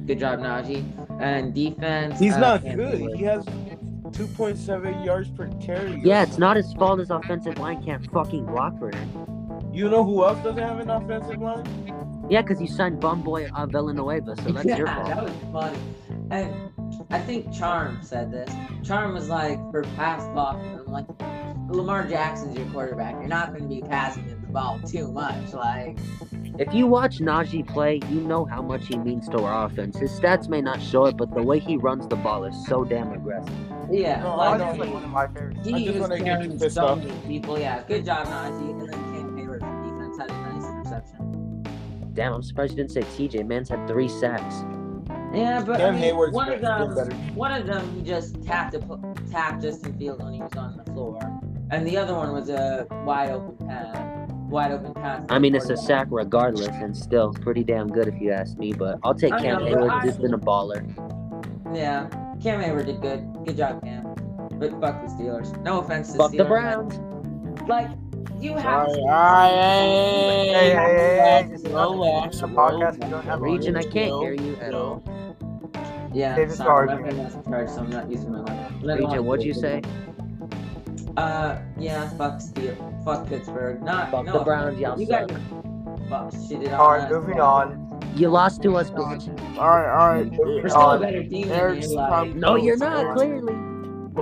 Good 0.05 0.19
job, 0.19 0.39
Najee. 0.39 0.83
And 1.21 1.53
defense, 1.53 2.19
He's 2.19 2.33
uh, 2.33 2.39
not 2.39 2.63
good. 2.63 3.15
He 3.15 3.23
has 3.23 3.45
2.7 3.45 5.05
yards 5.05 5.29
per 5.29 5.47
carry. 5.61 6.01
Yeah, 6.03 6.23
it's 6.23 6.37
not 6.37 6.57
his 6.57 6.73
fault 6.73 6.99
his 6.99 7.09
offensive 7.09 7.57
line 7.57 7.81
can't 7.83 8.05
fucking 8.11 8.45
block 8.47 8.77
for 8.79 8.93
him. 8.93 9.71
You 9.73 9.89
know 9.89 10.03
who 10.03 10.25
else 10.25 10.43
doesn't 10.43 10.61
have 10.61 10.79
an 10.79 10.89
offensive 10.89 11.39
line? 11.39 12.27
Yeah, 12.29 12.41
because 12.41 12.59
you 12.59 12.67
signed 12.67 12.99
Bum 12.99 13.21
Boy 13.21 13.47
of 13.47 13.71
Villanueva, 13.71 14.35
so 14.43 14.51
that's 14.51 14.65
yeah, 14.65 14.77
your 14.77 14.85
that 14.87 15.23
was 15.23 15.33
funny. 15.53 15.77
And 16.31 16.53
I 17.11 17.19
think 17.19 17.53
Charm 17.53 17.99
said 18.01 18.31
this. 18.31 18.53
Charm 18.83 19.13
was 19.13 19.29
like, 19.29 19.57
for 19.71 19.83
pass 19.95 20.21
blocking, 20.33 20.79
I'm 20.79 20.91
like, 20.91 21.07
Lamar 21.69 22.05
Jackson's 22.07 22.57
your 22.57 22.67
quarterback. 22.67 23.13
You're 23.15 23.27
not 23.27 23.49
going 23.49 23.63
to 23.63 23.67
be 23.75 23.81
passing 23.81 24.23
him 24.25 24.41
the 24.41 24.47
ball 24.51 24.79
too 24.87 25.11
much. 25.11 25.53
Like, 25.53 25.97
If 26.57 26.73
you 26.73 26.87
watch 26.87 27.19
Najee 27.19 27.67
play, 27.67 27.99
you 28.09 28.21
know 28.21 28.45
how 28.45 28.61
much 28.61 28.87
he 28.87 28.97
means 28.97 29.29
to 29.29 29.39
our 29.43 29.65
offense. 29.65 29.97
His 29.97 30.11
stats 30.19 30.47
may 30.49 30.61
not 30.61 30.81
show 30.81 31.05
it, 31.05 31.15
but 31.17 31.33
the 31.33 31.43
way 31.43 31.59
he 31.59 31.77
runs 31.77 32.07
the 32.07 32.15
ball 32.15 32.43
is 32.45 32.55
so 32.67 32.83
damn 32.83 33.11
aggressive. 33.11 33.53
yeah, 33.91 34.21
No, 34.21 34.31
I 34.31 34.57
like, 34.57 34.77
know. 34.77 34.83
Like 34.85 34.93
one 34.93 35.03
of 35.03 35.09
my 35.11 35.27
favorites. 35.27 35.59
He 35.67 35.73
I 35.75 35.83
just 35.85 35.99
wanna 35.99 36.17
get 36.17 36.25
carrying 36.25 36.51
you 36.53 36.57
pissed 36.59 36.75
so 36.75 36.85
off. 36.87 37.01
people. 37.27 37.59
Yeah, 37.59 37.83
good 37.87 38.05
job, 38.05 38.27
Najee. 38.27 38.71
And 38.71 38.81
then 38.81 38.89
Cam 38.91 39.37
Heyward 39.37 39.59
for 39.59 39.83
defense 39.89 40.17
had 40.17 40.29
a 40.31 40.53
nice 40.53 40.65
interception. 40.69 41.63
Damn, 42.13 42.33
I'm 42.33 42.43
surprised 42.43 42.71
you 42.71 42.77
didn't 42.83 42.91
say 42.91 43.01
TJ. 43.01 43.45
Man's 43.45 43.69
had 43.69 43.87
three 43.87 44.09
sacks. 44.09 44.55
Yeah, 45.33 45.61
but 45.63 45.75
I 45.75 45.85
Cam 45.91 45.95
mean, 45.99 46.03
Heyward's 46.15 46.33
one 46.33 46.51
of 46.51 46.59
them, 46.59 47.35
one 47.35 47.51
of 47.51 47.65
them, 47.67 47.95
he 47.95 48.01
just 48.01 48.41
tapped 48.43 48.73
a 48.73 48.79
pu- 48.79 49.13
tapped 49.31 49.61
Justin 49.61 49.95
Field 49.97 50.23
when 50.23 50.33
he 50.33 50.41
was 50.41 50.53
on 50.55 50.75
the 50.75 50.83
floor, 50.91 51.19
and 51.71 51.85
the 51.87 51.97
other 51.97 52.13
one 52.15 52.31
was 52.33 52.49
a 52.49 52.87
wide 53.05 53.29
open 53.31 53.67
pass, 53.67 54.29
wide 54.49 54.71
open 54.71 54.93
pass. 54.93 55.25
I 55.29 55.39
mean, 55.39 55.55
it's 55.55 55.69
a 55.69 55.77
sack 55.77 56.07
regardless, 56.09 56.67
and 56.67 56.95
still 56.95 57.33
pretty 57.33 57.63
damn 57.63 57.87
good 57.87 58.07
if 58.07 58.19
you 58.21 58.31
ask 58.31 58.57
me. 58.57 58.73
But 58.73 58.99
I'll 59.03 59.15
take 59.15 59.33
I 59.33 59.41
Cam 59.41 59.61
Heyward. 59.61 59.89
I- 59.89 60.05
He's 60.05 60.17
been 60.17 60.33
a 60.33 60.39
baller. 60.39 60.83
Yeah, 61.75 62.07
Cam 62.41 62.61
Heyward 62.61 62.85
did 62.87 63.01
good. 63.01 63.27
Good 63.45 63.57
job, 63.57 63.83
Cam. 63.83 64.03
But 64.59 64.71
fuck 64.81 65.01
the 65.05 65.07
Steelers. 65.13 65.57
No 65.63 65.79
offense 65.79 66.11
to 66.13 66.17
Fuck 66.17 66.31
the 66.31 66.43
Browns. 66.43 66.99
Like, 67.67 67.89
you 68.39 68.55
have. 68.55 68.87
Alright, 68.87 68.99
alright, 68.99 69.51
hey, 69.51 70.49
Hey, 70.53 70.69
hey, 70.69 70.75
hey, 70.75 71.43
hey, 71.43 71.49
just 71.51 71.65
relax, 71.67 72.39
the 72.39 72.47
podcast, 72.47 73.03
we 73.03 73.09
don't 73.09 73.23
have 73.25 73.41
Region, 73.41 73.75
I 73.77 73.83
can't 73.83 74.21
hear 74.21 74.33
you 74.33 74.55
at 74.57 74.73
all. 74.73 75.03
Yeah, 76.13 76.35
David 76.35 76.55
sorry, 76.55 76.87
Starr. 76.87 77.01
my 77.01 77.09
phone 77.09 77.19
has 77.19 77.35
a 77.35 77.43
charge, 77.43 77.69
so 77.69 77.81
I'm 77.81 77.89
not 77.89 78.09
using 78.09 78.31
my 78.31 78.41
mic. 78.81 78.99
Region, 78.99 79.25
what'd 79.25 79.45
you 79.45 79.53
say? 79.53 79.81
Uh, 81.19 81.61
yeah, 81.77 82.09
fuck 82.11 82.39
Steel, 82.39 82.75
fuck 83.03 83.27
Pittsburgh. 83.27 83.81
Not 83.83 84.09
Fuck 84.09 84.25
no 84.25 84.39
the 84.39 84.43
Browns, 84.45 84.79
y'all 84.79 84.97
You 84.99 85.05
suck. 85.05 85.27
guys 85.27 85.37
fuck 86.09 86.31
shitted 86.33 86.67
on 86.73 86.79
Alright, 86.79 87.11
moving 87.11 87.41
on. 87.41 87.85
You 88.15 88.29
lost 88.29 88.61
to 88.63 88.77
us, 88.77 88.89
bitch. 88.89 89.27
Alright, 89.57 89.89
alright. 89.89 90.31
We're 90.39 90.65
uh, 90.65 90.69
still 90.69 90.91
a 90.91 90.99
better 90.99 91.23
team 91.23 91.49
than 91.49 91.81
you. 91.81 91.95
Like, 91.95 92.07
probably- 92.09 92.33
No, 92.35 92.55
you're 92.55 92.77
not. 92.77 93.03
Eric's- 93.05 93.21
Clearly. 93.21 93.53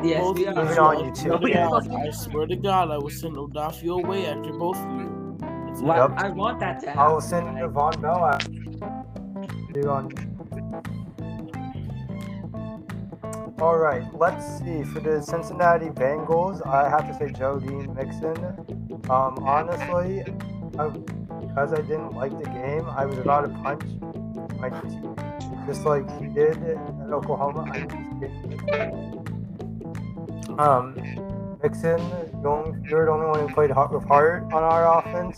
Yes, 0.09 0.21
both 0.21 0.37
we 0.37 0.45
of 0.45 0.57
are. 0.57 0.63
Moving 0.63 0.79
on, 0.79 0.97
I 0.97 0.99
you 1.05 1.11
two. 1.13 1.21
swear 1.21 1.37
to 1.37 1.39
No, 1.39 1.47
you're 1.47 1.69
God, 1.69 1.83
fucking- 1.83 1.97
I 1.99 2.09
swear 2.09 2.47
to 2.47 2.55
God, 2.55 2.91
I 2.91 2.97
will 2.97 3.09
send 3.09 3.35
Odafe 3.35 3.83
Oweh 3.83 4.37
after 4.37 4.53
both 4.53 4.77
of 4.77 4.91
you. 4.99 5.85
Why- 5.85 5.97
Yep. 5.97 6.11
I 6.17 6.29
want 6.29 6.59
that 6.61 6.79
to 6.81 6.97
I 6.99 7.07
will 7.11 7.21
send 7.21 7.55
Devon 7.55 8.01
Bell 8.01 8.23
out. 8.25 8.43
Do 9.73 9.89
on. 9.89 10.09
All 13.59 13.77
right, 13.77 14.03
let's 14.13 14.59
see. 14.59 14.83
For 14.83 14.99
the 14.99 15.19
Cincinnati 15.19 15.87
Bengals, 15.87 16.65
I 16.67 16.87
have 16.89 17.07
to 17.07 17.17
say 17.17 17.31
Joe 17.31 17.59
Dean 17.59 17.91
Mixon. 17.95 18.37
Um, 19.09 19.39
honestly, 19.41 20.21
I, 20.77 20.89
because 21.41 21.73
I 21.73 21.81
didn't 21.81 22.13
like 22.13 22.37
the 22.37 22.45
game, 22.45 22.85
I 22.87 23.07
was 23.07 23.17
about 23.17 23.41
to 23.41 23.49
punch 23.63 23.81
my 24.59 24.69
team, 24.69 25.15
just 25.65 25.85
like 25.85 26.05
he 26.21 26.27
did 26.27 26.55
at 26.63 26.77
Oklahoma. 27.11 27.65
I 27.73 27.79
just. 27.79 27.97
Um, 30.59 30.93
Mixon, 31.63 31.99
you're 32.87 33.05
the 33.05 33.11
only 33.11 33.25
one 33.25 33.39
who 33.39 33.53
played 33.55 33.71
with 33.91 34.03
heart 34.03 34.43
on 34.53 34.61
our 34.61 34.99
offense. 34.99 35.37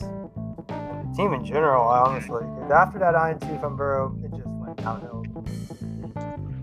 The 0.67 1.13
team 1.15 1.33
in 1.33 1.45
general, 1.45 1.83
honestly. 1.83 2.43
after 2.69 2.99
that 2.99 3.15
INT 3.15 3.61
from 3.61 3.77
Burrow, 3.77 4.13
it 4.25 4.31
just 4.31 4.45
went 4.45 4.75
downhill. 4.75 5.23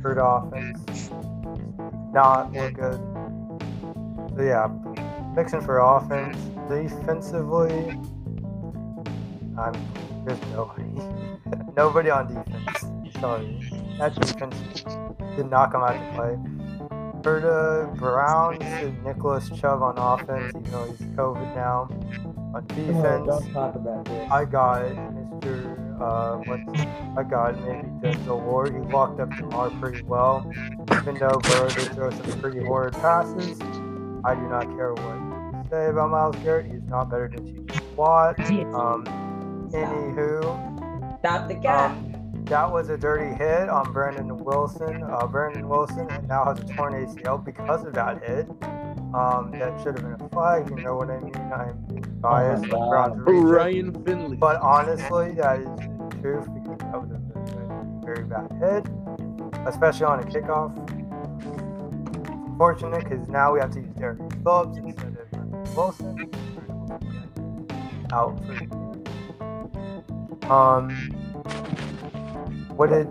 Hurt 0.02 0.18
offense, 0.20 0.78
not 2.16 2.50
look 2.54 2.72
good. 2.72 2.98
So 4.36 4.42
yeah, 4.42 4.68
Mixon 5.36 5.60
for 5.60 5.78
offense. 5.80 6.36
Defensively, 6.68 7.90
I'm 9.58 9.74
there's 10.24 10.40
nobody. 10.52 10.82
nobody 11.76 12.10
on 12.10 12.26
defense. 12.26 13.20
Sorry, 13.20 13.70
that 13.98 14.14
defense 14.14 14.56
did 15.36 15.50
not 15.50 15.72
come 15.72 15.82
out 15.82 15.92
to 15.92 16.12
play. 16.16 16.36
For 17.22 17.40
the 17.40 17.98
Browns, 17.98 18.62
Nicholas 19.04 19.50
Chubb 19.50 19.82
on 19.82 19.98
offense, 19.98 20.54
even 20.56 20.70
though 20.70 20.84
he's 20.84 21.06
COVID 21.08 21.54
now. 21.54 21.88
On 22.54 22.66
defense, 22.68 23.26
Don't 23.26 23.52
talk 23.52 23.74
about 23.74 24.04
this. 24.06 24.30
I 24.30 24.44
got 24.46 24.82
Mr. 24.84 26.00
Uh, 26.00 26.36
what's 26.44 26.80
I 27.16 27.22
got 27.22 27.58
maybe 27.66 27.88
Denzel 28.00 28.42
Ward. 28.42 28.74
He 28.74 28.80
locked 28.92 29.20
up 29.20 29.30
Ja'Marr 29.30 29.78
pretty 29.80 30.02
well. 30.02 30.50
Even 31.06 31.20
though 31.20 31.38
Burrow 31.38 31.68
did 31.68 31.92
throw 31.92 32.10
some 32.10 32.40
pretty 32.40 32.64
horrid 32.64 32.94
passes, 32.94 33.60
I 34.24 34.34
do 34.34 34.40
not 34.48 34.64
care 34.76 34.92
what 34.92 35.14
you 35.14 35.70
say 35.70 35.86
about 35.86 36.10
Myles 36.10 36.34
Garrett. 36.42 36.66
He's 36.66 36.82
not 36.88 37.08
better 37.08 37.28
than 37.32 37.46
TJ 37.46 37.94
Watt. 37.94 38.36
Um, 38.74 39.70
anywho, 39.72 41.18
Stop 41.20 41.46
the 41.46 41.54
guy. 41.54 41.86
um, 41.86 42.42
that 42.46 42.68
was 42.72 42.88
a 42.88 42.98
dirty 42.98 43.32
hit 43.36 43.68
on 43.68 43.92
Brandon 43.92 44.36
Wilson. 44.36 45.04
Uh, 45.04 45.26
Brandon 45.28 45.68
Wilson 45.68 46.08
now 46.28 46.44
has 46.44 46.58
a 46.58 46.64
torn 46.74 46.92
ACL 46.94 47.44
because 47.44 47.84
of 47.86 47.94
that 47.94 48.22
hit. 48.24 48.48
Um, 49.14 49.52
that 49.52 49.78
should 49.82 49.98
have 49.98 50.02
been 50.18 50.26
a 50.26 50.28
flag. 50.30 50.68
You 50.70 50.76
know 50.82 50.96
what 50.96 51.10
I 51.10 51.20
mean? 51.20 51.34
I'm 51.36 52.02
biased. 52.20 52.64
Oh 52.64 52.66
my 52.66 52.78
with 52.78 52.90
Browns 52.90 53.14
God. 53.16 53.28
research. 53.28 53.44
Ryan 53.56 54.04
Finley. 54.04 54.36
But 54.38 54.60
honestly, 54.60 55.32
that 55.34 55.60
is 55.60 55.66
the 55.66 56.18
truth 56.20 56.48
because 56.52 56.78
that 56.78 57.00
was 57.00 57.10
a 57.12 57.20
very, 58.02 58.16
very 58.16 58.24
bad 58.26 58.50
hit, 58.60 59.66
especially 59.66 60.06
on 60.06 60.20
a 60.20 60.24
kickoff. 60.24 60.72
Fortunate 62.58 63.04
because 63.04 63.28
now 63.28 63.52
we 63.52 63.60
have 63.60 63.70
to 63.72 63.80
use 63.80 63.94
Derek 63.98 64.18
Phillips 64.42 64.78
instead 64.78 65.16
of 65.18 65.30
Brandon 65.30 65.74
Wilson. 65.74 66.30
Out 68.12 68.40
for 68.46 68.52
um. 70.52 70.90
What 72.76 72.90
did? 72.90 73.08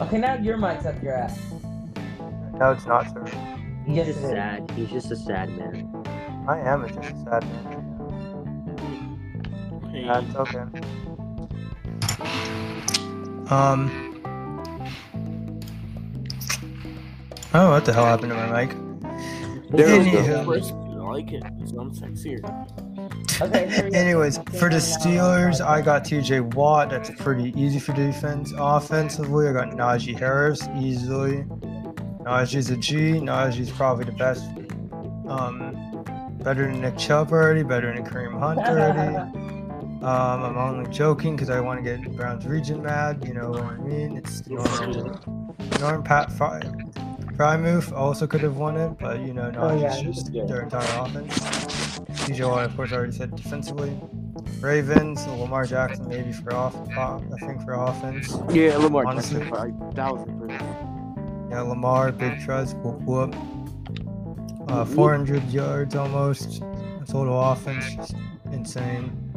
Okay, 0.00 0.18
now 0.18 0.34
your 0.36 0.56
mic's 0.56 0.86
up 0.86 1.02
your 1.02 1.14
ass. 1.14 1.38
No, 2.54 2.72
it's 2.72 2.86
not, 2.86 3.12
sir. 3.12 3.24
He's 3.86 3.96
Yes, 3.96 4.06
just 4.06 4.20
sad. 4.20 4.70
He's 4.72 4.90
just 4.90 5.10
a 5.10 5.16
sad 5.16 5.50
man. 5.50 5.86
I 6.48 6.58
am 6.60 6.84
a 6.84 6.88
just 6.88 7.10
a 7.10 7.16
sad 7.24 7.44
man. 7.44 7.74
Hey, 9.92 10.04
That's 10.06 10.34
okay. 10.36 10.64
Um. 13.50 14.07
Oh, 17.54 17.70
what 17.70 17.84
the 17.86 17.92
hell 17.94 18.04
happened 18.04 18.30
to 18.30 18.36
my 18.36 18.66
mic? 18.66 18.76
There 19.70 20.00
it's 20.00 20.04
we 20.04 20.10
go. 20.12 20.52
I 21.00 21.10
like 21.10 21.32
it. 21.32 21.42
It's 21.60 21.72
I'm 21.72 21.90
sexier. 21.90 22.40
Okay, 23.40 23.68
here 23.68 23.84
we 23.84 23.90
go. 23.90 23.98
Anyways, 23.98 24.38
for 24.58 24.68
the 24.68 24.76
Steelers, 24.76 25.64
I 25.64 25.80
got 25.80 26.04
TJ 26.04 26.54
Watt. 26.54 26.90
That's 26.90 27.10
pretty 27.10 27.58
easy 27.58 27.78
for 27.78 27.94
defense. 27.94 28.52
Offensively, 28.56 29.48
I 29.48 29.52
got 29.52 29.70
Najee 29.70 30.18
Harris 30.18 30.68
easily. 30.78 31.44
Najee's 32.22 32.68
a 32.68 32.76
G. 32.76 33.12
Najee's 33.12 33.70
probably 33.70 34.04
the 34.04 34.12
best 34.12 34.44
um, 35.26 36.04
better 36.42 36.66
than 36.66 36.82
Nick 36.82 36.98
Chubb 36.98 37.32
already, 37.32 37.62
better 37.62 37.94
than 37.94 38.04
Kareem 38.04 38.38
Hunt 38.38 38.58
already. 38.58 39.32
Um, 39.98 40.44
I'm 40.44 40.56
only 40.56 40.88
joking 40.92 41.34
because 41.34 41.50
I 41.50 41.58
want 41.58 41.82
to 41.82 41.96
get 41.96 42.16
Browns 42.16 42.46
region 42.46 42.80
mad. 42.84 43.24
You 43.26 43.34
know 43.34 43.50
what 43.50 43.64
I 43.64 43.78
mean? 43.78 44.16
It's 44.16 44.46
normal. 44.46 45.18
Norm 45.80 46.04
Pat 46.04 46.30
Fry. 46.30 46.60
Freiermuth 47.38 47.92
also 47.92 48.26
could 48.26 48.40
have 48.40 48.56
won 48.56 48.76
it, 48.76 48.98
but 48.98 49.20
you 49.20 49.32
know, 49.32 49.52
Oh, 49.56 49.68
not 49.68 49.78
yeah, 49.80 50.02
just 50.02 50.32
their 50.32 50.62
entire 50.62 51.00
offense. 51.00 51.38
TJ 52.26 52.48
Watt, 52.48 52.64
of 52.64 52.76
course, 52.76 52.92
I 52.92 52.96
already 52.96 53.12
said 53.12 53.34
defensively. 53.36 53.96
Ravens, 54.60 55.24
Lamar 55.28 55.64
Jackson 55.64 56.08
maybe 56.08 56.32
for 56.32 56.52
off, 56.52 56.74
I 56.96 57.20
think 57.38 57.62
for 57.64 57.74
offense. 57.74 58.36
Yeah, 58.50 58.76
Lamar 58.78 59.06
Honestly. 59.06 59.38
Jackson, 59.44 59.54
five 59.78 59.94
thousand 59.94 60.40
percent. 60.40 60.62
Yeah, 61.50 61.60
Lamar, 61.60 62.10
big 62.10 62.40
trust, 62.44 62.76
whoop 62.78 63.00
whoop. 63.02 63.34
Uh, 64.68 64.84
400 64.84 65.42
yards 65.50 65.94
almost. 65.94 66.60
Total 67.06 67.40
offense, 67.52 67.94
just 67.94 68.14
insane. 68.52 69.27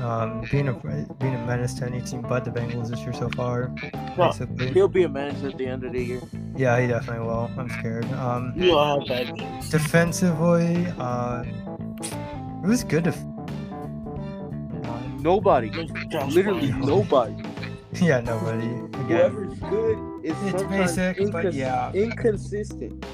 Um, 0.00 0.42
being 0.50 0.68
a 0.68 0.72
being 0.74 1.34
a 1.34 1.44
menace 1.46 1.74
to 1.74 1.84
any 1.86 2.00
team 2.00 2.22
but 2.22 2.44
the 2.44 2.50
Bengals 2.52 2.88
this 2.90 3.00
year 3.00 3.12
so 3.12 3.28
far. 3.30 3.72
No, 4.16 4.28
Basically. 4.28 4.72
He'll 4.72 4.86
be 4.88 5.02
a 5.02 5.08
menace 5.08 5.42
at 5.42 5.58
the 5.58 5.66
end 5.66 5.82
of 5.84 5.92
the 5.92 6.02
year. 6.02 6.20
Yeah, 6.56 6.80
he 6.80 6.86
definitely 6.86 7.26
will. 7.26 7.50
I'm 7.58 7.68
scared. 7.68 8.04
Um, 8.12 8.52
You 8.56 8.76
all 8.76 9.00
have 9.00 9.08
bad 9.08 9.36
games. 9.36 9.70
defensively, 9.70 10.86
uh, 10.98 11.42
it 12.62 12.66
was 12.68 12.84
good. 12.84 13.04
Def- 13.04 13.16
uh, 14.84 15.00
Nobody, 15.20 15.70
literally 16.28 16.70
nobody. 16.72 17.34
yeah, 18.00 18.20
nobody. 18.20 18.66
Again, 18.66 19.30
Whoever's 19.32 19.58
good 19.58 19.98
is 20.24 20.36
It's 20.42 20.60
sometimes 20.60 20.96
basic, 20.96 21.32
but 21.32 21.52
yeah. 21.52 21.92
inconsistent. 21.92 23.04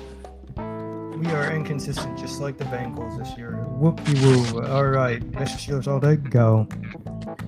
We 1.24 1.32
are 1.32 1.50
inconsistent, 1.52 2.18
just 2.18 2.42
like 2.42 2.58
the 2.58 2.64
Bengals 2.64 3.16
this 3.16 3.38
year. 3.38 3.66
Whoopie 3.80 4.52
woo. 4.52 4.62
All 4.66 4.84
right, 4.84 5.22
Mr. 5.32 5.56
Steelers 5.56 5.88
all 5.88 5.98
day. 5.98 6.16
Go. 6.16 6.68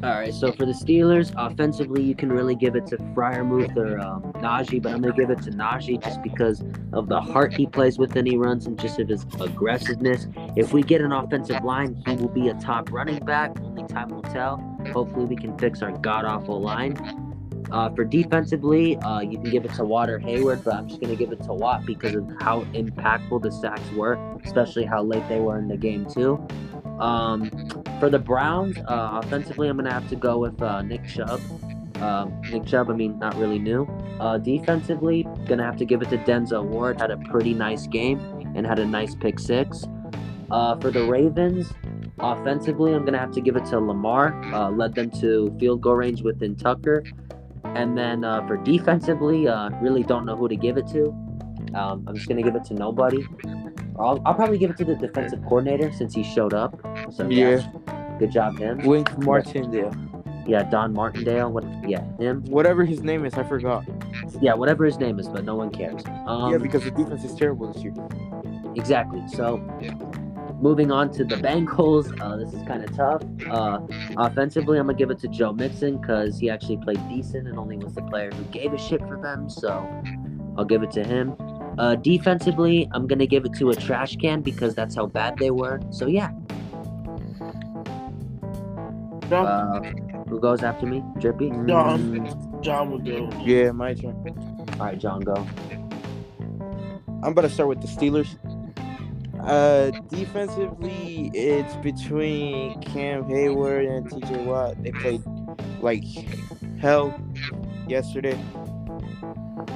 All 0.03 0.11
right, 0.13 0.33
so 0.33 0.51
for 0.51 0.65
the 0.65 0.73
Steelers, 0.73 1.35
offensively, 1.37 2.03
you 2.03 2.15
can 2.15 2.33
really 2.33 2.55
give 2.55 2.75
it 2.75 2.87
to 2.87 2.97
Freiermuth 2.97 3.77
or 3.77 4.01
um, 4.01 4.23
Najee, 4.35 4.81
but 4.81 4.93
I'm 4.93 5.03
going 5.03 5.15
to 5.15 5.21
give 5.21 5.31
it 5.31 5.43
to 5.43 5.51
Najee 5.51 6.03
just 6.03 6.23
because 6.23 6.65
of 6.95 7.09
the 7.09 7.21
heart 7.21 7.53
he 7.53 7.67
plays 7.67 7.99
with 7.99 8.15
when 8.15 8.25
he 8.25 8.39
runs 8.39 8.67
and 8.67 8.79
just 8.79 8.99
of 8.99 9.09
his 9.09 9.27
aggressiveness. 9.41 10.27
If 10.57 10.73
we 10.73 10.83
get 10.83 11.03
an 11.03 11.13
offensive 11.13 11.63
line, 11.63 12.03
he 12.07 12.15
will 12.17 12.29
be 12.29 12.49
a 12.49 12.55
top 12.55 12.91
running 12.91 13.23
back. 13.27 13.61
Only 13.61 13.87
time 13.89 14.09
will 14.09 14.23
tell. 14.23 14.57
Hopefully, 14.93 15.27
we 15.27 15.37
can 15.37 15.57
fix 15.59 15.83
our 15.83 15.93
god 15.93 16.25
awful 16.25 16.63
line. 16.63 17.26
Uh, 17.71 17.91
for 17.91 18.05
defensively, 18.05 18.97
uh, 18.99 19.21
you 19.21 19.39
can 19.39 19.51
give 19.51 19.65
it 19.65 19.75
to 19.75 19.85
Watt 19.85 20.09
or 20.09 20.19
Heyward, 20.21 20.63
but 20.65 20.75
I'm 20.75 20.89
just 20.89 21.01
going 21.01 21.11
to 21.11 21.17
give 21.17 21.33
it 21.33 21.43
to 21.45 21.53
Watt 21.53 21.85
because 21.85 22.15
of 22.15 22.29
how 22.41 22.63
impactful 22.67 23.43
the 23.43 23.51
sacks 23.51 23.91
were, 23.93 24.15
especially 24.45 24.85
how 24.85 25.03
late 25.03 25.29
they 25.29 25.41
were 25.41 25.59
in 25.59 25.69
the 25.69 25.77
game, 25.77 26.07
too. 26.07 26.47
Um, 26.99 27.51
for 28.01 28.09
the 28.09 28.19
Browns, 28.19 28.79
uh, 28.79 29.21
offensively, 29.23 29.69
I'm 29.69 29.77
gonna 29.77 29.93
have 29.93 30.09
to 30.09 30.17
go 30.17 30.39
with 30.39 30.61
uh, 30.63 30.83
Nick 30.83 31.07
Chubb. 31.07 31.41
Um, 31.97 32.41
Nick 32.51 32.65
Chubb, 32.67 32.91
I 32.91 32.95
mean, 32.95 33.19
not 33.19 33.35
really 33.37 33.59
new. 33.59 33.87
Uh, 34.19 34.39
defensively, 34.39 35.27
gonna 35.47 35.65
have 35.65 35.77
to 35.77 35.85
give 35.85 36.03
it 36.03 36.11
to 36.11 36.19
Denzel 36.19 36.65
Ward. 36.65 37.01
Had 37.01 37.11
a 37.11 37.19
pretty 37.19 37.55
nice 37.55 37.87
game 37.87 38.19
and 38.55 38.67
had 38.67 38.79
a 38.79 38.87
nice 38.87 39.15
pick 39.15 39.39
six. 39.39 39.85
Uh, 40.51 40.77
for 40.77 40.91
the 40.91 41.05
Ravens, 41.05 41.73
offensively, 42.19 42.95
I'm 42.95 43.05
gonna 43.05 43.19
have 43.19 43.33
to 43.33 43.41
give 43.41 43.57
it 43.57 43.67
to 43.67 43.79
Lamar. 43.79 44.71
Led 44.73 44.95
them 44.95 45.11
to 45.21 45.55
field 45.59 45.83
goal 45.83 45.97
range 45.97 46.23
within 46.23 46.57
Tucker. 46.57 47.05
And 47.77 47.97
then 47.97 48.25
uh, 48.25 48.47
for 48.47 48.57
defensively, 48.57 49.47
uh, 49.49 49.71
really 49.83 50.03
don't 50.03 50.25
know 50.25 50.37
who 50.37 50.49
to 50.49 50.57
give 50.57 50.77
it 50.79 50.87
to. 50.89 51.09
Um, 51.75 52.05
I'm 52.07 52.15
just 52.15 52.29
gonna 52.29 52.43
give 52.43 52.55
it 52.57 52.65
to 52.67 52.75
nobody. 52.75 53.23
I'll, 53.99 54.21
I'll 54.25 54.35
probably 54.35 54.59
give 54.59 54.71
it 54.71 54.77
to 54.79 54.85
the 54.85 54.95
defensive 54.95 55.43
coordinator 55.43 55.93
since 55.93 56.15
he 56.15 56.23
showed 56.23 56.55
up. 56.55 56.79
So 57.13 57.29
yeah, 57.29 57.67
good 58.19 58.31
job 58.31 58.59
him. 58.59 58.79
Wink 58.85 59.17
Martindale, 59.19 59.95
Yeah, 60.47 60.63
Don 60.65 60.93
Martindale. 60.93 61.51
What? 61.51 61.65
Yeah, 61.89 62.05
him. 62.19 62.45
whatever 62.45 62.85
his 62.85 63.03
name 63.03 63.25
is, 63.27 63.35
I 63.35 63.43
forgot. 63.45 63.85
Yeah, 64.41 64.55
whatever 64.55 64.85
his 64.85 64.99
name 64.99 65.19
is, 65.19 65.29
but 65.29 65.45
no 65.45 65.55
one 65.55 65.71
cares. 65.71 66.03
Um, 66.27 66.53
yeah, 66.53 66.59
because 66.59 66.85
the 66.85 66.91
defense 66.91 67.25
is 67.25 67.35
terrible 67.35 67.73
this 67.73 67.83
year. 67.83 67.95
exactly. 68.75 69.23
So, 69.29 69.59
moving 70.61 70.91
on 70.91 71.11
to 71.13 71.25
the 71.25 71.37
Bengals. 71.37 72.13
Uh, 72.21 72.37
this 72.37 72.53
is 72.55 72.63
kind 72.67 72.83
of 72.85 72.95
tough. 72.97 73.23
Uh, 73.51 73.81
offensively, 74.17 74.79
I'm 74.79 74.87
gonna 74.87 74.99
give 74.99 75.11
it 75.11 75.19
to 75.21 75.29
Joe 75.29 75.53
Mixon 75.53 75.99
because 75.99 76.39
he 76.39 76.51
actually 76.51 76.79
played 76.79 77.01
decent 77.09 77.47
and 77.49 77.59
only 77.59 77.77
was 77.77 77.95
the 77.95 78.03
player 78.03 78.31
who 78.31 78.43
gave 78.45 78.73
a 78.73 78.79
shit 78.79 79.01
for 79.07 79.21
them. 79.21 79.49
So, 79.49 79.87
I'll 80.57 80.65
give 80.65 80.83
it 80.83 80.91
to 80.93 81.05
him. 81.05 81.35
Uh, 81.79 81.95
defensively, 81.97 82.89
I'm 82.93 83.07
gonna 83.07 83.27
give 83.27 83.45
it 83.45 83.53
to 83.55 83.71
a 83.71 83.75
trash 83.77 84.17
can 84.17 84.41
because 84.41 84.75
that's 84.75 84.95
how 84.95 85.07
bad 85.07 85.37
they 85.39 85.51
were. 85.51 85.81
So 85.91 86.07
yeah. 86.07 86.31
John, 89.29 89.47
Uh, 89.47 89.81
who 90.29 90.41
goes 90.41 90.63
after 90.63 90.87
me? 90.87 91.03
Drippy. 91.19 91.51
John, 91.67 92.63
John 92.63 92.91
would 92.93 93.05
go. 93.05 93.29
Yeah, 93.45 93.73
my 93.73 93.93
turn. 93.93 94.15
All 94.79 94.87
right, 94.87 94.99
John, 94.99 95.21
go. 95.21 95.47
I'm 97.23 97.35
gonna 97.35 97.51
start 97.51 97.69
with 97.69 97.81
the 97.83 97.89
Steelers. 97.89 98.37
Uh, 99.47 99.93
defensively, 100.09 101.31
it's 101.33 101.77
between 101.77 102.81
Cam 102.81 103.23
Heyward 103.25 103.89
and 103.89 104.11
TJ 104.11 104.45
Watt. 104.45 104.83
They 104.83 104.91
played 104.91 105.23
like 105.81 106.03
hell 106.81 107.15
yesterday. 107.87 108.37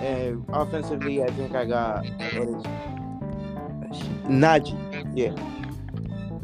And 0.02 0.44
offensively, 0.48 1.22
I 1.22 1.28
think 1.28 1.54
I 1.54 1.66
got 1.66 2.04
what 2.04 2.48
is 2.48 2.64
Najee. 4.26 4.76
Yeah, 5.14 5.36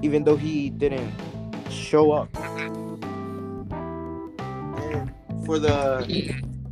even 0.03 0.23
though 0.23 0.37
he 0.37 0.71
didn't 0.71 1.13
show 1.69 2.13
up. 2.13 2.29
And 4.79 5.11
for 5.45 5.59
the 5.59 6.07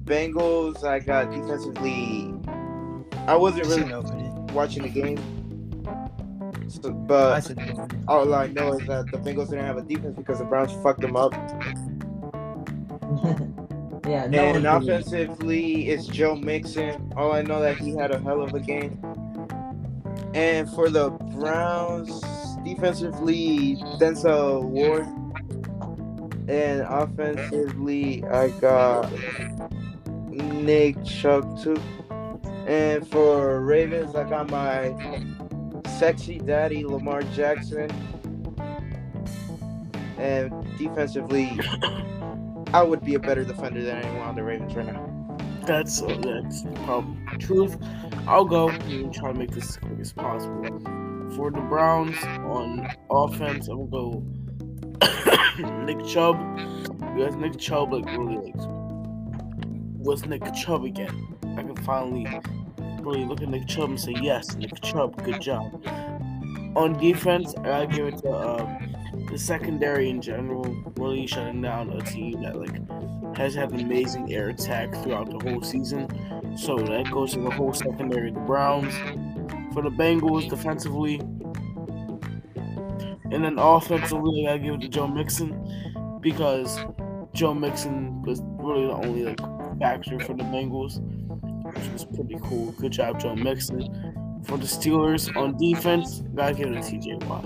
Bengals, 0.04 0.84
I 0.84 1.00
got 1.00 1.32
defensively. 1.32 2.32
I 3.26 3.34
wasn't 3.34 3.66
really 3.66 3.90
watching 4.52 4.84
the 4.84 4.88
game. 4.88 5.18
But 6.82 7.52
all 8.08 8.34
I 8.34 8.48
know 8.48 8.74
is 8.74 8.86
that 8.86 9.10
the 9.10 9.18
Bengals 9.18 9.50
didn't 9.50 9.66
have 9.66 9.76
a 9.76 9.82
defense 9.82 10.16
because 10.16 10.38
the 10.38 10.44
Browns 10.44 10.72
fucked 10.82 11.00
them 11.00 11.16
up. 11.16 11.32
yeah, 14.08 14.26
no 14.26 14.38
and 14.38 14.66
offensively, 14.66 15.88
it's 15.88 16.06
Joe 16.06 16.34
Mixon. 16.34 17.12
All 17.16 17.32
I 17.32 17.42
know 17.42 17.60
that 17.60 17.78
he 17.78 17.96
had 17.96 18.10
a 18.10 18.18
hell 18.18 18.42
of 18.42 18.54
a 18.54 18.60
game. 18.60 19.00
And 20.34 20.68
for 20.70 20.90
the 20.90 21.10
Browns, 21.10 22.22
defensively, 22.64 23.76
Denzel 24.00 24.64
Ward. 24.64 25.06
And 26.48 26.82
offensively, 26.82 28.24
I 28.24 28.48
got 28.60 29.10
Nick 30.30 31.02
Chubb 31.04 31.62
too. 31.62 31.80
And 32.66 33.06
for 33.08 33.60
Ravens, 33.60 34.14
I 34.14 34.28
got 34.28 34.50
my 34.50 34.88
sexy 35.98 36.38
daddy 36.38 36.84
Lamar 36.84 37.22
Jackson. 37.34 37.90
And 40.18 40.52
defensively, 40.78 41.58
I 42.72 42.82
would 42.82 43.04
be 43.04 43.14
a 43.14 43.18
better 43.18 43.44
defender 43.44 43.82
than 43.82 43.98
anyone 43.98 44.28
on 44.28 44.34
the 44.34 44.42
Ravens 44.42 44.74
right 44.74 44.86
now. 44.86 45.10
That's 45.66 46.02
uh, 46.02 46.18
that's 46.22 46.62
the 46.62 46.72
problem. 46.84 47.26
Truth, 47.38 47.78
I'll 48.26 48.44
go 48.44 48.68
and 48.68 49.12
try 49.14 49.32
to 49.32 49.38
make 49.38 49.50
this 49.50 49.70
as 49.70 49.76
quick 49.78 50.00
as 50.00 50.12
possible. 50.12 50.80
For 51.36 51.50
the 51.50 51.60
Browns 51.60 52.22
on 52.22 52.88
offense, 53.10 53.68
I'm 53.68 53.88
gonna 53.88 54.22
go 55.60 55.84
Nick 55.84 56.04
Chubb. 56.06 56.38
Because 57.14 57.36
Nick 57.36 57.58
Chubb 57.58 57.92
like 57.92 58.04
really 58.06 58.36
like 58.36 58.54
was 59.98 60.26
Nick 60.26 60.42
Chubb 60.54 60.84
again. 60.84 61.36
I 61.56 61.62
can 61.62 61.76
finally 61.76 62.26
really 63.04 63.24
look 63.24 63.42
at 63.42 63.48
Nick 63.48 63.66
Chubb 63.66 63.90
and 63.90 64.00
say 64.00 64.14
yes, 64.20 64.54
Nick 64.56 64.80
Chubb, 64.80 65.22
good 65.24 65.40
job. 65.40 65.84
On 66.76 66.92
defense, 66.98 67.54
I 67.64 67.86
give 67.86 68.06
it 68.06 68.18
to 68.18 68.32
um, 68.32 68.94
the 69.30 69.38
secondary 69.38 70.10
in 70.10 70.20
general, 70.20 70.64
really 70.96 71.26
shutting 71.26 71.62
down 71.62 71.90
a 71.90 72.02
team 72.02 72.42
that 72.42 72.56
like 72.56 73.36
has 73.36 73.54
had 73.54 73.72
an 73.72 73.80
amazing 73.80 74.32
air 74.32 74.48
attack 74.48 74.92
throughout 75.02 75.30
the 75.30 75.50
whole 75.50 75.62
season. 75.62 76.08
So 76.56 76.76
that 76.76 77.10
goes 77.10 77.32
to 77.34 77.40
the 77.40 77.50
whole 77.50 77.72
secondary 77.72 78.30
the 78.30 78.40
Browns. 78.40 78.94
For 79.74 79.82
the 79.82 79.90
Bengals 79.90 80.48
defensively. 80.48 81.16
And 83.32 83.44
then 83.44 83.58
offensively, 83.58 84.46
I 84.46 84.58
give 84.58 84.74
it 84.74 84.80
to 84.82 84.88
Joe 84.88 85.08
Mixon 85.08 86.20
because 86.20 86.78
Joe 87.32 87.54
Mixon 87.54 88.22
was 88.22 88.40
really 88.44 88.86
the 88.86 88.92
only 88.92 89.24
like 89.24 89.40
factor 89.80 90.20
for 90.20 90.34
the 90.34 90.44
Bengals, 90.44 91.00
which 91.84 91.92
was 91.92 92.04
pretty 92.04 92.36
cool. 92.42 92.72
Good 92.72 92.92
job, 92.92 93.20
Joe 93.20 93.34
Mixon. 93.34 94.42
For 94.44 94.58
the 94.58 94.66
Steelers 94.66 95.34
on 95.36 95.56
defense, 95.56 96.22
gotta 96.34 96.54
give 96.54 96.68
it 96.68 96.82
to 96.82 96.96
TJ 96.96 97.24
Watt. 97.24 97.44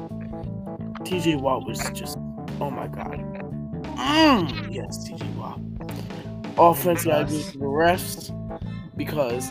TJ 1.05 1.41
Watt 1.41 1.67
was 1.67 1.79
just, 1.91 2.19
oh 2.61 2.71
my 2.71 2.89
god. 2.89 3.19
Mm, 3.97 4.75
yes, 4.75 5.09
TJ 5.09 5.35
Watt. 5.37 5.61
Offense, 6.59 7.05
gotta 7.05 7.25
give 7.25 7.41
it 7.41 7.53
to 7.53 7.59
the 7.59 7.65
refs 7.65 8.35
because 8.97 9.51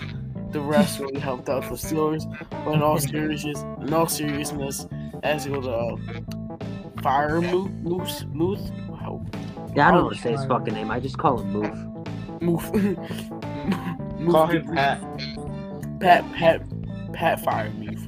the 0.51 0.59
refs 0.59 0.99
really 0.99 1.19
helped 1.19 1.49
out 1.49 1.63
the 1.63 1.75
Steelers. 1.75 2.25
But 2.65 2.73
in 2.73 2.81
all 2.81 2.99
seriousness, 2.99 3.61
in 3.61 3.93
all 3.93 4.07
seriousness, 4.07 4.87
I 5.23 5.27
have 5.27 5.43
to 5.43 5.49
go 5.49 5.61
to 5.61 5.71
uh, 5.71 7.01
Fire 7.01 7.41
Moose. 7.41 7.71
Moose. 7.81 8.25
Moose. 8.33 8.71
Wow. 8.89 9.25
Yeah, 9.75 9.89
I 9.89 9.91
don't 9.91 10.03
know 10.03 10.09
to 10.09 10.17
say 10.17 10.31
his 10.31 10.45
fucking 10.45 10.73
name. 10.73 10.91
I 10.91 10.99
just 10.99 11.17
call 11.17 11.39
him 11.39 11.53
Moof. 11.53 12.41
Move. 12.41 13.29
Move. 14.27 14.35
Call 14.35 14.47
him 14.47 14.67
Pat. 14.73 15.99
Pat. 15.99 16.33
Pat. 16.33 17.13
Pat 17.13 17.43
Fire 17.43 17.69
Move. 17.71 18.07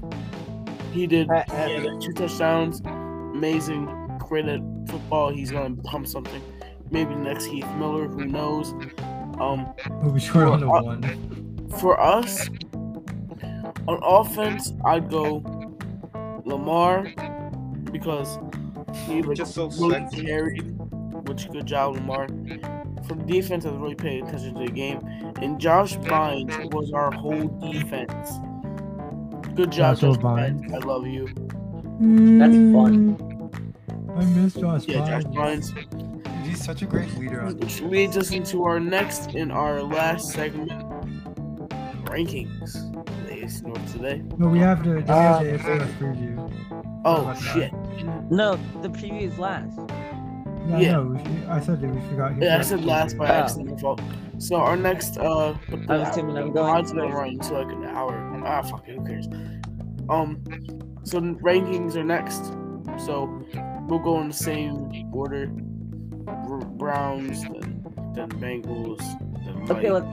He 0.93 1.07
did. 1.07 1.27
Pat 1.27 1.49
He 1.49 1.55
had 1.55 1.71
Evans. 1.71 2.05
two 2.05 2.13
touchdowns. 2.13 2.81
Amazing. 2.81 3.85
Great 4.19 4.45
at 4.45 4.59
football. 4.87 5.29
He's 5.31 5.51
gonna 5.51 5.75
pump 5.83 6.07
something. 6.07 6.41
Maybe 6.91 7.15
next 7.15 7.45
Heath 7.45 7.67
Miller. 7.77 8.07
Who 8.07 8.25
knows? 8.25 8.73
Um. 9.39 9.73
We'll 10.01 10.11
be 10.13 10.19
short 10.19 10.47
on 10.47 10.59
the 10.59 10.67
uh, 10.67 10.81
one. 10.81 11.69
For 11.79 11.99
us, 11.99 12.49
on 13.87 13.99
offense, 14.03 14.73
I'd 14.85 15.09
go 15.09 15.43
Lamar 16.45 17.07
because 17.91 18.37
he 19.05 19.21
like 19.21 19.37
Just 19.37 19.53
so 19.53 19.69
really 19.69 19.91
sexy. 19.99 20.25
carried. 20.25 20.61
Which 21.27 21.49
good 21.51 21.65
job, 21.67 21.95
Lamar. 21.95 22.27
For 23.09 23.15
the 23.15 23.23
defense, 23.23 23.65
I 23.65 23.71
was 23.71 23.79
really 23.79 23.95
paying 23.95 24.25
attention 24.27 24.53
to 24.53 24.65
the 24.65 24.71
game. 24.71 24.99
And 25.41 25.59
Josh 25.59 25.97
Bynes 25.97 26.71
was 26.73 26.93
our 26.93 27.11
whole 27.11 27.47
defense. 27.71 28.29
Good 29.55 29.71
job, 29.71 29.95
Joshua 29.97 30.13
Josh 30.13 30.21
Bynes. 30.23 30.61
Bynes. 30.61 30.73
I 30.75 30.77
love 30.87 31.07
you. 31.07 31.25
That's 32.39 32.53
fun. 32.71 33.17
I 34.15 34.23
miss 34.25 34.53
Josh 34.53 34.87
Yeah, 34.87 35.05
Josh 35.05 35.23
Bynes. 35.23 35.71
Bynes. 35.73 36.45
He's 36.45 36.63
such 36.63 36.81
a 36.83 36.85
great 36.85 37.11
leader 37.17 37.41
on 37.41 37.57
Which 37.57 37.81
leads 37.81 38.15
us 38.15 38.31
into 38.31 38.63
our 38.63 38.79
next 38.79 39.31
and 39.35 39.51
our 39.51 39.81
last 39.81 40.29
segment 40.29 40.71
rankings. 42.05 42.75
Ladies 43.27 43.61
and 43.61 43.87
today. 43.87 44.21
No, 44.37 44.47
we 44.47 44.59
have 44.59 44.83
to. 44.83 44.95
We 44.95 45.01
have 45.01 45.09
Uh, 45.09 45.41
preview. 45.99 47.01
Oh 47.05 47.21
about 47.21 47.35
that? 47.35 47.43
shit. 47.53 47.73
No, 48.31 48.57
the 48.81 48.89
preview 48.89 49.21
is 49.23 49.37
last. 49.39 49.79
Yeah, 50.69 50.77
Yeah. 50.79 50.91
no, 50.91 51.03
we, 51.03 51.45
I 51.47 51.59
said 51.59 51.81
that 51.81 51.89
we 51.89 52.01
forgot. 52.09 52.35
he 52.35 52.41
Yeah, 52.43 52.57
I 52.59 52.61
said 52.61 52.85
last 52.85 53.17
by 53.17 53.27
Oh. 53.27 53.33
accident. 53.33 53.81
my. 53.81 53.95
So 54.37 54.55
our 54.57 54.77
next 54.77 55.17
uh 55.17 55.55
I 55.89 55.97
was 55.97 56.09
assuming 56.09 56.37
I'm 56.37 56.51
going 56.53 56.69
Odds 56.69 56.91
gonna 56.93 57.07
first. 57.07 57.17
run 57.17 57.27
into 57.29 57.53
like 57.53 57.71
an 57.71 57.85
hour. 57.85 58.13
Ah 58.45 58.61
fuck 58.61 58.87
it, 58.87 58.95
who 58.97 59.05
cares? 59.05 59.27
Um 60.09 60.41
so 61.03 61.19
rankings 61.21 61.95
are 61.95 62.03
next. 62.03 62.45
So 63.05 63.43
we'll 63.87 63.99
go 63.99 64.19
in 64.21 64.27
the 64.29 64.33
same 64.33 64.91
order. 65.13 65.51
R- 66.27 66.59
Browns, 66.59 67.41
then 67.43 67.83
then 68.13 68.29
Bengals, 68.29 68.99
then 69.45 69.77
Okay, 69.77 69.89
Mike. 69.89 70.03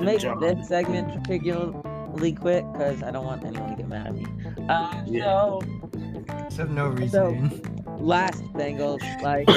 make 0.00 0.20
John. 0.20 0.38
this 0.40 0.68
segment 0.68 1.12
particularly 1.22 2.32
quick 2.32 2.64
because 2.72 3.02
I 3.02 3.10
don't 3.10 3.24
want 3.24 3.44
anyone 3.44 3.70
to 3.70 3.76
get 3.76 3.88
mad 3.88 4.08
at 4.08 4.14
me. 4.14 4.26
Uh, 4.68 5.02
Yeah. 5.06 5.24
So 5.24 5.60
Except 6.46 6.70
no 6.70 6.90
So- 7.06 7.30
reasoning. 7.30 7.79
Last 8.00 8.42
Bengals, 8.54 9.02
like 9.22 9.48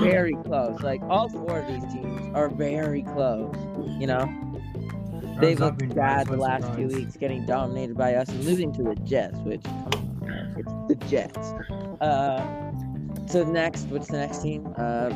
very 0.00 0.34
close. 0.44 0.80
Like 0.80 1.02
all 1.02 1.28
four 1.28 1.60
of 1.60 1.66
these 1.66 1.92
teams 1.92 2.34
are 2.34 2.48
very 2.48 3.02
close. 3.02 3.54
You 3.98 4.06
know, 4.06 4.26
they've 5.40 5.58
looked 5.58 5.94
bad 5.94 6.28
the 6.28 6.36
last 6.36 6.64
few 6.74 6.88
surprise. 6.88 7.04
weeks, 7.04 7.16
getting 7.16 7.44
dominated 7.46 7.96
by 7.96 8.14
us 8.14 8.28
and 8.28 8.44
losing 8.44 8.72
to 8.74 8.82
the 8.82 8.94
Jets. 8.96 9.38
Which 9.40 9.62
come 9.64 9.92
on, 10.22 10.54
it's 10.56 10.72
the 10.88 11.06
Jets. 11.08 11.52
Uh, 12.00 12.72
so 13.26 13.44
next, 13.44 13.86
what's 13.88 14.08
the 14.08 14.18
next 14.18 14.42
team? 14.42 14.72
Uh, 14.76 15.10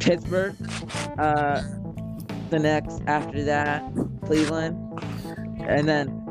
Pittsburgh. 0.00 0.54
Uh, 1.18 1.62
the 2.50 2.58
next 2.58 3.00
after 3.06 3.42
that, 3.44 3.82
Cleveland, 4.24 4.76
and 5.66 5.88
then 5.88 6.23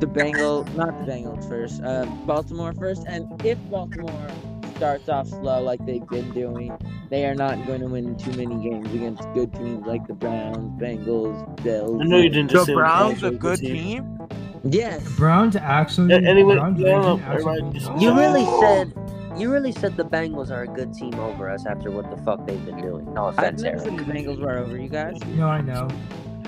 the 0.00 0.06
Bengals. 0.06 0.72
Not 0.74 1.04
the 1.04 1.12
Bengals 1.12 1.48
first. 1.48 1.82
Uh, 1.82 2.06
Baltimore 2.26 2.72
first. 2.72 3.04
And 3.06 3.26
if 3.44 3.58
Baltimore 3.70 4.28
starts 4.76 5.08
off 5.08 5.28
slow 5.28 5.62
like 5.62 5.84
they've 5.86 6.06
been 6.06 6.30
doing, 6.32 6.76
they 7.10 7.24
are 7.26 7.34
not 7.34 7.64
going 7.66 7.80
to 7.80 7.86
win 7.86 8.16
too 8.16 8.32
many 8.32 8.68
games 8.68 8.92
against 8.94 9.22
good 9.34 9.52
teams 9.54 9.86
like 9.86 10.06
the 10.06 10.14
Browns, 10.14 10.80
Bengals, 10.80 11.62
Bills. 11.62 12.00
I 12.00 12.04
know 12.04 12.18
you 12.18 12.28
didn't 12.28 12.50
The 12.52 12.64
say 12.64 12.74
Browns 12.74 13.22
a 13.22 13.30
good 13.30 13.58
team. 13.60 14.18
Yes. 14.64 15.02
The 15.04 15.10
Browns 15.10 15.56
actually. 15.56 16.12
A- 16.14 16.18
anyone- 16.28 16.56
Browns 16.58 16.80
no, 16.80 17.16
no, 17.16 17.22
actually 17.24 17.78
just- 17.78 17.92
You 18.00 18.14
really 18.16 18.44
said 18.60 18.92
you 19.36 19.52
really 19.52 19.70
said 19.72 19.96
the 19.98 20.04
Bengals 20.04 20.50
are 20.50 20.62
a 20.62 20.66
good 20.66 20.94
team 20.94 21.12
over 21.20 21.50
us 21.50 21.66
after 21.66 21.90
what 21.90 22.10
the 22.10 22.16
fuck 22.22 22.46
they've 22.46 22.64
been 22.64 22.80
doing. 22.80 23.12
No 23.12 23.26
offense, 23.26 23.60
never 23.62 23.76
Eric. 23.76 23.88
said 23.90 23.98
the 23.98 24.10
Bengals 24.10 24.40
were 24.40 24.56
over 24.58 24.76
you 24.78 24.88
guys. 24.88 25.18
No, 25.36 25.46
I 25.48 25.60
know. 25.60 25.88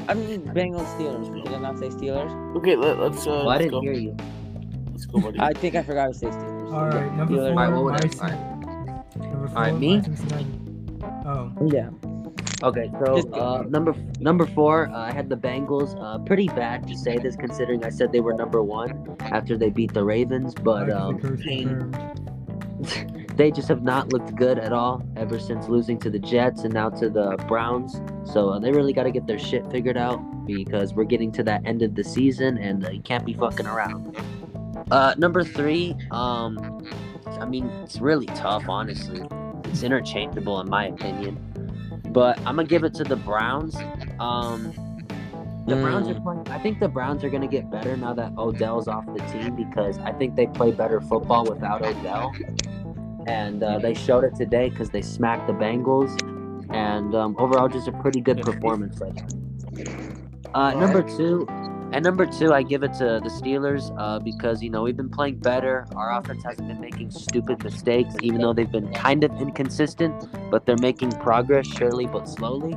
I 0.08 0.14
mean 0.14 0.40
Bengals 0.42 0.86
Steelers. 0.96 1.44
Did 1.44 1.52
I 1.54 1.58
not 1.58 1.78
say 1.78 1.88
Steelers? 1.90 2.56
Okay, 2.56 2.76
let, 2.76 2.98
let's 2.98 3.26
uh 3.26 3.30
Well, 3.30 3.40
I 3.42 3.44
let's 3.58 3.64
didn't 3.64 3.72
go. 3.72 3.80
hear 3.82 3.92
you. 3.92 4.16
Let's 4.90 5.06
go, 5.06 5.20
buddy. 5.20 5.38
I 5.40 5.52
think 5.52 5.74
I 5.74 5.82
forgot 5.82 6.06
to 6.08 6.14
say 6.14 6.26
Steelers. 6.28 6.72
All 6.72 6.88
right, 6.88 7.14
number 7.14 7.34
Steelers. 7.34 7.52
four. 7.54 7.62
Alright, 7.62 7.72
well, 7.72 7.84
my 7.84 7.92
whatever. 7.92 8.12
Cin- 8.12 8.20
Alright. 8.22 9.16
Number 9.16 9.48
four. 9.48 9.56
Alright, 9.56 9.78
me? 9.78 10.02
Oh, 11.26 11.52
Yeah. 11.66 11.90
Okay, 12.60 12.90
so 13.04 13.18
uh, 13.34 13.62
number 13.68 13.94
number 14.18 14.44
four, 14.44 14.88
uh, 14.88 14.98
I 14.98 15.12
had 15.12 15.28
the 15.28 15.36
Bengals. 15.36 15.94
Uh, 16.02 16.18
pretty 16.18 16.48
bad 16.48 16.88
to 16.88 16.96
say 16.96 17.16
this, 17.16 17.36
considering 17.36 17.84
I 17.84 17.88
said 17.90 18.10
they 18.10 18.18
were 18.18 18.34
number 18.34 18.64
one 18.64 19.14
after 19.20 19.56
they 19.56 19.70
beat 19.70 19.94
the 19.94 20.02
Ravens, 20.02 20.54
but 20.56 20.88
Back 20.88 21.20
to 21.20 21.28
the 21.28 21.34
um, 21.34 21.36
pain. 21.38 21.94
they 23.38 23.52
just 23.52 23.68
have 23.68 23.84
not 23.84 24.12
looked 24.12 24.34
good 24.34 24.58
at 24.58 24.72
all 24.72 25.00
ever 25.16 25.38
since 25.38 25.68
losing 25.68 25.96
to 26.00 26.10
the 26.10 26.18
Jets 26.18 26.64
and 26.64 26.74
now 26.74 26.90
to 26.90 27.08
the 27.08 27.36
Browns. 27.46 28.02
So 28.24 28.50
uh, 28.50 28.58
they 28.58 28.72
really 28.72 28.92
got 28.92 29.04
to 29.04 29.12
get 29.12 29.28
their 29.28 29.38
shit 29.38 29.64
figured 29.70 29.96
out 29.96 30.18
because 30.44 30.92
we're 30.92 31.04
getting 31.04 31.30
to 31.32 31.44
that 31.44 31.64
end 31.64 31.82
of 31.82 31.94
the 31.94 32.02
season 32.02 32.58
and 32.58 32.84
uh, 32.84 32.90
you 32.90 33.00
can't 33.00 33.24
be 33.24 33.34
fucking 33.34 33.66
around. 33.66 34.16
Uh, 34.90 35.14
number 35.18 35.44
three, 35.44 35.94
um, 36.10 36.84
I 37.38 37.44
mean, 37.44 37.68
it's 37.84 38.00
really 38.00 38.26
tough, 38.26 38.68
honestly. 38.68 39.22
It's 39.66 39.84
interchangeable 39.84 40.60
in 40.60 40.68
my 40.68 40.86
opinion, 40.86 41.38
but 42.10 42.38
I'm 42.38 42.56
gonna 42.56 42.64
give 42.64 42.82
it 42.82 42.94
to 42.94 43.04
the 43.04 43.16
Browns. 43.16 43.76
Um, 44.18 44.72
the 45.68 45.76
Browns 45.76 46.08
are 46.08 46.18
playing. 46.18 46.48
I 46.48 46.58
think 46.58 46.80
the 46.80 46.88
Browns 46.88 47.22
are 47.22 47.28
gonna 47.28 47.46
get 47.46 47.70
better 47.70 47.96
now 47.96 48.14
that 48.14 48.32
Odell's 48.36 48.88
off 48.88 49.04
the 49.06 49.22
team 49.26 49.54
because 49.54 49.98
I 49.98 50.12
think 50.12 50.34
they 50.34 50.46
play 50.46 50.72
better 50.72 51.00
football 51.00 51.44
without 51.44 51.84
Odell, 51.84 52.32
and 53.28 53.62
uh, 53.62 53.78
they 53.78 53.94
showed 53.94 54.24
it 54.24 54.34
today 54.34 54.70
because 54.70 54.90
they 54.90 55.02
smacked 55.02 55.46
the 55.46 55.52
Bengals, 55.52 56.10
and 56.74 57.14
um, 57.14 57.36
overall 57.38 57.68
just 57.68 57.86
a 57.86 57.92
pretty 57.92 58.20
good 58.20 58.40
performance 58.40 58.98
by 58.98 59.10
them. 59.10 60.30
Uh, 60.54 60.72
number 60.72 61.02
two, 61.02 61.46
and 61.92 62.04
number 62.04 62.26
two, 62.26 62.52
I 62.52 62.62
give 62.62 62.82
it 62.82 62.92
to 62.94 63.20
the 63.22 63.30
Steelers 63.30 63.94
uh, 63.98 64.18
because 64.18 64.62
you 64.62 64.70
know 64.70 64.82
we've 64.82 64.96
been 64.96 65.10
playing 65.10 65.36
better. 65.36 65.86
Our 65.94 66.18
offense 66.18 66.42
hasn't 66.44 66.68
been 66.68 66.80
making 66.80 67.10
stupid 67.10 67.62
mistakes, 67.62 68.14
even 68.22 68.40
though 68.40 68.52
they've 68.52 68.70
been 68.70 68.92
kind 68.92 69.24
of 69.24 69.30
inconsistent, 69.40 70.28
but 70.50 70.64
they're 70.64 70.76
making 70.80 71.12
progress 71.12 71.66
surely 71.66 72.06
but 72.06 72.28
slowly. 72.28 72.74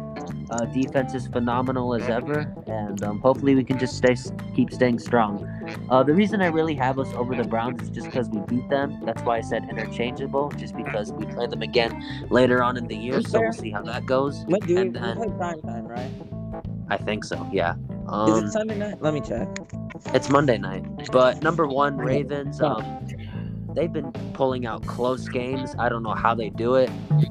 Uh, 0.50 0.66
defense 0.66 1.14
is 1.14 1.28
phenomenal 1.28 1.94
as 1.94 2.10
ever, 2.10 2.54
and 2.68 3.04
um, 3.04 3.20
hopefully 3.20 3.56
we 3.56 3.64
can 3.64 3.80
just 3.80 3.96
stay 3.96 4.16
keep 4.54 4.72
staying 4.72 5.00
strong. 5.00 5.48
Uh, 5.90 6.04
the 6.04 6.14
reason 6.14 6.42
I 6.42 6.48
really 6.48 6.76
have 6.76 7.00
us 7.00 7.12
over 7.14 7.36
the 7.36 7.44
Browns 7.44 7.82
is 7.82 7.90
just 7.90 8.08
because 8.08 8.30
we 8.30 8.40
beat 8.48 8.70
them. 8.70 9.00
That's 9.06 9.22
why 9.24 9.38
I 9.38 9.42
said 9.42 9.68
interchangeable, 9.70 10.50
just 10.58 10.76
because 10.76 11.12
we 11.14 11.26
play 11.26 11.48
them 11.48 11.62
again 11.62 12.04
later 12.30 12.64
on 12.64 12.78
in 12.78 12.88
the 12.88 12.96
year, 12.96 13.22
so 13.22 13.42
we'll 13.42 13.54
see 13.54 13.72
how 13.72 13.82
that 13.84 14.06
goes. 14.06 14.44
What 14.48 14.66
do 14.66 14.76
we, 14.76 14.82
And 14.82 14.94
we 14.94 15.00
then- 15.00 15.18
play 15.18 15.30
prime 15.38 15.62
time, 15.62 15.88
right? 15.88 16.12
I 16.90 16.98
think 16.98 17.24
so, 17.24 17.48
yeah. 17.52 17.74
Is 17.76 17.78
Um, 18.08 18.46
it 18.46 18.52
Sunday 18.52 18.78
night? 18.78 19.02
Let 19.02 19.14
me 19.14 19.22
check. 19.22 19.48
it's 20.14 20.30
Monday 20.30 20.58
night. 20.58 20.84
But 21.12 21.42
number 21.42 21.66
one, 21.68 21.96
Ravens. 21.98 22.62
Um, 22.62 22.84
they've 23.74 23.94
been 23.94 24.12
pulling 24.34 24.66
out 24.66 24.86
close 24.86 25.30
games. 25.30 25.74
I 25.80 25.88
don't 25.88 26.04
know 26.04 26.14
how 26.14 26.36
they 26.36 26.50
do 26.50 26.76
it. 26.76 26.90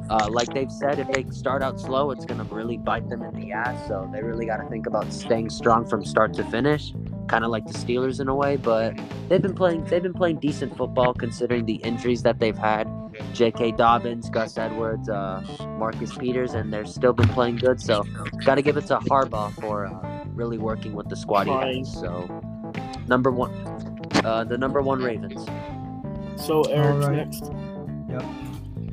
Uh, 0.09 0.29
like 0.31 0.49
they've 0.55 0.73
said, 0.73 0.99
if 0.99 1.09
they 1.13 1.27
start 1.31 1.63
out 1.63 1.79
slow, 1.79 2.11
it's 2.13 2.25
gonna 2.25 2.45
really 2.45 2.79
bite 2.79 3.11
them 3.11 3.23
in 3.23 3.35
the 3.39 3.53
ass. 3.53 3.87
So 3.87 4.09
they 4.11 4.23
really 4.23 4.47
got 4.47 4.57
to 4.59 4.69
think 4.71 4.87
about 4.87 5.13
staying 5.13 5.51
strong 5.51 5.85
from 5.87 6.03
start 6.07 6.33
to 6.35 6.45
finish, 6.45 6.95
kind 7.31 7.45
of 7.45 7.51
like 7.51 7.65
the 7.65 7.73
Steelers 7.73 8.21
in 8.21 8.29
a 8.29 8.35
way. 8.35 8.57
But 8.57 8.99
they've 9.29 9.41
been 9.41 9.55
playing. 9.55 9.85
They've 9.85 10.03
been 10.03 10.13
playing 10.13 10.41
decent 10.41 10.77
football 10.77 11.15
considering 11.15 11.65
the 11.65 11.77
injuries 11.77 12.23
that 12.25 12.41
they've 12.41 12.59
had. 12.59 12.89
J.K. 13.33 13.73
Dobbins, 13.73 14.29
Gus 14.31 14.59
Edwards, 14.59 15.09
uh, 15.09 15.43
Marcus 15.79 16.17
Peters, 16.17 16.55
and 16.55 16.73
they're 16.73 16.87
still 16.87 17.13
been 17.13 17.29
playing 17.29 17.57
good. 17.57 17.81
So 17.81 18.05
got 18.45 18.57
to 18.57 18.63
give 18.63 18.77
it 18.77 18.87
to 18.87 18.99
Harbaugh 18.99 19.53
for 19.61 19.87
uh, 19.87 20.25
really 20.35 20.59
working 20.59 20.95
with 20.95 21.09
the 21.09 21.17
squad 21.17 21.47
he 21.47 21.53
has. 21.53 21.93
So 21.93 22.29
number 23.07 23.31
one, 23.31 23.53
uh, 24.25 24.45
the 24.45 24.59
number 24.59 24.83
one 24.83 25.03
Ravens. 25.03 25.45
So 26.37 26.63
Eric's 26.63 27.05
Alright. 27.05 27.17
next. 27.17 27.53
Yep. 28.09 28.50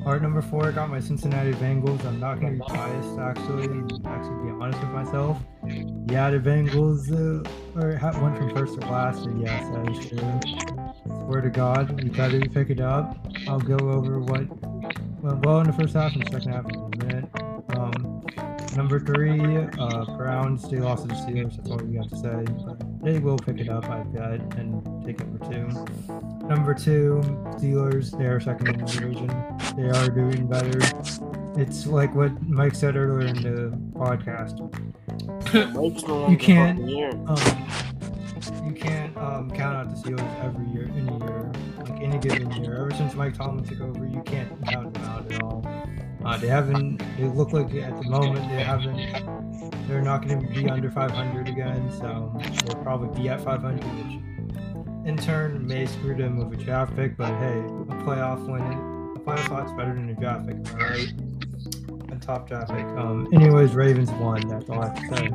Art 0.08 0.22
number 0.22 0.42
four, 0.42 0.70
I 0.70 0.72
got 0.72 0.90
my 0.90 1.02
Cincinnati 1.02 1.52
Bengals. 1.56 2.06
I'm 2.06 2.18
not 2.18 2.40
gonna 2.40 2.54
be 2.54 2.60
biased, 2.60 3.20
actually. 3.20 3.66
Actually, 4.06 4.46
be 4.46 4.52
honest 4.52 4.80
with 4.80 4.92
myself. 4.92 5.38
Yeah, 6.10 6.30
the 6.30 6.40
Bengals 6.40 7.12
uh, 7.12 7.98
ha- 7.98 8.18
went 8.24 8.38
from 8.38 8.56
first 8.56 8.80
to 8.80 8.88
last, 8.88 9.26
and 9.26 9.42
yes, 9.42 9.68
that 9.68 9.92
is 9.92 10.08
true. 10.08 10.40
Swear 11.26 11.42
to 11.42 11.50
God, 11.50 12.02
you 12.02 12.10
to 12.10 12.50
pick 12.50 12.70
it 12.70 12.80
up. 12.80 13.18
I'll 13.50 13.60
go 13.60 13.76
over 13.76 14.20
what 14.20 14.48
went 15.22 15.46
well 15.46 15.60
in 15.60 15.68
the 15.68 15.74
first 15.74 15.94
half 15.94 16.16
and 16.16 16.24
second 16.32 16.54
half 16.54 16.70
in 16.70 16.76
a 16.76 17.06
minute. 17.06 17.30
Um, 18.78 18.84
number 18.88 19.00
three, 19.00 19.58
uh, 19.80 20.06
Browns. 20.18 20.70
They 20.70 20.78
lost 20.78 21.04
to 21.04 21.08
the 21.10 21.14
Steelers. 21.16 21.56
That's 21.58 21.70
all 21.72 21.78
we 21.78 21.96
have 21.98 22.10
to 22.10 22.18
say. 22.18 22.46
But 22.66 23.04
they 23.04 23.18
will 23.20 23.38
pick 23.38 23.60
it 23.60 23.70
up, 23.70 23.90
I 23.90 24.04
bet, 24.04 24.40
and 24.58 24.84
take 25.06 25.20
it 25.20 25.28
for 25.32 25.40
two. 25.52 25.68
number 26.48 26.74
two, 26.74 27.22
Steelers. 27.58 28.16
They 28.18 28.26
are 28.26 28.40
second 28.40 28.68
in 28.70 28.78
the 28.78 28.86
division. 28.86 29.28
They 29.76 29.90
are 29.90 30.10
doing 30.10 30.48
better. 30.48 30.80
It's 31.60 31.88
like 31.88 32.14
what 32.14 32.40
Mike 32.44 32.76
said 32.76 32.96
earlier 32.96 33.28
in 33.28 33.42
the 33.42 33.78
podcast. 33.98 34.60
You 36.30 36.38
can't- 36.38 36.80
Um, 36.80 38.68
you 38.68 38.74
can't 38.74 39.18
um, 39.18 39.50
count 39.52 39.76
out 39.76 39.90
the 39.90 40.10
Steelers 40.10 40.44
every 40.44 40.68
year, 40.68 40.90
any 40.96 41.18
year, 41.18 41.52
like 41.80 42.02
any 42.02 42.18
given 42.20 42.52
year. 42.64 42.76
Ever 42.76 42.92
since 42.92 43.16
Mike 43.16 43.34
Tomlin 43.36 43.66
took 43.66 43.82
over, 43.82 44.06
you 44.06 44.22
can't 44.24 44.50
count 44.68 44.94
them 44.94 45.04
out 45.06 45.32
at 45.32 45.42
all. 45.42 45.64
Uh, 46.26 46.38
they 46.38 46.48
haven't. 46.48 46.98
They 47.18 47.24
look 47.26 47.54
like 47.54 47.74
at 47.76 47.96
the 48.02 48.10
moment 48.10 48.50
they 48.50 48.64
haven't. 48.64 48.98
They're 49.88 50.02
not 50.02 50.28
going 50.28 50.42
to 50.42 50.48
be 50.54 50.70
under 50.70 50.92
500 50.92 51.48
again, 51.48 51.92
so 51.92 52.34
they'll 52.66 52.82
probably 52.84 53.22
be 53.22 53.30
at 53.30 53.40
500, 53.42 53.84
which 53.84 55.08
in 55.08 55.16
turn 55.18 55.66
may 55.66 55.86
screw 55.86 56.16
them 56.16 56.38
with 56.38 56.60
a 56.60 56.64
draft 56.64 56.96
pick. 56.96 57.16
But 57.16 57.38
hey, 57.40 57.60
a 57.60 57.96
playoff 58.04 58.46
win, 58.46 58.62
a 58.64 59.20
playoff 59.20 59.46
spot's 59.46 59.72
better 59.74 59.94
than 59.94 60.10
a 60.10 60.16
draft 60.16 60.48
pick, 60.48 60.56
am 60.56 60.82
I 60.82 60.90
right? 60.90 61.14
A 62.12 62.16
top 62.20 62.48
draft 62.48 62.70
pick. 62.72 62.86
Um. 62.86 63.28
Anyways, 63.34 63.74
Ravens 63.76 64.12
won. 64.12 64.46
That's 64.48 64.70
all 64.70 64.82
I 64.82 64.88
have 64.88 64.96
to 65.10 65.16
say. 65.16 65.32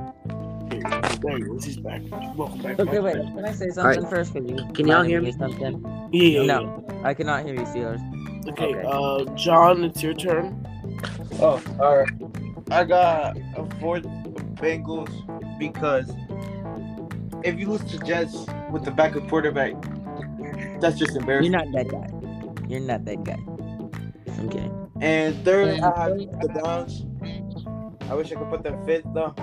Bengals, 1.22 1.64
he's 1.64 1.76
back. 1.78 2.02
Welcome 2.36 2.60
back. 2.62 2.80
Okay, 2.80 2.98
wait. 2.98 3.14
back. 3.14 3.34
Can 3.34 3.44
I 3.44 3.52
say 3.52 3.66
right. 3.66 3.74
something 3.74 4.06
first? 4.06 4.32
Can 4.32 4.48
you? 4.48 4.56
Can 4.74 4.88
y'all 4.88 5.02
hear 5.02 5.20
me? 5.22 5.32
Something? 5.32 5.80
Yeah, 6.12 6.40
yeah, 6.40 6.46
No, 6.46 6.84
I 7.04 7.14
cannot 7.14 7.44
hear 7.44 7.54
you, 7.54 7.60
Steelers. 7.62 8.48
Okay, 8.48 8.74
Okay. 8.74 8.82
uh, 8.84 9.24
John, 9.36 9.84
it's 9.84 10.02
your 10.02 10.14
turn. 10.14 10.61
Oh, 11.44 11.60
all 11.80 11.98
right. 11.98 12.12
I 12.70 12.84
got 12.84 13.36
a 13.56 13.68
fourth 13.80 14.04
Bengals 14.54 15.10
because 15.58 16.08
if 17.42 17.58
you 17.58 17.68
lose 17.68 17.82
to 17.90 17.98
Jets 17.98 18.46
with 18.70 18.84
the 18.84 18.92
backup 18.92 19.28
quarterback, 19.28 19.72
that's 20.80 20.96
just 20.96 21.16
embarrassing. 21.16 21.52
You're 21.52 21.64
not 21.64 21.72
that 21.72 21.88
guy. 21.88 22.68
You're 22.68 22.80
not 22.80 23.04
that 23.06 23.24
guy. 23.24 23.38
I'm 24.38 24.48
kidding. 24.48 24.90
And 25.00 25.44
third, 25.44 25.80
I 25.80 25.98
have 25.98 26.16
the 26.16 26.60
Browns. 26.62 27.06
I 28.08 28.14
wish 28.14 28.30
I 28.30 28.36
could 28.36 28.48
put 28.48 28.62
them 28.62 28.84
fifth 28.86 29.06
though. 29.12 29.34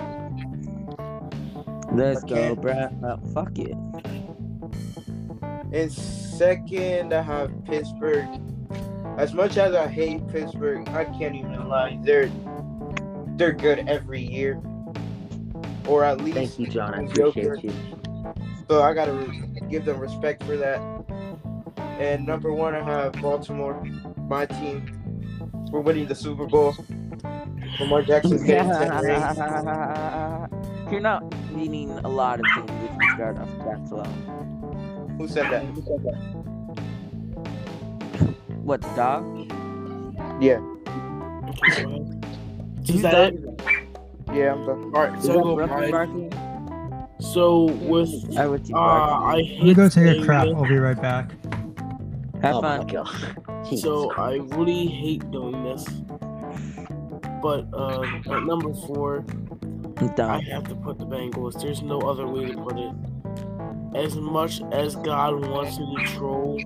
Let's 1.92 2.22
go, 2.22 2.34
can't. 2.34 2.60
bruh. 2.62 3.04
Uh, 3.04 3.18
fuck 3.34 3.58
it. 3.58 3.76
And 5.70 5.92
second, 5.92 7.12
I 7.12 7.20
have 7.20 7.64
Pittsburgh. 7.66 8.40
As 9.20 9.34
much 9.34 9.58
as 9.58 9.74
I 9.74 9.86
hate 9.86 10.26
Pittsburgh, 10.28 10.88
I 10.88 11.04
can't 11.04 11.34
even 11.36 11.68
lie. 11.68 11.98
They're 12.00 12.30
they're 13.36 13.52
good 13.52 13.86
every 13.86 14.22
year, 14.22 14.58
or 15.86 16.04
at 16.04 16.22
least 16.22 16.36
Thank 16.38 16.58
you, 16.58 16.66
John. 16.68 16.94
I 16.94 17.02
mediocre. 17.02 17.52
appreciate 17.52 17.64
you. 17.64 18.34
So 18.66 18.82
I 18.82 18.94
gotta 18.94 19.12
re- 19.12 19.42
give 19.68 19.84
them 19.84 20.00
respect 20.00 20.42
for 20.44 20.56
that. 20.56 20.80
And 21.98 22.26
number 22.26 22.50
one, 22.50 22.74
I 22.74 22.82
have 22.82 23.12
Baltimore, 23.20 23.84
my 24.26 24.46
team. 24.46 24.86
We're 25.70 25.80
winning 25.80 26.06
the 26.06 26.14
Super 26.14 26.46
Bowl. 26.46 26.74
Lamar 27.78 28.02
Jackson's 28.02 28.42
getting 28.46 28.70
10 28.72 29.02
rings. 29.02 29.36
You're 30.90 31.00
not 31.00 31.22
meaning 31.52 31.90
a 31.90 32.08
lot 32.08 32.40
of 32.40 32.46
things 32.54 32.70
if 32.90 32.96
you 33.02 33.10
start 33.16 33.36
off 33.38 33.48
that 33.66 33.86
slow. 33.86 34.04
Who 35.18 35.28
said 35.28 35.50
that? 35.52 35.62
What, 35.64 36.02
dog? 36.04 36.16
Yeah, 38.14 38.30
Okay, 41.48 41.82
go 41.82 41.88
ahead. 41.88 42.24
You 42.84 42.94
Is 42.94 43.02
that 43.02 43.12
done? 43.12 43.56
it? 43.58 43.60
yeah, 44.34 44.52
I'm 44.52 44.64
done. 44.66 44.92
All 44.94 45.02
right, 45.08 45.22
so 45.22 45.32
that 45.34 45.42
go 45.42 45.54
Brooklyn 45.56 45.80
mine. 45.80 45.90
barking? 45.90 46.32
So 47.20 47.64
with 47.64 48.36
I 48.38 48.46
would 48.46 48.66
you 48.68 48.76
uh. 48.76 48.80
I 49.24 49.42
hate 49.42 49.60
gonna 49.60 49.74
go 49.74 49.88
take 49.88 50.18
a 50.18 50.24
crap. 50.24 50.46
this, 50.46 50.54
I'll 50.56 50.64
be 50.68 50.78
right 50.78 51.00
back. 51.00 51.30
Have 52.42 52.56
oh 52.56 52.62
fun. 52.62 52.80
my 52.80 52.84
So 53.76 54.10
I 54.16 54.36
really 54.56 54.86
hate 54.86 55.30
doing 55.30 55.62
this, 55.62 55.84
but 57.42 57.66
uh, 57.74 58.02
at 58.02 58.42
number 58.44 58.72
four, 58.86 59.24
I'm 60.00 60.18
I 60.18 60.40
have 60.50 60.64
to 60.68 60.74
put 60.74 60.98
the 60.98 61.04
Bengals. 61.06 61.60
There's 61.60 61.82
no 61.82 62.00
other 62.00 62.26
way 62.26 62.46
to 62.46 62.54
put 62.56 62.78
it. 62.78 62.92
As 63.94 64.16
much 64.16 64.62
as 64.72 64.96
God 64.96 65.46
wants 65.46 65.78
me 65.78 65.94
to 65.96 66.04
troll 66.06 66.58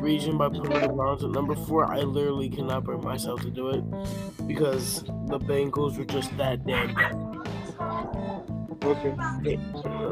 region 0.00 0.38
by 0.38 0.48
putting 0.48 0.80
the 0.80 0.88
Browns 0.88 1.24
at 1.24 1.30
number 1.30 1.54
four, 1.54 1.84
I 1.84 2.00
literally 2.00 2.48
cannot 2.48 2.84
bring 2.84 3.02
myself 3.02 3.40
to 3.42 3.50
do 3.50 3.68
it 3.70 4.46
because 4.46 5.02
the 5.26 5.38
Bengals 5.38 5.98
were 5.98 6.04
just 6.04 6.36
that 6.36 6.66
damn 6.66 6.94
good. 6.94 7.40
Okay. 8.82 9.14
I, 9.18 9.58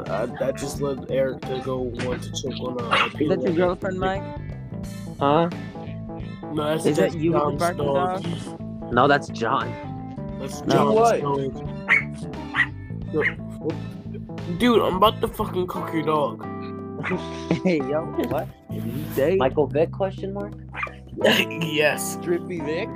I 0.06 0.24
uh, 0.24 0.52
just 0.52 0.80
led 0.80 1.10
Eric 1.10 1.40
to 1.42 1.60
go 1.64 1.78
one 1.78 2.20
to 2.20 2.30
choke 2.30 2.60
on 2.60 2.80
a. 2.80 3.22
Is 3.22 3.28
that 3.30 3.42
your 3.42 3.52
girlfriend, 3.52 3.98
Mike? 3.98 4.22
Huh? 5.18 5.48
No, 6.52 6.64
that's 6.64 6.86
Is 6.86 6.96
that 6.98 7.14
you 7.14 7.32
with 7.32 7.40
the 7.40 7.56
John's 7.56 7.58
barking 7.58 7.84
dog. 7.84 8.22
dog? 8.22 8.92
No, 8.92 9.08
that's 9.08 9.28
John. 9.28 10.36
That's 10.40 10.62
No. 10.62 10.92
What? 10.92 11.20
dog. 11.20 11.38
Dude, 14.58 14.82
I'm 14.82 14.96
about 14.96 15.20
to 15.20 15.28
fucking 15.28 15.66
cook 15.66 15.92
your 15.92 16.02
dog. 16.02 16.47
hey, 17.64 17.78
yo, 17.78 18.04
what? 18.28 18.48
Did 18.70 18.84
you 18.84 19.04
say? 19.14 19.36
Michael 19.36 19.66
Vick? 19.66 19.92
Question 19.92 20.32
mark. 20.32 20.52
yes. 21.22 22.16
Drippy 22.22 22.60
Vic. 22.60 22.88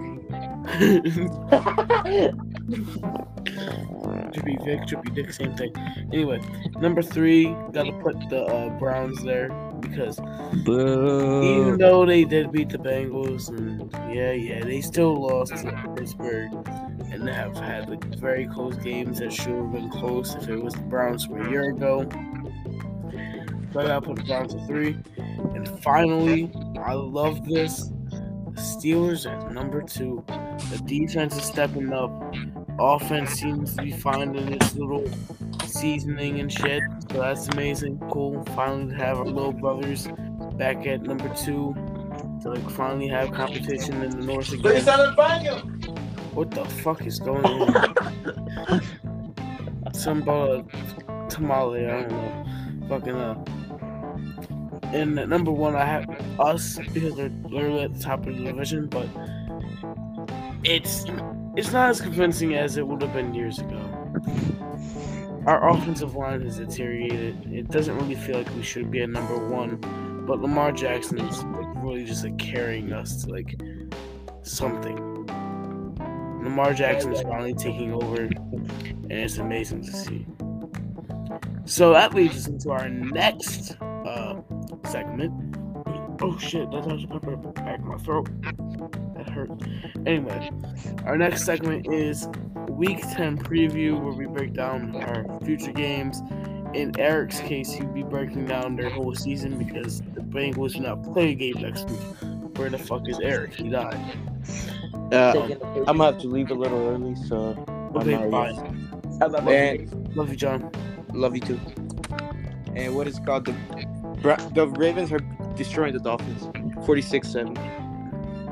Drippy 4.32 4.57
Vic, 4.64 4.86
Drippy 4.86 5.11
Dick, 5.11 5.32
same 5.32 5.55
thing. 5.57 5.72
Anyway, 6.12 6.40
number 6.80 7.03
three, 7.03 7.46
gotta 7.72 7.92
put 8.03 8.16
the 8.28 8.44
uh, 8.44 8.68
Browns 8.78 9.22
there 9.22 9.50
because 9.80 10.18
even 10.53 11.76
though 11.78 12.07
they 12.07 12.24
did 12.24 12.53
beat 12.53 12.68
the 12.70 12.78
Bengals, 12.78 13.48
and 13.48 13.92
yeah, 14.14 14.32
yeah, 14.32 14.64
they 14.64 14.80
still 14.80 15.14
lost 15.14 15.53
to 15.57 15.94
Pittsburgh 15.96 16.53
and 17.11 17.28
have 17.28 17.57
had 17.57 17.90
like 17.90 18.05
very 18.16 18.46
close 18.46 18.76
games 18.76 19.18
that 19.18 19.32
should 19.32 19.55
have 19.55 19.72
been 19.72 19.90
close 19.90 20.34
if 20.34 20.48
it 20.48 20.62
was 20.62 20.74
the 20.74 20.80
Browns 20.80 21.26
from 21.26 21.44
a 21.46 21.50
year 21.50 21.70
ago. 21.70 22.09
So 23.72 23.80
I 23.80 23.86
gotta 23.86 24.02
put 24.02 24.16
the 24.16 24.24
Browns 24.24 24.54
at 24.54 24.66
three. 24.66 24.98
And 25.54 25.82
finally, 25.82 26.50
I 26.78 26.92
love 26.92 27.46
this. 27.46 27.90
The 28.10 28.60
Steelers 28.60 29.24
at 29.30 29.50
number 29.50 29.80
two. 29.80 30.22
The 30.70 30.82
defense 30.84 31.36
is 31.36 31.44
stepping 31.44 31.90
up. 31.92 32.10
Offense 32.78 33.30
seems 33.30 33.74
to 33.76 33.82
be 33.82 33.92
finding 33.92 34.52
its 34.52 34.74
little 34.74 35.08
seasoning 35.64 36.40
and 36.40 36.52
shit. 36.52 36.82
So 37.10 37.20
that's 37.20 37.48
amazing. 37.48 37.98
Cool. 38.10 38.44
Finally 38.54 38.92
to 38.92 38.96
have 38.96 39.18
our 39.18 39.24
little 39.24 39.52
brothers 39.52 40.06
back 40.58 40.86
at 40.86 41.02
number 41.02 41.32
two. 41.34 41.74
To 42.42 42.50
like 42.50 42.70
finally 42.70 43.08
have 43.08 43.32
competition 43.32 44.02
in 44.02 44.10
the 44.10 44.26
North 44.26 44.52
again. 44.52 44.84
What 46.34 46.50
the 46.50 46.64
fuck 46.64 47.06
is 47.06 47.18
going 47.18 47.44
on? 47.46 48.82
Some 49.94 50.22
about 50.22 50.50
of 50.50 51.28
tamale, 51.28 51.86
I 51.86 52.02
don't 52.02 52.10
know. 52.10 52.88
Fucking 52.88 53.16
uh. 53.16 53.44
And 54.93 55.14
number 55.14 55.51
one, 55.51 55.74
I 55.74 55.84
have 55.84 56.09
us 56.38 56.78
because 56.78 57.14
they're 57.14 57.30
literally 57.45 57.84
at 57.84 57.95
the 57.95 58.01
top 58.01 58.26
of 58.26 58.36
the 58.36 58.45
division, 58.45 58.88
but 58.88 59.09
it's 60.64 61.05
it's 61.57 61.72
not 61.72 61.90
as 61.90 62.01
convincing 62.01 62.55
as 62.55 62.76
it 62.76 62.86
would 62.86 63.03
have 63.03 63.12
been 63.12 63.34
years 63.34 63.59
ago. 63.59 63.80
Our 65.47 65.70
offensive 65.70 66.14
line 66.14 66.43
has 66.43 66.59
deteriorated. 66.59 67.53
It 67.53 67.68
doesn't 67.68 67.97
really 67.99 68.14
feel 68.14 68.38
like 68.38 68.55
we 68.55 68.62
should 68.62 68.90
be 68.90 69.03
at 69.03 69.09
number 69.09 69.49
one, 69.49 69.78
but 70.26 70.40
Lamar 70.40 70.72
Jackson 70.72 71.18
is 71.20 71.43
like 71.43 71.66
really 71.82 72.05
just 72.05 72.24
like 72.24 72.38
carrying 72.38 72.93
us 72.93 73.24
to 73.24 73.30
like 73.30 73.61
something. 74.43 75.26
Lamar 76.43 76.74
Jackson 76.74 77.12
is 77.12 77.22
finally 77.22 77.55
taking 77.55 77.93
over, 77.93 78.22
and 78.22 79.12
it's 79.12 79.38
amazing 79.38 79.84
to 79.84 79.93
see. 79.93 80.26
So 81.64 81.93
that 81.93 82.14
leads 82.14 82.36
us 82.36 82.47
into 82.47 82.70
our 82.70 82.88
next 82.88 83.76
segment. 84.93 85.32
Oh 86.20 86.38
shit, 86.38 86.70
that 86.70 86.84
touched 86.84 87.09
the 87.09 87.18
pepper 87.18 87.36
back 87.36 87.78
in 87.80 87.88
my 87.88 87.97
throat. 87.97 88.28
That 89.16 89.28
hurt. 89.30 89.51
Anyway, 90.07 90.51
our 91.05 91.16
next 91.16 91.45
segment 91.45 91.93
is 91.93 92.28
Week 92.68 93.01
10 93.14 93.38
preview, 93.38 94.01
where 94.01 94.12
we 94.12 94.26
break 94.26 94.53
down 94.53 94.95
our 94.97 95.40
future 95.40 95.72
games. 95.72 96.20
In 96.74 96.99
Eric's 96.99 97.40
case, 97.40 97.72
he'd 97.72 97.93
be 97.93 98.03
breaking 98.03 98.47
down 98.47 98.76
their 98.76 98.88
whole 98.90 99.14
season 99.14 99.59
because 99.59 100.01
the 100.14 100.20
Bengals 100.20 100.74
do 100.74 100.80
not 100.80 101.03
play 101.12 101.30
a 101.30 101.34
game 101.34 101.61
next 101.61 101.88
week. 101.90 102.01
Where 102.57 102.70
the 102.70 102.78
fuck 102.78 103.09
is 103.09 103.18
Eric? 103.20 103.55
He 103.55 103.68
died. 103.68 103.99
Uh, 105.12 105.49
I'm 105.88 105.97
gonna 105.99 106.05
have 106.05 106.18
to 106.20 106.28
leave 106.28 106.51
a 106.51 106.55
little 106.55 106.78
early, 106.88 107.14
so 107.14 107.64
Okay, 107.97 108.14
I'm 108.14 108.30
bye. 108.30 108.53
How 109.20 109.26
about 109.26 109.49
And 109.49 110.16
Love 110.16 110.30
you, 110.30 110.36
John. 110.36 110.70
love 111.12 111.34
you 111.34 111.40
too. 111.43 111.61
And 112.74 112.95
what 112.95 113.07
is 113.07 113.18
it 113.18 113.26
called 113.26 113.45
the 113.47 113.55
Bra- 114.22 114.36
the 114.54 114.68
Ravens 114.68 115.12
are 115.12 115.18
destroying 115.56 115.92
the 115.92 116.00
Dolphins, 116.00 116.42
46-7. 116.86 117.54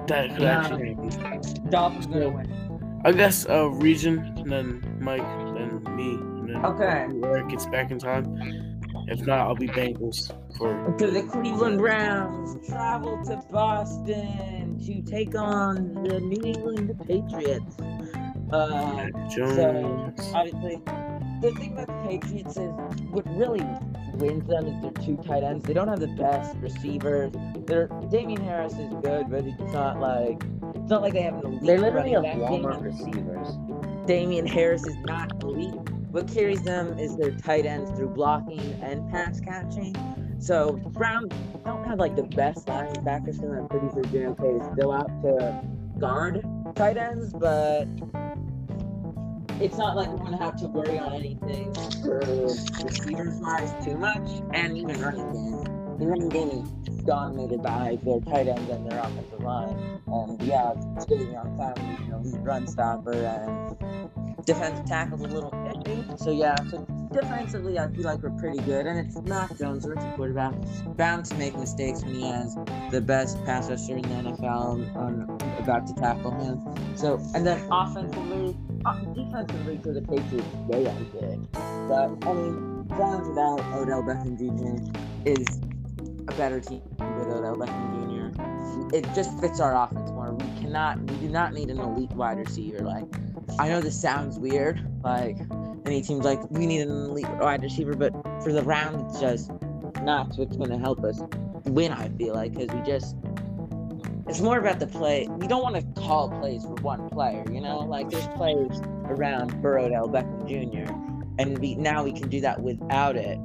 That 0.07 0.31
could 0.31 0.43
Yeah. 0.43 0.61
actually 0.61 0.95
happen. 0.95 1.71
Dolphins 1.71 2.07
gonna 2.07 2.29
win. 2.31 3.01
I 3.05 3.13
guess 3.13 3.47
uh, 3.49 3.69
region, 3.71 4.19
and 4.37 4.51
then 4.51 4.97
Mike, 5.01 5.23
then 5.55 5.83
me, 5.97 6.15
and 6.15 6.49
then 6.51 6.65
Okay. 6.67 7.07
Eric 7.25 7.49
gets 7.49 7.67
back 7.67 7.91
in 7.91 7.99
time. 7.99 8.37
If 9.09 9.25
not, 9.27 9.41
I'll 9.41 9.55
be 9.55 9.69
Bengals 9.69 10.31
for. 10.59 10.95
So 10.99 11.11
the 11.11 11.23
Cleveland 11.23 11.79
Browns 11.79 12.69
travel 12.69 13.23
to 13.25 13.43
Boston 13.51 14.79
to 14.85 15.03
take 15.03 15.35
on 15.35 15.95
the 16.03 16.21
New 16.21 16.43
England 16.45 16.93
Patriots. 17.07 17.77
Uh, 18.53 19.07
Jones. 19.31 20.21
obviously, 20.35 20.83
the 21.41 21.53
thing 21.53 21.73
about 21.73 21.87
the 21.87 22.09
Patriots 22.09 22.57
is 22.57 22.73
what 23.11 23.25
really 23.37 23.65
wins 24.21 24.47
them 24.47 24.67
is 24.67 24.81
their 24.83 24.91
two 25.05 25.17
tight 25.19 25.43
ends. 25.43 25.65
They 25.65 25.73
don't 25.73 25.89
have 25.89 26.01
the 26.01 26.09
best 26.09 26.57
receivers. 26.59 27.33
Their 27.67 27.89
Damien 28.11 28.43
Harris 28.43 28.75
is 28.75 28.93
good, 29.03 29.31
but 29.31 29.45
it's 29.45 29.73
not 29.73 30.01
like 30.01 30.43
it's 30.75 30.91
not 30.91 31.03
like 31.03 31.13
they 31.15 31.23
have 31.23 31.35
an 31.39 31.47
elite 31.47 31.63
They're 31.63 31.79
literally 31.81 32.13
back. 32.15 32.37
Walmart 32.37 32.83
Damian- 32.83 32.83
receivers. 32.83 34.07
Damien 34.07 34.47
Harris 34.47 34.87
is 34.87 34.97
not 35.05 35.43
elite. 35.43 35.75
What 36.11 36.27
carries 36.27 36.63
them 36.63 36.99
is 36.99 37.17
their 37.17 37.31
tight 37.31 37.67
ends 37.67 37.91
through 37.93 38.09
blocking 38.09 38.61
and 38.83 39.09
pass 39.11 39.41
catching. 39.41 39.95
So 40.41 40.73
Browns 40.73 41.33
don't 41.65 41.85
have 41.87 41.99
like 41.99 42.17
the 42.17 42.23
best 42.25 42.67
linebackers, 42.67 43.39
so 43.41 43.47
I'm 43.53 43.69
pretty 43.69 43.89
sure 44.11 44.31
okay 44.31 44.49
is 44.49 44.73
still 44.73 44.91
out 44.93 45.09
to 45.23 45.63
guard 45.99 46.45
tight 46.75 46.97
ends, 46.97 47.33
but 47.33 47.85
it's 49.61 49.77
not 49.77 49.95
like 49.95 50.09
we're 50.09 50.25
gonna 50.25 50.39
have 50.39 50.57
to 50.57 50.69
worry 50.69 50.99
on 50.99 51.13
anything 51.13 51.73
for 52.03 52.19
receivers 52.83 53.85
too 53.85 53.97
much, 53.99 54.43
and 54.55 54.77
even 54.77 55.01
running 55.01 55.33
game. 55.33 55.99
The 55.99 56.07
running 56.07 56.29
game 56.31 56.83
is 56.87 56.97
dominated 57.05 57.63
by 57.63 57.99
their 58.03 58.21
tight 58.21 58.49
ends 58.49 58.71
and 58.71 58.91
their 58.91 58.99
offensive 58.99 59.41
line. 59.41 60.01
And 60.07 60.41
yeah, 60.43 60.73
Jadeveon 60.97 61.59
Clowney, 61.59 62.01
you 62.01 62.11
know, 62.11 62.39
run 62.43 62.67
stopper 62.67 63.13
and 63.13 64.11
defensive 64.45 64.87
tackle's 64.87 65.23
a 65.23 65.29
little 65.29 65.51
iffy. 65.51 66.19
So 66.19 66.31
yeah, 66.31 66.57
so 66.71 66.87
defensively 67.13 67.79
I 67.79 67.89
feel 67.89 68.05
like 68.05 68.23
we're 68.23 68.31
pretty 68.31 68.61
good. 68.61 68.87
And 68.87 68.99
it's 68.99 69.21
Mac 69.23 69.57
Jones, 69.59 69.87
rookie 69.87 70.07
quarterback, 70.17 70.55
bound 70.97 71.25
to 71.27 71.35
make 71.37 71.57
mistakes 71.57 72.03
when 72.03 72.15
he 72.15 72.23
has 72.23 72.57
the 72.91 73.01
best 73.01 73.43
pass 73.45 73.69
rusher 73.71 73.97
in 73.97 74.03
the 74.03 74.31
NFL 74.31 74.97
on 74.97 75.39
about 75.59 75.87
to 75.87 75.95
tackle 75.95 76.31
him. 76.33 76.97
So 76.97 77.21
and 77.35 77.47
then 77.47 77.67
offensively, 77.71 78.57
uh, 78.85 78.99
defensively 79.15 79.79
for 79.83 79.93
the 79.93 80.03
Patriots, 80.03 80.47
they 80.69 80.87
are 80.87 81.01
good. 81.13 81.47
But 81.53 82.29
I 82.29 82.33
mean, 82.33 82.85
Browns 82.85 83.29
without 83.29 83.61
Odell 83.75 84.03
Beckham 84.03 84.37
Jr. 84.37 84.99
is 85.25 85.61
a 86.29 86.35
better 86.35 86.61
team 86.61 86.83
with 86.99 87.29
Odell 87.29 87.57
Beckham 87.57 87.95
Jr. 87.95 88.11
It 88.93 89.07
just 89.15 89.39
fits 89.41 89.61
our 89.61 89.75
offense 89.75 90.11
more. 90.11 90.35
We 90.35 90.61
cannot, 90.61 91.01
we 91.01 91.17
do 91.17 91.29
not 91.29 91.53
need 91.53 91.71
an 91.71 91.79
elite 91.79 92.11
wide 92.11 92.39
receiver. 92.39 92.81
Like, 92.81 93.07
I 93.59 93.69
know 93.69 93.81
this 93.81 94.01
sounds 94.01 94.39
weird. 94.39 94.81
Like, 95.03 95.39
any 95.87 96.03
team's 96.03 96.25
like, 96.25 96.39
we 96.51 96.67
need 96.67 96.83
an 96.83 96.91
elite 96.91 97.29
wide 97.41 97.63
receiver, 97.63 97.95
but 97.95 98.13
for 98.43 98.53
the 98.53 98.63
round, 98.63 99.11
it's 99.11 99.21
just 99.21 99.51
not 100.03 100.37
what's 100.37 100.57
going 100.57 100.71
to 100.71 100.79
help 100.79 101.03
us 101.05 101.21
win. 101.65 101.93
I 101.93 102.09
feel 102.11 102.35
like 102.35 102.53
because 102.53 102.75
we 102.75 102.83
just, 102.83 103.17
it's 104.29 104.41
more 104.41 104.59
about 104.59 104.79
the 104.79 104.87
play. 104.87 105.27
We 105.29 105.47
don't 105.47 105.63
want 105.63 105.77
to 105.77 106.01
call 106.01 106.31
plays 106.31 106.63
for 106.63 106.75
one 106.83 107.09
player. 107.11 107.45
You 107.51 107.61
know, 107.61 107.81
like 107.81 108.11
there's 108.11 108.29
players 108.29 108.81
around 109.07 109.61
for 109.61 109.79
Odell 109.79 110.09
Beckham 110.09 110.47
Jr. 110.47 110.93
And 111.39 111.59
we 111.59 111.75
now 111.75 112.05
we 112.05 112.13
can 112.13 112.29
do 112.29 112.41
that 112.43 112.61
without 112.61 113.17
it 113.17 113.39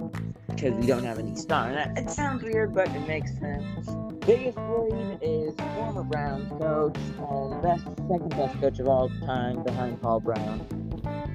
because 0.48 0.74
we 0.74 0.86
don't 0.86 1.04
have 1.04 1.20
any 1.20 1.36
star. 1.36 1.70
And 1.70 1.98
it 1.98 2.10
sounds 2.10 2.44
weird, 2.44 2.74
but 2.74 2.88
it 2.90 3.08
makes 3.08 3.32
sense. 3.40 3.90
Biggest 4.26 4.58
worry 4.58 5.20
is 5.22 5.54
former 5.76 6.02
Browns 6.02 6.50
coach 6.60 6.98
and 6.98 7.62
best 7.62 7.84
second 7.84 8.30
best 8.30 8.60
coach 8.60 8.80
of 8.80 8.88
all 8.88 9.08
time 9.24 9.62
behind 9.64 10.02
Paul 10.02 10.20
Brown, 10.20 10.62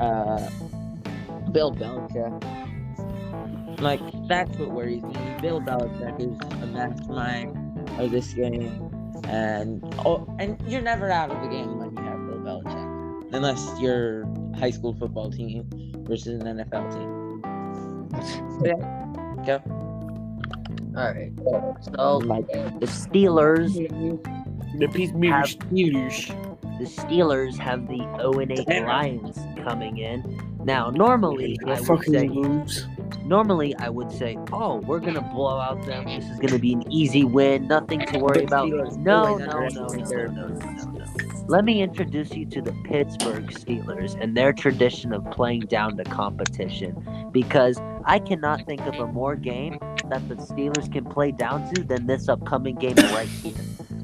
uh, 0.01 0.51
Bill 1.53 1.72
Belichick. 1.72 2.43
Like 3.80 4.01
that's 4.26 4.51
what 4.59 4.72
worries 4.72 5.05
me. 5.05 5.14
Bill 5.41 5.61
Belichick 5.61 6.18
is 6.20 6.36
a 6.62 6.66
mastermind 6.66 7.57
of 8.01 8.11
this 8.11 8.34
game, 8.34 8.91
and 9.28 9.84
oh, 10.05 10.26
and 10.41 10.61
you're 10.66 10.82
never 10.82 11.12
out 11.12 11.30
of 11.30 11.41
the 11.43 11.49
game 11.49 11.78
when 11.78 11.97
you 11.97 12.03
have 12.03 12.26
Bill 12.26 12.41
Belichick, 12.41 13.34
unless 13.34 13.70
you're 13.80 14.24
high 14.59 14.70
school 14.70 14.95
football 14.95 15.30
team 15.30 15.64
versus 16.09 16.43
an 16.43 16.59
NFL 16.59 16.93
team. 16.93 17.16
Yeah. 18.62 18.74
Go. 19.47 19.89
All 21.01 21.07
right. 21.15 21.33
So 21.81 22.21
mm. 22.21 22.79
the 22.81 22.87
Steelers, 22.87 23.73
The 24.79 24.89
Pete 24.89 25.19
Beaver 25.19 25.35
Have- 25.35 25.47
Steelers. 25.47 26.29
the 26.79 26.85
Steelers 26.85 27.57
have 27.57 27.89
the 27.89 27.99
0 28.19 28.33
and 28.41 28.53
8 28.53 28.69
Lions 28.85 29.39
coming 29.65 29.97
in. 29.97 30.39
Now, 30.65 30.91
normally 30.91 31.59
They're 31.65 31.77
I 31.77 31.81
would 31.81 32.05
say, 32.05 32.29
lose. 32.29 32.87
normally 33.25 33.75
I 33.77 33.89
would 33.89 34.13
say, 34.13 34.37
oh, 34.53 34.77
we're 34.81 35.01
gonna 35.01 35.23
blow 35.23 35.59
out 35.59 35.87
them. 35.87 36.05
This 36.05 36.29
is 36.29 36.39
gonna 36.39 36.59
be 36.59 36.75
an 36.75 36.93
easy 36.93 37.25
win. 37.25 37.67
Nothing 37.67 38.01
to 38.01 38.19
worry 38.19 38.45
about. 38.45 38.69
No, 38.69 39.39
no, 39.39 39.39
no, 39.39 39.47
no, 39.47 39.51
underestimate 39.53 40.01
no, 40.01 40.09
their 40.09 40.29
no, 40.29 40.49
no, 40.49 40.71
no, 40.71 40.91
no. 40.91 41.00
Let 41.51 41.65
me 41.65 41.83
introduce 41.83 42.33
you 42.37 42.47
to 42.47 42.63
the 42.63 42.71
Pittsburgh 42.85 43.49
Steelers 43.49 44.17
and 44.21 44.37
their 44.37 44.53
tradition 44.53 45.13
of 45.13 45.29
playing 45.33 45.63
down 45.63 45.97
to 45.97 46.05
competition. 46.05 47.29
Because 47.33 47.77
I 48.05 48.21
cannot 48.21 48.65
think 48.67 48.83
of 48.83 48.95
a 48.95 49.09
more 49.09 49.35
game 49.35 49.77
that 50.11 50.29
the 50.29 50.37
Steelers 50.37 50.93
can 50.93 51.05
play 51.05 51.33
down 51.33 51.75
to 51.75 51.83
than 51.83 52.07
this 52.07 52.29
upcoming 52.29 52.77
game 52.77 52.95
right 52.97 53.27
here. 53.27 53.53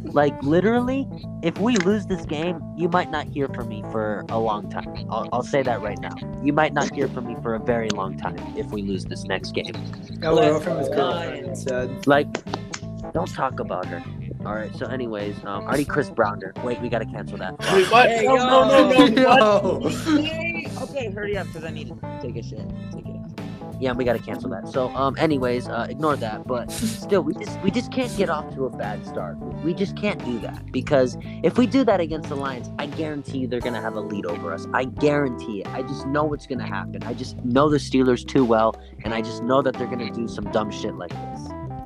Like 0.03 0.43
literally, 0.43 1.07
if 1.45 1.57
we 1.61 1.77
lose 1.77 2.07
this 2.07 2.27
game, 2.27 2.61
you 2.77 2.89
might 2.89 3.13
not 3.13 3.29
hear 3.29 3.47
from 3.47 3.69
me 3.69 3.85
for 3.93 4.25
a 4.29 4.41
long 4.41 4.69
time. 4.69 5.07
I'll, 5.09 5.29
I'll 5.33 5.45
say 5.45 5.63
that 5.63 5.81
right 5.81 6.01
now. 6.01 6.17
You 6.43 6.53
might 6.53 6.75
not 6.75 6.93
hear 6.93 7.07
from 7.07 7.29
me 7.29 7.37
for 7.45 7.55
a 7.55 7.61
very 7.61 7.91
long 7.91 8.19
time 8.19 8.39
if 8.57 8.73
we 8.73 8.83
lose 8.83 9.05
this 9.05 9.23
next 9.23 9.53
game. 9.53 9.73
LOL 10.21 10.59
from 10.59 10.79
his 10.79 10.89
girlfriend 10.89 11.57
said. 11.57 12.09
Like, 12.09 12.27
don't 13.13 13.33
talk 13.33 13.61
about 13.61 13.87
her. 13.87 14.03
All 14.47 14.55
right. 14.55 14.73
So, 14.77 14.87
anyways, 14.87 15.37
um, 15.45 15.65
already 15.65 15.85
Chris 15.85 16.09
Browner. 16.09 16.53
Wait, 16.63 16.81
we 16.81 16.89
gotta 16.89 17.05
cancel 17.05 17.37
that. 17.39 17.59
Wait, 17.73 17.91
what? 17.91 18.09
Hey, 18.09 18.27
no, 18.27 18.37
no, 18.37 18.91
no, 18.93 19.07
no, 19.07 19.23
Yo. 19.23 19.79
what? 19.81 20.89
Okay, 20.91 21.11
hurry 21.11 21.37
up 21.37 21.47
because 21.49 21.65
I 21.65 21.71
need 21.71 21.89
to 21.89 22.19
take 22.23 22.37
a 22.37 22.43
shit. 22.43 22.61
Take 22.93 23.07
it 23.07 23.11
off. 23.17 23.33
Yeah, 23.81 23.93
we 23.93 24.05
gotta 24.05 24.21
cancel 24.21 24.49
that. 24.51 24.69
So, 24.69 24.89
um, 24.95 25.17
anyways, 25.19 25.69
uh, 25.69 25.87
ignore 25.91 26.17
that. 26.17 26.47
But 26.47 26.71
still, 26.71 27.23
we 27.23 27.35
just 27.35 27.61
we 27.61 27.71
just 27.73 27.93
can't 27.93 28.17
get 28.17 28.31
off 28.31 28.55
to 28.55 28.67
a 28.67 28.71
bad 28.71 29.05
start. 29.05 29.37
We 29.65 29.75
just 29.75 29.97
can't 29.97 30.25
do 30.25 30.39
that 30.41 30.71
because 30.73 31.19
if 31.43 31.59
we 31.59 31.67
do 31.67 31.85
that 31.85 32.01
against 32.01 32.29
the 32.29 32.37
Lions, 32.37 32.71
I 32.79 32.87
guarantee 32.87 33.47
they're 33.47 33.61
gonna 33.61 33.81
have 33.83 33.97
a 33.97 34.01
lead 34.01 34.27
over 34.27 34.53
us. 34.55 34.67
I 34.73 34.85
guarantee 34.85 35.61
it. 35.63 35.67
I 35.75 35.83
just 35.83 36.07
know 36.07 36.25
what's 36.25 36.47
gonna 36.47 36.67
happen. 36.67 37.03
I 37.03 37.13
just 37.15 37.37
know 37.45 37.69
the 37.69 37.79
Steelers 37.79 38.25
too 38.27 38.45
well, 38.45 38.81
and 39.05 39.13
I 39.13 39.21
just 39.23 39.43
know 39.43 39.61
that 39.61 39.75
they're 39.75 39.89
gonna 39.89 40.11
do 40.13 40.29
some 40.29 40.45
dumb 40.53 40.71
shit 40.71 40.95
like 40.95 41.11
this. 41.11 41.41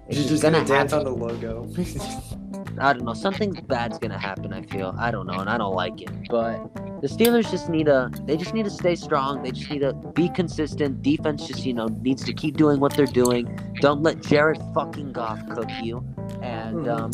It's 0.07 0.19
You're 0.19 0.29
just 0.29 0.29
just 0.29 0.43
gonna 0.43 0.59
gonna 0.59 0.69
dance 0.69 0.93
happen. 0.93 1.07
on 1.09 1.19
the 1.19 1.25
logo. 1.25 1.67
I 2.81 2.93
don't 2.93 3.05
know. 3.05 3.15
Something 3.15 3.53
bad's 3.53 3.99
gonna 3.99 4.19
happen. 4.19 4.53
I 4.53 4.63
feel. 4.63 4.95
I 4.99 5.11
don't 5.11 5.27
know, 5.27 5.39
and 5.39 5.49
I 5.49 5.59
don't 5.59 5.75
like 5.75 6.01
it. 6.01 6.11
But 6.29 6.75
the 7.01 7.09
Steelers 7.09 7.51
just 7.51 7.69
need 7.69 7.87
to. 7.87 8.11
They 8.25 8.37
just 8.37 8.55
need 8.55 8.65
to 8.65 8.71
stay 8.71 8.95
strong. 8.95 9.43
They 9.43 9.51
just 9.51 9.71
need 9.71 9.81
to 9.81 9.93
be 9.93 10.29
consistent. 10.29 11.03
Defense 11.03 11.47
just 11.47 11.65
you 11.65 11.75
know 11.75 11.87
needs 11.87 12.25
to 12.25 12.33
keep 12.33 12.57
doing 12.57 12.81
what 12.81 12.95
they're 12.95 13.07
doing. 13.07 13.47
Don't 13.81 14.03
let 14.03 14.23
Jared 14.23 14.61
fucking 14.75 15.13
Goff 15.13 15.41
cook 15.51 15.69
you, 15.83 16.05
and 16.43 16.89
um, 16.89 17.13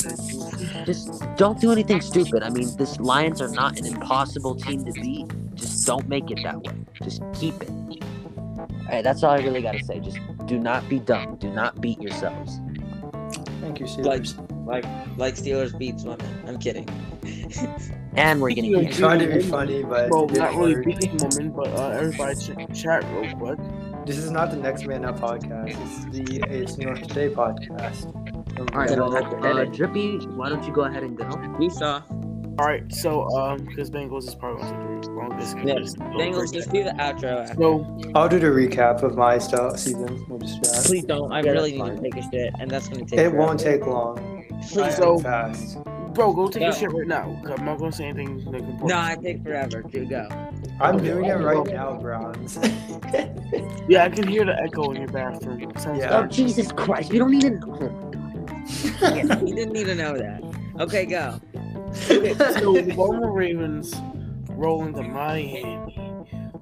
just 0.84 1.22
don't 1.36 1.60
do 1.60 1.72
anything 1.72 2.00
stupid. 2.00 2.42
I 2.42 2.50
mean, 2.50 2.76
this 2.76 2.98
Lions 2.98 3.40
are 3.40 3.50
not 3.50 3.78
an 3.78 3.86
impossible 3.86 4.54
team 4.54 4.84
to 4.84 4.92
beat. 4.92 5.26
Just 5.54 5.86
don't 5.86 6.08
make 6.08 6.30
it 6.30 6.40
that 6.42 6.62
way. 6.62 6.74
Just 7.02 7.22
keep 7.34 7.60
it. 7.62 7.70
All 7.70 8.92
right, 8.92 9.02
that's 9.02 9.22
all 9.22 9.30
I 9.30 9.38
really 9.38 9.62
gotta 9.62 9.84
say. 9.84 10.00
Just 10.00 10.18
do 10.46 10.58
not 10.58 10.88
be 10.88 11.00
dumb. 11.00 11.36
Do 11.36 11.50
not 11.50 11.80
beat 11.80 12.00
yourselves. 12.00 12.60
Thank 13.60 13.80
you, 13.80 13.86
Steelers. 13.86 14.38
like, 14.38 14.55
like 14.66 14.84
like 15.16 15.34
Steelers 15.36 15.76
beats 15.78 16.04
women. 16.04 16.26
I'm 16.46 16.58
kidding. 16.58 16.88
And 18.18 18.40
we're 18.40 18.54
gonna 18.54 18.68
Yeah, 18.68 18.80
get 18.84 18.92
You 18.92 18.98
tried 18.98 19.18
to 19.18 19.26
be 19.26 19.42
funny, 19.42 19.82
but 19.82 20.08
Well, 20.08 20.24
it 20.24 20.32
didn't 20.32 20.56
really 20.58 20.82
beating 20.82 21.18
woman, 21.18 21.50
but 21.50 21.68
uh, 21.68 21.88
everybody 21.90 22.34
ch- 22.34 22.80
chat 22.82 23.04
real 23.12 23.30
quick. 23.36 23.58
This 24.06 24.16
is 24.16 24.30
not 24.30 24.50
the 24.50 24.56
Next 24.56 24.86
Man 24.86 25.04
Up 25.04 25.20
podcast. 25.20 25.76
It's 25.78 26.04
the 26.16 26.40
It's 26.48 26.78
New 26.78 26.86
York 26.86 27.02
Today 27.02 27.28
podcast. 27.28 28.06
All 28.58 28.64
right, 28.80 28.88
well, 28.88 29.10
don't 29.10 29.22
have 29.22 29.30
to 29.42 29.48
uh. 29.48 29.64
Drippy, 29.66 30.16
why 30.28 30.48
don't 30.48 30.64
you 30.66 30.72
go 30.72 30.82
ahead 30.84 31.02
and 31.02 31.14
go? 31.14 31.28
We 31.58 31.68
saw. 31.68 32.00
All 32.58 32.64
right, 32.66 32.90
so 32.90 33.28
um, 33.36 33.58
because 33.66 33.90
Bengals 33.90 34.26
is 34.28 34.34
probably 34.34 34.62
going 34.62 35.02
to 35.02 35.08
the 35.10 35.14
longest. 35.14 35.56
Yeah, 35.58 35.74
because- 35.74 35.94
Bengals, 35.96 36.54
just 36.54 36.70
do 36.70 36.84
the 36.84 36.92
outro. 36.92 37.42
After. 37.42 37.54
So 37.54 38.00
I'll 38.14 38.30
do 38.30 38.38
the 38.38 38.46
recap 38.46 39.02
of 39.02 39.14
my 39.14 39.36
style 39.36 39.76
season. 39.76 40.24
We'll 40.26 40.38
just 40.38 40.62
do 40.62 40.70
that. 40.70 40.84
Please 40.86 41.04
don't. 41.04 41.30
I 41.32 41.42
Yeah, 41.42 41.50
really 41.50 41.76
that's 41.76 42.00
need 42.00 42.10
to 42.10 42.16
take 42.16 42.16
a 42.24 42.30
shit, 42.30 42.54
and 42.58 42.70
that's 42.70 42.88
gonna 42.88 43.00
take. 43.04 43.12
It 43.18 43.28
forever. 43.28 43.36
won't 43.36 43.60
take 43.60 43.84
long. 43.84 44.16
Please 44.72 44.96
So- 44.96 45.18
fast. 45.18 45.78
Bro, 46.14 46.32
go 46.32 46.48
take 46.48 46.62
Yeah. 46.62 46.70
a 46.70 46.74
shit 46.74 46.92
right 46.92 47.06
now. 47.06 47.38
I'm 47.58 47.64
not 47.66 47.78
gonna 47.78 47.92
say 47.92 48.06
anything 48.06 48.42
like 48.46 48.62
important. 48.62 48.88
No, 48.88 48.96
I 48.98 49.16
take 49.22 49.42
forever. 49.42 49.82
Do 49.82 50.06
go. 50.06 50.26
I'm 50.80 50.96
Okay, 50.96 51.04
doing 51.08 51.24
it 51.26 51.38
well- 51.38 51.62
right 51.64 51.74
now, 51.74 51.98
Browns. 52.00 52.58
Yeah, 53.88 54.04
I 54.04 54.08
can 54.08 54.26
hear 54.26 54.44
the 54.44 54.56
echo 54.60 54.90
in 54.90 54.96
your 54.96 55.08
bathroom. 55.08 55.70
Sounds 55.78 56.00
Yeah. 56.00 56.18
Oh. 56.24 56.26
Jesus 56.26 56.72
Christ, 56.72 57.12
we 57.12 57.18
don't 57.18 57.34
even. 57.34 57.62
Oh, 57.64 58.10
Yeah, 59.14 59.38
you 59.40 59.54
didn't 59.54 59.72
need 59.72 59.84
to 59.86 59.94
know 59.94 60.16
that. 60.16 60.42
Okay, 60.80 61.06
go. 61.06 61.38
Okay, 62.10 62.34
so 62.34 62.72
the 62.72 62.92
Baltimore 62.96 63.30
Ravens 63.32 63.94
rolling 64.50 64.94
to 64.94 65.02
Miami 65.02 65.96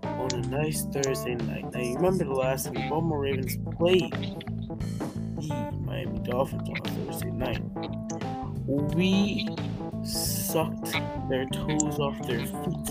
on 0.02 0.28
a 0.34 0.40
nice 0.48 0.84
Thursday 0.86 1.34
night. 1.36 1.72
Now 1.72 1.80
you 1.80 1.94
remember 1.94 2.24
the 2.24 2.32
last 2.32 2.64
time 2.66 2.74
the 2.74 2.86
Baltimore 2.90 3.20
Ravens 3.20 3.56
played 3.78 4.12
Dolphins 6.24 6.68
on 6.68 6.76
Thursday 7.06 7.30
night. 7.30 7.62
We 8.66 9.48
sucked 10.02 10.92
their 11.28 11.46
toes 11.46 11.98
off 11.98 12.20
their 12.26 12.46
feet, 12.46 12.90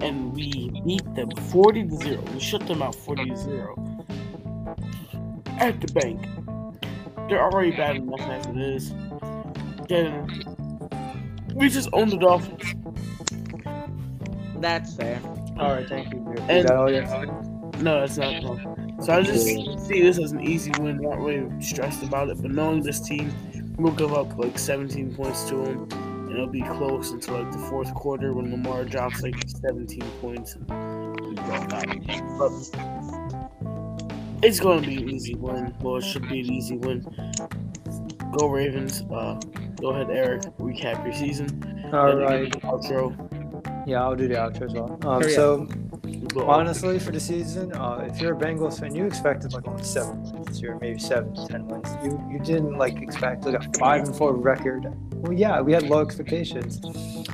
and 0.00 0.32
we 0.34 0.70
beat 0.84 1.14
them 1.14 1.30
40 1.50 1.88
to 1.88 1.96
zero. 1.96 2.22
We 2.32 2.40
shut 2.40 2.66
them 2.66 2.82
out 2.82 2.94
40 2.94 3.30
to 3.30 3.36
zero 3.36 4.04
at 5.58 5.80
the 5.80 5.92
bank. 5.92 6.26
They're 7.28 7.42
already 7.42 7.72
bad 7.72 7.96
enough 7.96 8.20
as 8.20 8.46
it 8.46 8.56
is. 8.56 8.92
Then 9.88 10.26
we 11.54 11.68
just 11.68 11.88
own 11.92 12.08
the 12.10 12.16
Dolphins. 12.16 12.74
That's 14.60 14.94
fair. 14.94 15.20
All 15.58 15.72
right, 15.74 15.88
thank 15.88 16.12
you. 16.12 16.32
Is 16.32 16.40
And- 16.48 16.68
that 17.84 17.94
all 17.94 18.00
you 18.00 18.00
have? 18.00 18.00
No, 18.00 18.00
that's 18.00 18.16
not 18.16 18.42
fun. 18.42 19.02
So 19.02 19.12
I 19.12 19.22
just 19.22 19.46
see 19.46 20.02
this 20.02 20.18
as 20.18 20.32
an 20.32 20.40
easy 20.40 20.72
win, 20.80 20.98
not 21.00 21.18
really 21.20 21.48
stressed 21.62 22.02
about 22.02 22.28
it. 22.28 22.42
But 22.42 22.50
knowing 22.50 22.82
this 22.82 23.00
team, 23.00 23.32
we'll 23.78 23.92
give 23.92 24.12
up 24.12 24.36
like 24.36 24.58
17 24.58 25.14
points 25.14 25.44
to 25.50 25.56
them, 25.56 25.88
and 25.92 26.32
it'll 26.32 26.48
be 26.48 26.62
close 26.62 27.12
until 27.12 27.38
like 27.42 27.52
the 27.52 27.58
fourth 27.58 27.94
quarter 27.94 28.32
when 28.32 28.50
Lamar 28.50 28.84
drops 28.84 29.22
like 29.22 29.36
17 29.46 30.00
points. 30.20 30.56
And 30.56 31.20
we 31.20 31.34
go 31.34 31.66
back. 31.66 31.86
But 32.38 32.52
it's 34.42 34.60
going 34.60 34.82
to 34.82 34.86
be 34.88 34.96
an 34.96 35.08
easy 35.10 35.34
win. 35.34 35.74
Well, 35.80 35.96
it 35.96 36.04
should 36.04 36.28
be 36.28 36.40
an 36.40 36.52
easy 36.52 36.76
win. 36.76 37.06
Go 38.38 38.48
Ravens. 38.48 39.02
Uh, 39.02 39.40
go 39.80 39.90
ahead, 39.90 40.10
Eric. 40.10 40.42
Recap 40.58 41.04
your 41.04 41.14
season. 41.14 41.90
All 41.92 42.08
Then 42.08 42.18
right. 42.18 42.52
Outro. 42.62 43.14
Yeah, 43.86 44.02
I'll 44.02 44.16
do 44.16 44.28
the 44.28 44.34
outro 44.34 44.66
as 44.66 44.74
well. 44.74 44.98
Um, 45.06 45.22
so 45.22 45.60
You 45.62 45.66
go 45.66 45.87
honestly, 46.36 46.98
for 46.98 47.10
the 47.12 47.20
season, 47.20 47.72
uh, 47.72 48.06
if 48.10 48.20
you're 48.20 48.34
a 48.34 48.36
Bengals 48.36 48.80
fan, 48.80 48.94
you 48.94 49.04
expected 49.06 49.52
like 49.52 49.66
only 49.66 49.82
seven 49.82 50.22
wins 50.32 50.60
year, 50.60 50.78
maybe 50.80 50.98
seven, 50.98 51.34
ten 51.46 51.66
wins. 51.66 51.88
You 52.02 52.20
you 52.30 52.38
didn't 52.38 52.76
like 52.76 53.00
expect 53.00 53.44
like 53.44 53.54
a 53.64 53.78
five 53.78 54.06
and 54.06 54.16
four 54.16 54.34
record. 54.34 54.86
Well, 55.14 55.32
yeah, 55.32 55.60
we 55.60 55.72
had 55.72 55.84
low 55.84 56.00
expectations. 56.00 56.80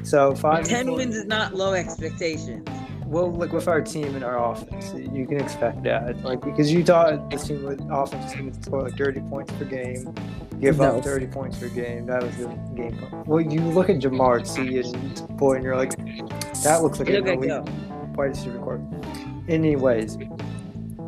So 0.09 0.34
five. 0.34 0.59
and 0.61 0.66
Ten 0.66 0.92
wins 0.92 1.16
is 1.16 1.26
not 1.26 1.55
low 1.55 1.74
expectations. 1.74 2.66
Well, 3.07 3.30
like 3.32 3.53
with 3.53 3.68
our 3.68 3.82
team 3.82 4.14
and 4.16 4.24
our 4.24 4.53
offense, 4.53 4.92
you 4.95 5.26
can 5.26 5.38
expect 5.38 5.82
that. 5.84 6.22
Like 6.24 6.40
because 6.40 6.72
you 6.72 6.82
thought 6.82 7.30
this 7.30 7.47
team 7.47 7.62
would 7.64 7.80
offense 7.90 8.32
team 8.32 8.47
would 8.47 8.64
score 8.64 8.82
like 8.82 8.97
30 8.97 9.20
points 9.28 9.53
per 9.53 9.64
game, 9.66 10.12
give 10.59 10.78
No. 10.78 10.97
up 10.99 11.05
30 11.05 11.26
points 11.26 11.59
per 11.59 11.68
game. 11.68 12.07
That 12.07 12.22
was 12.22 12.34
the 12.38 12.47
game 12.74 12.97
plan. 12.97 13.24
Well, 13.26 13.40
you 13.42 13.61
look 13.61 13.90
at 13.90 13.97
Ja'Marr 13.99 14.42
T 14.55 14.78
and 14.80 15.36
boy, 15.36 15.55
and 15.57 15.64
you're 15.64 15.76
like, 15.76 15.90
that 16.62 16.82
looks 16.82 16.99
like 16.99 17.11
an 17.11 17.28
at 17.28 17.34
elite 17.34 17.49
go. 17.49 17.64
Wide 18.14 18.30
receiver 18.30 18.58
core. 18.58 18.80
Anyways, 19.48 20.18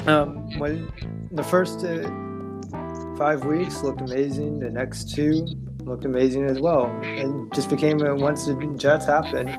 um, 0.07 0.59
when 0.59 0.91
the 1.31 1.43
first 1.43 1.85
uh, 1.85 2.11
five 3.17 3.45
weeks 3.45 3.83
looked 3.83 4.01
amazing, 4.01 4.59
the 4.59 4.71
next 4.71 5.15
two 5.15 5.47
looked 5.85 6.05
amazing 6.05 6.45
as 6.45 6.61
well, 6.61 6.87
and 7.03 7.53
just 7.55 7.71
became 7.71 8.01
a, 8.03 8.15
once 8.15 8.47
the 8.47 8.75
Jets 8.77 9.07
happened, 9.07 9.59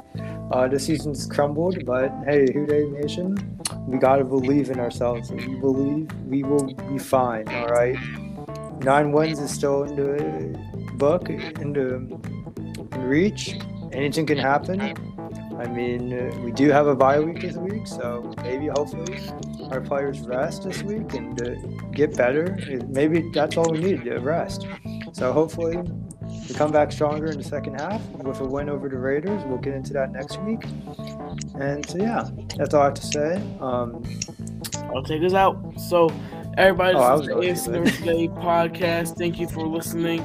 uh, 0.52 0.68
the 0.68 0.80
season's 0.80 1.26
crumbled. 1.26 1.86
But 1.86 2.12
hey, 2.26 2.46
Dey 2.46 2.86
Nation, 2.90 3.60
we 3.88 3.98
gotta 3.98 4.26
believe 4.26 4.70
in 4.70 4.80
ourselves, 4.80 5.32
we 5.32 5.56
believe 5.56 6.12
we 6.26 6.44
will 6.44 6.74
be 6.74 6.98
fine. 6.98 7.48
All 7.48 7.68
right, 7.68 7.98
nine 8.84 9.12
wins 9.14 9.40
is 9.40 9.52
still 9.52 9.84
in 9.84 9.96
the 9.96 10.94
book, 10.96 11.30
in 11.30 11.74
the 11.74 11.96
in 12.92 13.02
reach. 13.04 13.56
Anything 13.94 14.26
can 14.26 14.38
happen. 14.38 15.17
I 15.68 15.70
mean, 15.70 16.14
uh, 16.14 16.34
we 16.40 16.54
do 16.54 16.70
have 16.70 16.88
a 16.88 16.96
bye 16.96 17.20
week 17.20 17.42
this 17.42 17.58
week, 17.58 17.88
so 17.88 18.34
maybe, 18.42 18.68
hopefully, 18.68 19.20
our 19.70 19.82
players 19.82 20.22
rest 20.22 20.64
this 20.64 20.82
week 20.82 21.14
and 21.14 21.42
uh, 21.42 21.56
get 21.92 22.16
better. 22.16 22.58
Maybe 22.88 23.30
that's 23.34 23.58
all 23.58 23.70
we 23.70 23.80
need, 23.80 24.08
uh, 24.08 24.22
rest. 24.22 24.66
So 25.12 25.34
hopefully, 25.34 25.76
we 26.22 26.56
come 26.56 26.72
back 26.72 26.94
stronger 26.94 27.26
in 27.26 27.38
the 27.38 27.44
second 27.44 27.82
half 27.82 28.02
with 28.12 28.40
a 28.40 28.46
win 28.46 28.70
over 28.70 28.88
the 28.88 28.98
Raiders. 28.98 29.44
We'll 29.44 29.58
get 29.58 29.74
into 29.74 29.92
that 29.92 30.14
next 30.14 30.40
week. 30.40 30.64
And 31.60 31.86
so, 31.86 31.98
yeah, 31.98 32.30
that's 32.56 32.74
all 32.74 32.84
I 32.84 32.86
have 32.86 32.94
to 32.94 33.06
say. 33.06 33.36
Um, 33.60 34.04
I'll 34.96 35.04
take 35.04 35.22
us 35.22 35.34
out. 35.34 35.58
So, 35.82 36.10
everybody, 36.58 36.96
Oh, 36.98 37.18
this 37.18 37.60
is 37.60 37.66
the 37.66 37.72
going 37.74 37.88
AFC 37.88 37.98
Today 37.98 38.28
podcast. 38.30 39.18
Thank 39.18 39.38
you 39.38 39.50
for 39.50 39.68
listening. 39.68 40.22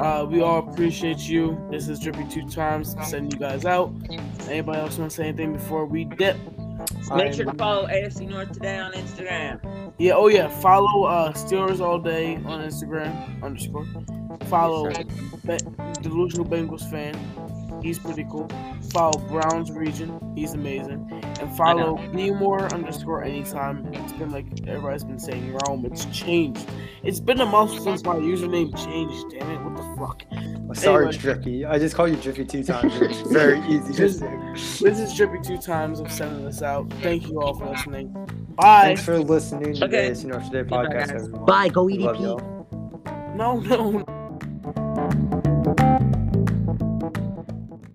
Uh, 0.00 0.24
we 0.28 0.40
all 0.40 0.58
appreciate 0.68 1.18
you. 1.28 1.58
This 1.70 1.88
is 1.88 2.00
Drippy 2.00 2.24
Two 2.30 2.48
Times 2.48 2.96
sending 3.04 3.30
you 3.32 3.38
guys 3.38 3.64
out. 3.66 3.92
Anybody 4.48 4.78
else 4.78 4.96
want 4.98 5.10
to 5.10 5.16
say 5.16 5.28
anything 5.28 5.52
before 5.52 5.84
we 5.84 6.04
dip? 6.04 6.36
Make 7.14 7.34
sure 7.34 7.46
I'm- 7.46 7.52
to 7.52 7.54
follow 7.58 7.86
AFC 7.86 8.26
North 8.26 8.52
today 8.52 8.78
on 8.78 8.92
Instagram. 8.92 9.60
Yeah, 9.98 10.12
oh 10.14 10.28
yeah. 10.28 10.48
Follow 10.48 11.04
uh 11.04 11.32
Steelers 11.32 11.80
all 11.80 11.98
day 11.98 12.36
on 12.46 12.60
Instagram 12.62 13.42
underscore. 13.42 13.86
Follow 14.46 14.88
Be- 14.88 15.58
Delusional 16.00 16.46
Bengals 16.46 16.88
fan. 16.90 17.14
He's 17.82 17.98
pretty 17.98 18.24
cool. 18.30 18.48
Follow 18.92 19.18
Browns 19.28 19.70
Region. 19.70 20.18
He's 20.36 20.54
amazing. 20.54 21.08
And 21.40 21.56
follow 21.56 21.96
Be 22.14 22.30
More 22.30 22.72
underscore 22.72 23.24
anytime. 23.24 23.86
It's 23.94 24.12
been 24.12 24.30
like 24.30 24.46
everybody's 24.68 25.04
been 25.04 25.18
saying 25.18 25.56
Rome. 25.66 25.84
It's 25.86 26.04
changed. 26.06 26.66
It's 27.02 27.20
been 27.20 27.40
a 27.40 27.46
month 27.46 27.80
since 27.82 28.04
my 28.04 28.16
username 28.16 28.76
changed. 28.84 29.30
Damn 29.30 29.50
it! 29.50 29.60
What 29.62 29.76
the 29.76 29.96
fuck? 29.96 30.76
sorry, 30.76 31.06
Anyway. 31.08 31.18
Drippy. 31.20 31.64
I 31.64 31.78
just 31.78 31.94
call 31.96 32.06
you 32.06 32.16
Drippy 32.16 32.44
two 32.44 32.62
times. 32.62 32.92
It's 33.00 33.20
very 33.32 33.58
easy 33.66 33.92
to. 33.94 34.02
This 34.02 34.98
is 34.98 35.14
Drippy 35.16 35.38
two 35.42 35.58
times. 35.58 36.00
I'm 36.00 36.08
sending 36.10 36.44
this 36.44 36.62
out. 36.62 36.90
Thank 37.02 37.26
you 37.28 37.40
all 37.40 37.54
for 37.58 37.66
listening. 37.70 38.12
Bye. 38.56 38.82
Thanks 38.88 39.04
for 39.04 39.18
listening 39.18 39.74
to 39.74 39.84
Okay. 39.86 40.08
the 40.08 40.14
AFC 40.14 40.24
North 40.26 40.50
Today 40.50 40.68
podcast, 40.68 41.46
Bye, 41.46 41.68
go 41.68 41.84
Love 41.84 42.16
EDP. 42.16 42.20
y'all. 42.22 43.34
No, 43.34 43.58
no. 43.60 45.39